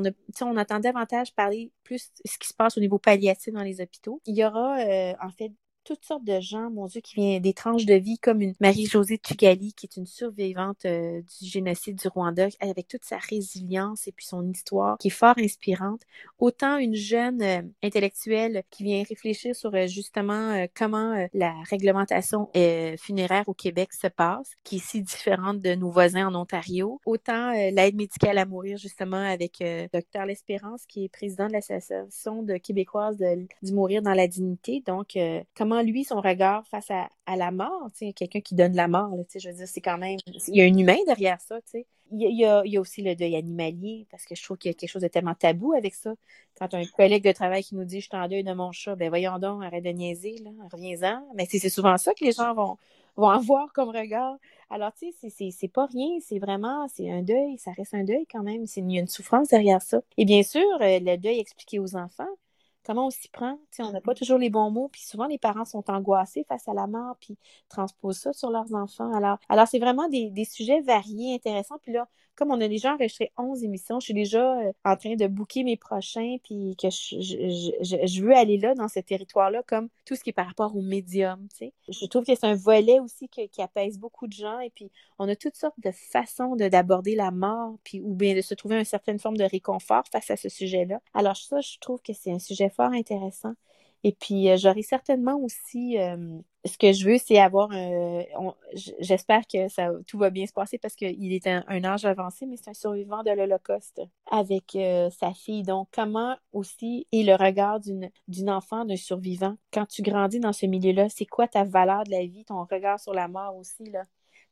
on, 0.42 0.56
attend 0.56 0.80
davantage 0.80 1.36
parler 1.36 1.70
plus 1.84 2.12
ce 2.24 2.38
qui 2.38 2.48
se 2.48 2.54
passe 2.54 2.78
au 2.78 2.80
niveau 2.80 2.98
palliatif 2.98 3.54
dans 3.54 3.62
les 3.62 3.82
hôpitaux. 3.82 4.22
Il 4.26 4.38
y 4.38 4.46
aura 4.46 4.78
en 5.22 5.30
fait 5.38 5.52
toutes 5.88 6.04
sortes 6.04 6.26
de 6.26 6.42
gens, 6.42 6.70
mon 6.70 6.88
Dieu, 6.88 7.00
qui 7.00 7.16
viennent 7.16 7.42
des 7.42 7.54
tranches 7.54 7.86
de 7.86 7.94
vie, 7.94 8.18
comme 8.18 8.42
une 8.42 8.54
Marie-Josée 8.60 9.20
Tugali, 9.20 9.72
qui 9.72 9.86
est 9.86 9.96
une 9.96 10.06
survivante 10.06 10.84
euh, 10.86 11.22
du 11.40 11.48
génocide 11.48 11.96
du 11.96 12.10
Rwanda, 12.10 12.48
avec 12.60 12.90
toute 12.90 13.06
sa 13.06 13.18
résilience 13.18 14.06
et 14.06 14.12
puis 14.12 14.26
son 14.26 14.46
histoire, 14.50 14.98
qui 14.98 15.08
est 15.08 15.12
fort 15.12 15.36
inspirante. 15.38 16.02
Autant 16.40 16.78
une 16.78 16.96
jeune 16.96 17.42
euh, 17.42 17.62
intellectuelle 17.82 18.64
qui 18.70 18.84
vient 18.84 19.02
réfléchir 19.08 19.56
sur 19.56 19.74
euh, 19.74 19.88
justement 19.88 20.68
comment 20.76 21.28
la 21.34 21.54
réglementation 21.70 22.50
funéraire 22.98 23.48
au 23.48 23.54
Québec 23.54 23.94
se 23.94 24.08
passe, 24.08 24.52
qui 24.66 24.78
est 24.78 24.86
si 24.86 25.02
différente 25.02 25.60
de 25.60 25.76
nos 25.76 25.90
voisins 25.90 26.28
en 26.28 26.36
Ontario. 26.36 27.00
Autant 27.06 27.52
l'aide 27.52 27.96
médicale 27.96 28.38
à 28.38 28.46
mourir, 28.46 28.78
justement, 28.78 29.18
avec 29.18 29.60
Dr 29.94 30.26
L'Espérance, 30.26 30.86
qui 30.86 31.06
est 31.06 31.10
président 31.10 31.48
de 31.48 31.54
l'Association 31.54 32.44
de 32.44 32.58
Québécoises 32.58 33.18
de, 33.18 33.48
du 33.62 33.74
mourir 33.74 34.02
dans 34.02 34.14
la 34.14 34.28
dignité. 34.28 34.84
Donc, 34.86 35.18
comment 35.56 35.77
lui, 35.82 36.04
son 36.04 36.22
regard 36.22 36.66
face 36.68 36.92
à, 36.92 37.10
la 37.36 37.52
mort, 37.52 37.90
quelqu'un 38.16 38.42
qui 38.42 38.56
donne 38.56 38.76
la 38.76 38.88
mort, 38.88 39.12
je 39.36 39.50
veux 39.50 39.56
dire, 39.56 39.68
c'est 39.68 39.82
quand 39.82 39.98
même, 39.98 40.18
il 40.48 40.56
y 40.56 40.62
a 40.62 40.66
un 40.66 40.78
humain 40.78 40.98
derrière 41.06 41.40
ça, 41.42 41.62
tu 41.62 41.72
sais. 41.72 41.86
Il 42.10 42.40
y, 42.40 42.46
a, 42.46 42.64
aussi 42.80 43.02
le 43.02 43.16
deuil 43.16 43.36
animalier, 43.36 44.08
parce 44.10 44.24
que 44.24 44.34
je 44.34 44.42
trouve 44.42 44.58
qu'il 44.58 44.70
y 44.70 44.72
a 44.72 44.74
quelque 44.74 44.90
chose 44.90 45.02
de 45.02 45.10
tellement 45.10 45.36
tabou 45.36 45.74
avec 45.74 45.94
ça. 45.94 46.14
Quand 46.58 46.74
un 46.74 46.86
collègue 46.86 47.24
de 47.26 47.34
travail 47.34 47.64
qui 47.64 47.76
nous 47.76 47.84
dit 47.84 48.00
je 48.00 48.08
suis 48.08 48.18
en 48.18 48.30
deuil 48.30 48.46
de 48.46 48.54
mon 48.54 48.72
chat, 48.72 48.96
ben 48.96 49.10
voyons 49.10 49.40
donc, 49.40 49.62
arrête 49.62 49.84
de 49.84 49.90
niaiser, 49.90 50.38
reviens-en. 50.72 51.28
Mais 51.36 51.46
c'est 51.50 51.70
souvent 51.70 51.98
ça 51.98 52.14
que 52.14 52.24
les 52.24 52.32
gens 52.32 52.54
vont, 52.54 52.78
vont 53.18 53.30
avoir 53.30 53.74
comme 53.74 53.90
regard. 53.90 54.38
Alors, 54.70 54.94
tu 54.94 55.12
sais, 55.12 55.50
c'est 55.52 55.68
pas 55.68 55.88
rien, 55.88 56.20
c'est 56.22 56.40
vraiment, 56.40 56.88
c'est 56.88 57.12
un 57.12 57.24
deuil, 57.24 57.58
ça 57.58 57.72
reste 57.72 57.94
un 57.94 58.04
deuil 58.04 58.26
quand 58.32 58.44
même. 58.44 58.64
Il 58.76 58.92
y 58.92 58.98
a 58.98 59.02
une 59.02 59.08
souffrance 59.08 59.50
derrière 59.50 59.82
ça. 59.82 60.02
Et 60.18 60.26
bien 60.26 60.44
sûr, 60.44 60.62
euh, 60.82 61.00
le 61.00 61.18
deuil 61.18 61.40
expliqué 61.40 61.80
aux 61.80 61.96
enfants, 61.96 62.30
comment 62.88 63.08
on 63.08 63.10
s'y 63.10 63.28
prend. 63.28 63.60
on 63.80 63.92
n'a 63.92 64.00
pas 64.00 64.16
toujours 64.16 64.38
les 64.38 64.50
bons 64.50 64.72
mots, 64.72 64.88
puis 64.88 65.02
souvent 65.02 65.28
les 65.28 65.38
parents 65.38 65.66
sont 65.66 65.84
angoissés 65.90 66.46
face 66.48 66.70
à 66.70 66.74
la 66.74 66.88
mort, 66.88 67.18
puis 67.20 67.38
transposent 67.68 68.20
ça 68.20 68.32
sur 68.32 68.50
leurs 68.50 68.74
enfants. 68.74 69.14
Alors, 69.14 69.38
alors 69.50 69.68
c'est 69.68 69.80
vraiment 69.80 70.08
des, 70.08 70.30
des, 70.32 70.46
sujets 70.46 70.80
variés, 70.80 71.36
intéressants. 71.36 71.80
Puis 71.84 71.92
là, 71.92 72.08
comme 72.38 72.52
on 72.52 72.62
a 72.62 72.68
déjà 72.68 72.94
enregistré 72.94 73.34
11 73.38 73.64
émissions, 73.64 74.00
je 74.00 74.06
suis 74.06 74.14
déjà 74.14 74.60
euh, 74.60 74.72
en 74.86 74.96
train 74.96 75.16
de 75.16 75.28
booker 75.28 75.64
mes 75.64 75.76
prochains, 75.76 76.38
puis 76.44 76.78
que 76.82 76.90
je, 76.90 77.20
je, 77.20 77.98
je, 78.06 78.24
veux 78.24 78.34
aller 78.34 78.58
là, 78.58 78.76
dans 78.76 78.88
ce 78.88 79.00
territoire-là, 79.00 79.64
comme 79.68 79.90
tout 80.06 80.16
ce 80.16 80.24
qui 80.24 80.30
est 80.30 80.34
par 80.34 80.46
rapport 80.46 80.76
au 80.76 80.82
médium, 80.82 81.48
tu 81.50 81.58
sais. 81.58 81.74
Je 81.90 82.06
trouve 82.06 82.24
que 82.24 82.36
c'est 82.36 82.46
un 82.46 82.56
volet 82.56 83.00
aussi 83.00 83.28
qui 83.28 83.62
apaise 83.62 84.00
beaucoup 84.00 84.28
de 84.28 84.34
gens, 84.34 84.60
et 84.60 84.70
puis 84.70 84.92
on 85.20 85.28
a 85.28 85.36
toutes 85.36 85.56
sortes 85.56 85.80
de 85.84 85.92
façons 85.92 86.56
d'aborder 86.56 87.16
la 87.16 87.32
mort, 87.32 87.76
puis 87.84 88.02
ou 88.02 88.14
bien 88.14 88.36
de 88.36 88.42
se 88.42 88.54
trouver 88.54 88.78
une 88.78 88.86
certaine 88.86 89.20
forme 89.20 89.38
de 89.38 89.44
réconfort 89.44 90.04
face 90.12 90.30
à 90.30 90.38
ce 90.38 90.48
sujet-là. 90.48 91.02
Alors 91.16 91.36
ça, 91.36 91.60
je 91.60 91.80
trouve 91.80 92.02
que 92.02 92.14
c'est 92.14 92.32
un 92.32 92.40
sujet 92.40 92.70
intéressant. 92.86 93.54
Et 94.04 94.14
puis, 94.14 94.50
euh, 94.50 94.58
j'aurai 94.58 94.84
certainement 94.84 95.38
aussi, 95.38 95.98
euh, 95.98 96.40
ce 96.66 96.78
que 96.78 96.94
je 96.94 97.10
veux, 97.10 97.18
c'est 97.18 97.40
avoir, 97.40 97.70
un... 97.72 98.24
j'espère 99.00 99.42
que 99.48 99.68
ça, 99.70 99.90
tout 100.06 100.18
va 100.18 100.30
bien 100.30 100.46
se 100.46 100.54
passer 100.54 100.78
parce 100.78 100.96
qu'il 100.96 101.34
est 101.34 101.48
un, 101.48 101.64
un, 101.68 101.84
âge 101.84 102.06
avancé, 102.06 102.46
mais 102.46 102.58
c'est 102.58 102.70
un 102.70 102.74
survivant 102.74 103.24
de 103.24 103.32
l'Holocauste 103.32 104.02
avec 104.30 104.76
euh, 104.76 105.10
sa 105.10 105.34
fille. 105.34 105.64
Donc, 105.64 105.90
comment 105.92 106.36
aussi 106.54 107.08
est 107.12 107.24
le 107.24 107.36
regard 107.36 107.80
d'une 107.80 108.50
enfant, 108.50 108.86
d'un 108.86 108.96
survivant? 108.96 109.56
Quand 109.74 109.88
tu 109.88 110.04
grandis 110.04 110.40
dans 110.40 110.54
ce 110.54 110.68
milieu-là, 110.68 111.10
c'est 111.10 111.26
quoi 111.26 111.48
ta 111.48 111.64
valeur 111.64 112.04
de 112.04 112.12
la 112.12 112.26
vie, 112.26 112.46
ton 112.46 112.64
regard 112.66 113.00
sur 113.00 113.14
la 113.14 113.28
mort 113.28 113.56
aussi, 113.58 113.90
là? 113.90 114.04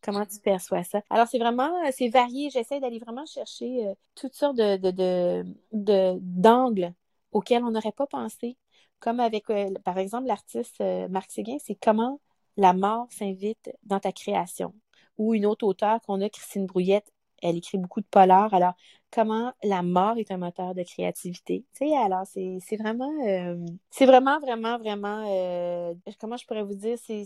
Comment 0.01 0.25
tu 0.25 0.39
perçois 0.39 0.83
ça? 0.83 1.01
Alors, 1.09 1.27
c'est 1.27 1.39
vraiment, 1.39 1.71
c'est 1.91 2.09
varié. 2.09 2.51
J'essaie 2.51 2.79
d'aller 2.79 2.99
vraiment 2.99 3.25
chercher 3.25 3.91
toutes 4.13 4.35
sortes 4.35 4.57
de, 4.57 4.77
de, 5.71 6.19
d'angles 6.21 6.93
auxquels 7.35 7.63
on 7.63 7.71
n'aurait 7.71 7.91
pas 7.91 8.07
pensé 8.07 8.57
comme 8.99 9.19
avec, 9.19 9.49
euh, 9.49 9.69
par 9.83 9.97
exemple, 9.97 10.27
l'artiste 10.27 10.81
euh, 10.81 11.07
Marc 11.09 11.29
Séguin, 11.31 11.57
c'est 11.59 11.75
comment 11.75 12.21
la 12.57 12.73
mort 12.73 13.07
s'invite 13.11 13.69
dans 13.83 13.99
ta 13.99 14.11
création. 14.11 14.73
Ou 15.17 15.33
une 15.33 15.45
autre 15.45 15.65
auteure 15.67 15.99
qu'on 16.01 16.21
a, 16.21 16.29
Christine 16.29 16.65
Brouillette, 16.65 17.11
elle 17.41 17.57
écrit 17.57 17.77
beaucoup 17.77 18.01
de 18.01 18.07
polar. 18.09 18.53
Alors, 18.53 18.73
comment 19.15 19.53
la 19.63 19.81
mort 19.81 20.17
est 20.17 20.29
un 20.29 20.37
moteur 20.37 20.75
de 20.75 20.83
créativité. 20.83 21.63
Tu 21.73 21.87
sais, 21.87 21.95
alors 21.95 22.23
c'est 22.25 22.77
vraiment, 22.77 23.11
euh, 23.25 23.65
c'est 23.89 24.05
vraiment, 24.05 24.39
vraiment, 24.41 24.77
vraiment, 24.77 25.25
euh, 25.29 25.93
comment 26.19 26.35
je 26.35 26.45
pourrais 26.45 26.63
vous 26.63 26.75
dire, 26.75 26.97
c'est 26.99 27.25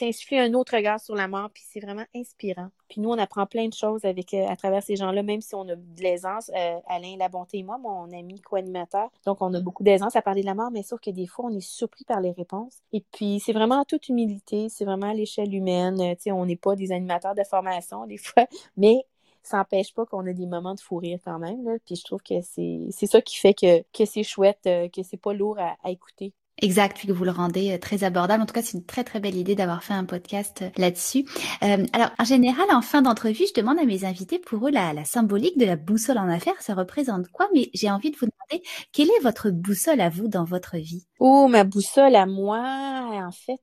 insuffit 0.00 0.38
un 0.38 0.54
autre 0.54 0.74
regard 0.74 0.98
sur 0.98 1.14
la 1.14 1.28
mort, 1.28 1.50
puis 1.52 1.62
c'est 1.68 1.80
vraiment 1.80 2.04
inspirant. 2.16 2.68
Puis 2.88 3.02
nous, 3.02 3.10
on 3.10 3.18
apprend 3.18 3.44
plein 3.44 3.68
de 3.68 3.74
choses 3.74 4.06
avec, 4.06 4.32
euh, 4.32 4.48
à 4.48 4.56
travers 4.56 4.82
ces 4.82 4.96
gens-là, 4.96 5.22
même 5.22 5.42
si 5.42 5.54
on 5.54 5.68
a 5.68 5.76
de 5.76 6.02
l'aisance. 6.02 6.50
Alain 6.86 7.16
Labonté 7.18 7.58
et 7.58 7.62
moi, 7.62 7.76
mon 7.76 8.10
ami 8.10 8.40
co-animateur, 8.40 9.10
donc 9.26 9.42
on 9.42 9.52
a 9.52 9.60
beaucoup 9.60 9.82
d'aisance 9.82 10.16
à 10.16 10.22
parler 10.22 10.40
de 10.40 10.46
la 10.46 10.54
mort, 10.54 10.70
mais 10.70 10.82
sauf 10.82 11.00
que 11.00 11.10
des 11.10 11.26
fois, 11.26 11.44
on 11.46 11.54
est 11.54 11.60
surpris 11.60 12.04
par 12.04 12.20
les 12.20 12.32
réponses. 12.32 12.78
Et 12.92 13.04
puis, 13.12 13.40
c'est 13.44 13.52
vraiment 13.52 13.84
toute 13.84 14.08
humilité, 14.08 14.68
c'est 14.70 14.86
vraiment 14.86 15.10
à 15.10 15.14
l'échelle 15.14 15.54
humaine. 15.54 15.98
Tu 16.16 16.22
sais, 16.22 16.32
on 16.32 16.46
n'est 16.46 16.56
pas 16.56 16.76
des 16.76 16.92
animateurs 16.92 17.34
de 17.34 17.44
formation 17.44 18.06
des 18.06 18.16
fois, 18.16 18.46
mais 18.78 19.04
ça 19.44 19.58
n'empêche 19.58 19.94
pas 19.94 20.06
qu'on 20.06 20.26
a 20.26 20.32
des 20.32 20.46
moments 20.46 20.74
de 20.74 20.80
fou 20.80 20.96
rire 20.96 21.20
quand 21.24 21.38
même. 21.38 21.64
Là. 21.64 21.72
Puis 21.84 21.96
je 21.96 22.04
trouve 22.04 22.22
que 22.22 22.34
c'est 22.42 23.06
ça 23.06 23.20
qui 23.20 23.36
fait 23.36 23.54
que, 23.54 23.82
que 23.92 24.04
c'est 24.06 24.24
chouette, 24.24 24.60
euh, 24.66 24.88
que 24.88 25.02
c'est 25.02 25.18
pas 25.18 25.34
lourd 25.34 25.58
à, 25.58 25.90
écouter. 25.90 26.32
Exact, 26.62 26.96
puis 26.96 27.08
que 27.08 27.12
vous 27.12 27.24
le 27.24 27.30
rendez 27.30 27.72
euh, 27.72 27.78
très 27.78 28.04
abordable. 28.04 28.42
En 28.42 28.46
tout 28.46 28.54
cas, 28.54 28.62
c'est 28.62 28.78
une 28.78 28.86
très 28.86 29.04
très 29.04 29.20
belle 29.20 29.36
idée 29.36 29.54
d'avoir 29.54 29.82
fait 29.82 29.92
un 29.92 30.04
podcast 30.04 30.62
euh, 30.62 30.70
là-dessus. 30.76 31.26
alors, 31.60 32.10
en 32.18 32.24
général, 32.24 32.64
en 32.72 32.80
fin 32.80 33.02
d'entrevue, 33.02 33.44
je 33.46 33.60
demande 33.60 33.78
à 33.78 33.84
mes 33.84 34.04
invités 34.04 34.38
pour 34.38 34.66
eux 34.66 34.70
la, 34.70 34.94
la 34.94 35.04
symbolique 35.04 35.58
de 35.58 35.66
la 35.66 35.76
boussole 35.76 36.16
en 36.16 36.28
affaires. 36.28 36.60
Ça 36.62 36.74
représente 36.74 37.28
quoi? 37.28 37.48
Mais 37.52 37.70
j'ai 37.74 37.90
envie 37.90 38.12
de 38.12 38.16
vous 38.16 38.26
demander 38.26 38.66
quelle 38.92 39.10
est 39.10 39.22
votre 39.22 39.50
boussole 39.50 40.00
à 40.00 40.08
vous 40.08 40.28
dans 40.28 40.44
votre 40.44 40.78
vie? 40.78 41.06
Oh, 41.18 41.48
ma 41.48 41.64
boussole 41.64 42.14
à 42.14 42.24
moi, 42.24 42.60
en 42.60 43.32
fait, 43.32 43.60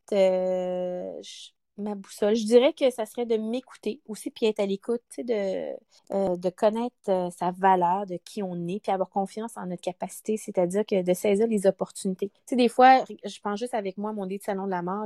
ma 1.81 1.95
boussole. 1.95 2.35
Je 2.35 2.45
dirais 2.45 2.73
que 2.73 2.89
ça 2.89 3.05
serait 3.05 3.25
de 3.25 3.37
m'écouter 3.37 3.99
aussi, 4.07 4.31
puis 4.31 4.45
être 4.45 4.59
à 4.59 4.65
l'écoute, 4.65 5.01
de, 5.17 5.73
euh, 6.11 6.35
de 6.37 6.49
connaître 6.49 6.95
euh, 7.09 7.29
sa 7.29 7.51
valeur, 7.51 8.05
de 8.05 8.17
qui 8.23 8.43
on 8.43 8.67
est, 8.67 8.79
puis 8.81 8.91
avoir 8.91 9.09
confiance 9.09 9.57
en 9.57 9.65
notre 9.67 9.81
capacité, 9.81 10.37
c'est-à-dire 10.37 10.85
que 10.85 11.01
de 11.01 11.13
saisir 11.13 11.47
les 11.47 11.67
opportunités. 11.67 12.29
Tu 12.29 12.41
sais, 12.45 12.55
des 12.55 12.69
fois, 12.69 13.03
je 13.23 13.39
pense 13.41 13.59
juste 13.59 13.73
avec 13.73 13.97
moi, 13.97 14.13
mon 14.13 14.25
dé 14.25 14.37
de 14.37 14.43
salon 14.43 14.65
de 14.65 14.71
la 14.71 14.81
mort, 14.81 15.05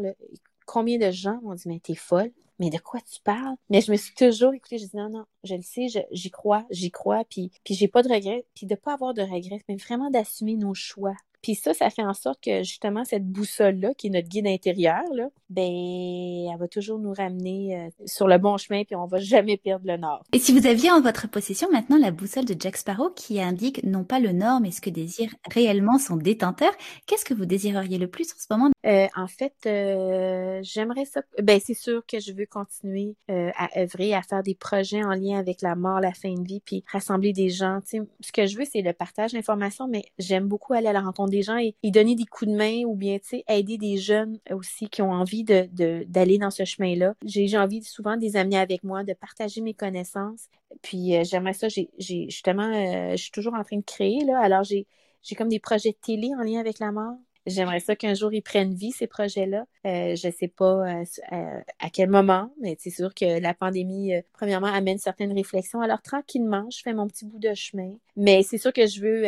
combien 0.66 0.98
de 0.98 1.12
gens 1.12 1.40
m'ont 1.42 1.54
dit, 1.54 1.68
mais 1.68 1.80
t'es 1.80 1.96
folle, 1.96 2.32
mais 2.60 2.70
de 2.70 2.78
quoi 2.78 3.00
tu 3.02 3.22
parles? 3.22 3.56
Mais 3.70 3.82
je 3.82 3.92
me 3.92 3.98
suis 3.98 4.14
toujours 4.16 4.54
écoutée, 4.54 4.78
je 4.78 4.86
dis 4.86 4.96
non, 4.96 5.10
non, 5.10 5.26
je 5.44 5.56
le 5.56 5.62
sais, 5.62 5.88
j'y 6.12 6.32
crois, 6.32 6.66
j'y 6.70 6.92
crois, 6.92 7.24
puis, 7.30 7.52
puis 7.64 7.74
j'ai 7.74 7.88
pas 7.88 8.02
de 8.02 8.12
regrets, 8.12 8.46
puis 8.56 8.66
de 8.66 8.76
pas 8.76 8.94
avoir 8.94 9.14
de 9.14 9.22
regrets, 9.22 9.62
mais 9.68 9.76
vraiment 9.76 10.10
d'assumer 10.10 10.56
nos 10.56 10.74
choix, 10.74 11.16
puis 11.46 11.54
ça, 11.54 11.76
ça 11.76 11.92
fait 11.92 12.02
en 12.02 12.16
sorte 12.16 12.44
que 12.44 12.64
justement, 12.64 13.06
cette 13.06 13.24
boussole-là, 13.24 13.94
qui 13.94 14.08
est 14.08 14.10
notre 14.10 14.28
guide 14.28 14.48
intérieur, 14.48 15.04
là, 15.14 15.30
ben, 15.52 15.62
elle 15.64 16.58
va 16.58 16.68
toujours 16.68 16.98
nous 16.98 17.14
ramener 17.14 17.78
euh, 17.78 17.90
sur 18.08 18.28
le 18.28 18.40
bon 18.40 18.58
chemin, 18.58 18.84
puis 18.84 18.96
on 18.96 19.06
va 19.06 19.20
jamais 19.20 19.56
perdre 19.56 19.86
le 19.86 19.96
nord. 19.96 20.24
Et 20.34 20.40
si 20.40 20.58
vous 20.58 20.66
aviez 20.66 20.90
en 20.90 21.02
votre 21.02 21.30
possession 21.30 21.68
maintenant 21.72 22.00
la 22.00 22.10
boussole 22.10 22.46
de 22.46 22.56
Jack 22.60 22.78
Sparrow 22.78 23.12
qui 23.12 23.40
indique 23.40 23.84
non 23.84 24.04
pas 24.04 24.20
le 24.20 24.32
nord, 24.32 24.60
mais 24.60 24.72
ce 24.72 24.82
que 24.82 24.90
désire 24.90 25.36
réellement 25.48 26.00
son 26.00 26.18
détenteur, 26.18 26.72
qu'est-ce 27.06 27.26
que 27.26 27.36
vous 27.36 27.46
désireriez 27.46 28.00
le 28.00 28.08
plus 28.08 28.32
en 28.32 28.40
ce 28.40 28.48
moment? 28.50 28.72
Euh, 28.88 29.06
en 29.16 29.28
fait, 29.28 29.54
euh, 29.68 30.62
j'aimerais 30.64 31.06
ça. 31.06 31.22
Ben, 31.44 31.60
c'est 31.64 31.76
sûr 31.76 32.04
que 32.08 32.20
je 32.20 32.34
veux 32.34 32.48
continuer 32.48 33.14
à 33.28 33.70
œuvrer, 33.80 34.16
à 34.16 34.24
faire 34.24 34.42
des 34.42 34.56
projets 34.56 35.04
en 35.04 35.14
lien 35.14 35.38
avec 35.38 35.62
la 35.62 35.76
mort, 35.76 36.00
la 36.00 36.14
fin 36.14 36.34
de 36.34 36.44
vie, 36.44 36.62
puis 36.66 36.84
rassembler 36.92 37.34
des 37.34 37.50
gens. 37.50 37.82
sais, 37.86 38.02
ce 38.22 38.32
que 38.32 38.48
je 38.48 38.58
veux, 38.58 38.66
c'est 38.66 38.82
le 38.82 38.94
partage 38.94 39.34
d'informations, 39.34 39.88
mais 39.88 40.06
j'aime 40.18 40.48
beaucoup 40.48 40.74
aller 40.74 40.88
à 40.88 40.94
la 40.94 41.02
rencontre 41.02 41.35
des 41.36 41.44
gens 41.44 41.58
et, 41.58 41.76
donner 41.92 42.16
des 42.16 42.26
coups 42.26 42.52
de 42.52 42.56
main 42.56 42.84
ou 42.86 42.96
bien, 42.96 43.18
tu 43.20 43.28
sais, 43.28 43.44
aider 43.48 43.78
des 43.78 43.98
jeunes 43.98 44.40
aussi 44.52 44.90
qui 44.90 45.02
ont 45.02 45.12
envie 45.12 45.44
de, 45.44 45.68
d'aller 46.08 46.38
dans 46.38 46.52
ce 46.52 46.66
chemin-là. 46.66 47.14
J'ai, 47.24 47.58
envie 47.58 47.84
souvent 47.84 48.16
de 48.16 48.22
les 48.22 48.36
amener 48.36 48.58
avec 48.58 48.84
moi, 48.84 49.04
de 49.04 49.14
partager 49.14 49.62
mes 49.62 49.74
connaissances. 49.74 50.48
Puis 50.82 51.16
euh, 51.16 51.24
j'aimerais 51.24 51.54
ça, 51.54 51.68
j'ai, 51.70 51.90
justement, 51.98 52.64
euh, 52.64 53.12
je 53.12 53.22
suis 53.22 53.32
toujours 53.32 53.54
en 53.54 53.64
train 53.64 53.78
de 53.78 53.84
créer, 53.84 54.24
là. 54.26 54.40
Alors 54.40 54.64
j'ai, 54.64 54.88
j'ai 55.24 55.36
comme 55.36 55.50
des 55.50 55.60
projets 55.60 55.92
de 55.92 55.98
télé 55.98 56.32
en 56.38 56.44
lien 56.44 56.60
avec 56.60 56.80
la 56.80 56.92
mort. 56.92 57.16
J'aimerais 57.46 57.80
ça 57.80 57.96
qu'un 57.96 58.16
jour 58.16 58.34
ils 58.34 58.42
prennent 58.42 58.74
vie, 58.74 58.92
ces 58.92 59.06
projets-là. 59.06 59.66
Euh, 59.86 60.16
je 60.16 60.28
ne 60.28 60.32
sais 60.32 60.48
pas 60.48 60.84
à 61.32 61.90
quel 61.92 62.10
moment, 62.10 62.52
mais 62.60 62.76
c'est 62.80 62.90
sûr 62.90 63.14
que 63.14 63.40
la 63.40 63.54
pandémie, 63.54 64.14
premièrement, 64.34 64.68
amène 64.68 64.98
certaines 64.98 65.32
réflexions. 65.32 65.80
Alors, 65.80 66.02
tranquillement, 66.02 66.68
je 66.72 66.82
fais 66.82 66.94
mon 66.94 67.08
petit 67.08 67.26
bout 67.26 67.38
de 67.38 67.54
chemin. 67.54 67.94
Mais 68.16 68.42
c'est 68.42 68.58
sûr 68.58 68.74
que 68.74 68.88
je 68.88 69.00
veux 69.00 69.26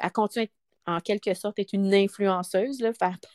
à 0.00 0.10
continuer 0.10 0.50
en 0.88 1.00
quelque 1.00 1.34
sorte, 1.34 1.58
est 1.58 1.72
une 1.72 1.94
influenceuse, 1.94 2.80
là, 2.80 2.92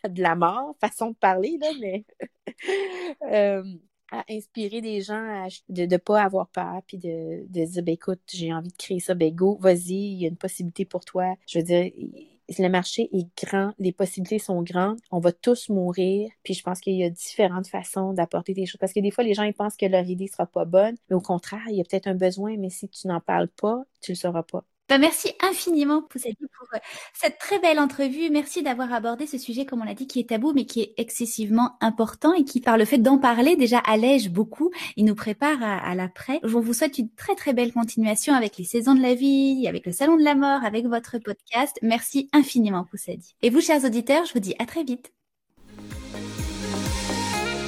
de 0.10 0.22
la 0.22 0.36
mort, 0.36 0.76
façon 0.82 1.12
de 1.12 1.16
parler, 1.16 1.58
là, 1.62 1.70
mais 1.80 2.06
euh, 3.32 3.64
à 4.12 4.24
inspirer 4.30 4.82
des 4.82 5.02
gens 5.02 5.48
de 5.70 5.86
ne 5.86 5.98
pas 5.98 6.22
avoir 6.24 6.48
peur, 6.50 6.82
puis 6.88 6.98
de, 6.98 7.46
de 7.48 7.66
dire, 7.66 7.84
ben, 7.84 7.94
écoute, 7.94 8.22
j'ai 8.32 8.54
envie 8.54 8.70
de 8.70 8.78
créer 8.78 9.00
ça, 9.00 9.14
ben 9.14 9.34
go, 9.34 9.58
vas-y, 9.62 9.94
il 9.94 10.22
y 10.22 10.26
a 10.26 10.30
une 10.30 10.38
possibilité 10.38 10.86
pour 10.86 11.06
toi. 11.06 11.36
Je 11.48 11.60
veux 11.60 11.66
dire, 11.66 11.92
le 12.50 12.70
marché 12.70 13.10
est 13.12 13.28
grand, 13.44 13.74
les 13.80 13.92
possibilités 13.92 14.40
sont 14.40 14.62
grandes, 14.64 15.00
on 15.12 15.20
va 15.20 15.32
tous 15.32 15.70
mourir, 15.70 16.30
puis 16.44 16.54
je 16.54 16.64
pense 16.64 16.80
qu'il 16.82 16.96
y 16.96 17.04
a 17.04 17.10
différentes 17.10 17.68
façons 17.68 18.14
d'apporter 18.14 18.54
des 18.54 18.66
choses. 18.66 18.80
Parce 18.80 18.94
que 18.94 19.00
des 19.00 19.12
fois, 19.12 19.24
les 19.24 19.34
gens 19.34 19.50
pensent 19.54 19.78
que 19.78 19.86
leur 19.86 20.08
idée 20.08 20.28
sera 20.28 20.46
pas 20.46 20.66
bonne, 20.66 20.96
mais 21.10 21.16
au 21.16 21.22
contraire, 21.22 21.62
il 21.70 21.76
y 21.76 21.82
a 21.82 21.84
peut-être 21.84 22.08
un 22.08 22.16
besoin, 22.16 22.58
mais 22.58 22.70
si 22.70 22.90
tu 22.90 23.08
n'en 23.08 23.20
parles 23.20 23.50
pas, 23.50 23.84
tu 24.02 24.12
le 24.12 24.16
sauras 24.16 24.44
pas. 24.44 24.66
Bah, 24.90 24.98
merci 24.98 25.32
infiniment, 25.42 26.02
Poussadi, 26.02 26.36
pour 26.36 26.68
euh, 26.74 26.80
cette 27.14 27.38
très 27.38 27.58
belle 27.60 27.80
entrevue. 27.80 28.30
Merci 28.30 28.64
d'avoir 28.64 28.92
abordé 28.92 29.28
ce 29.28 29.38
sujet, 29.38 29.66
comme 29.66 29.82
on 29.82 29.86
l'a 29.86 29.94
dit, 29.94 30.08
qui 30.08 30.20
est 30.20 30.30
tabou, 30.30 30.52
mais 30.54 30.66
qui 30.66 30.82
est 30.82 30.94
excessivement 30.98 31.78
important 31.80 32.34
et 32.34 32.44
qui, 32.44 32.60
par 32.60 32.78
le 32.78 32.84
fait 32.84 32.98
d'en 32.98 33.18
parler, 33.18 33.56
déjà 33.56 33.80
allège 33.80 34.30
beaucoup. 34.30 34.72
Il 34.98 35.06
nous 35.06 35.16
prépare 35.16 35.64
à, 35.64 35.96
l'après. 35.96 36.40
Je 36.44 36.50
vous 36.50 36.74
souhaite 36.74 36.98
une 36.98 37.10
très 37.10 37.36
très 37.36 37.54
belle 37.54 37.72
continuation 37.72 38.34
avec 38.34 38.58
les 38.58 38.66
saisons 38.66 38.94
de 38.94 39.02
la 39.02 39.16
vie, 39.16 39.66
avec 39.70 39.86
le 39.86 39.94
salon 39.94 40.18
de 40.18 40.24
la 40.24 40.36
mort, 40.36 40.66
avec 40.66 40.86
votre 40.86 41.18
podcast. 41.18 41.80
Merci 41.82 42.30
infiniment, 42.34 42.84
Poussadi. 42.84 43.36
Et 43.42 43.50
vous, 43.50 43.62
chers 43.62 43.86
auditeurs, 43.86 44.26
je 44.26 44.34
vous 44.34 44.40
dis 44.40 44.56
à 44.60 44.66
très 44.66 44.84
vite. 44.84 45.14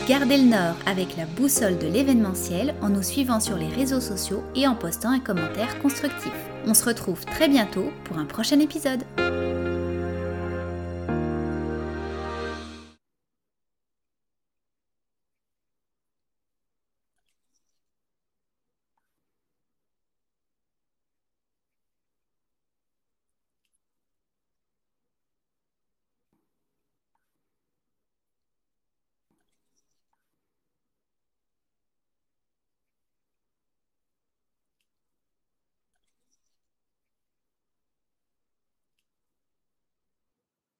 Gardez 0.08 0.38
le 0.38 0.50
nord 0.50 0.76
avec 0.86 1.16
la 1.18 1.26
boussole 1.26 1.80
de 1.80 1.88
l'événementiel 1.88 2.76
en 2.82 2.90
nous 2.90 3.02
suivant 3.02 3.40
sur 3.40 3.56
les 3.58 3.70
réseaux 3.70 4.02
sociaux 4.02 4.44
et 4.54 4.68
en 4.68 4.76
postant 4.76 5.10
un 5.10 5.20
commentaire 5.20 5.80
constructif. 5.80 6.34
On 6.68 6.74
se 6.74 6.84
retrouve 6.86 7.26
très 7.26 7.48
bientôt 7.48 7.92
pour 8.06 8.18
un 8.18 8.26
prochain 8.26 8.60
épisode. 8.60 9.04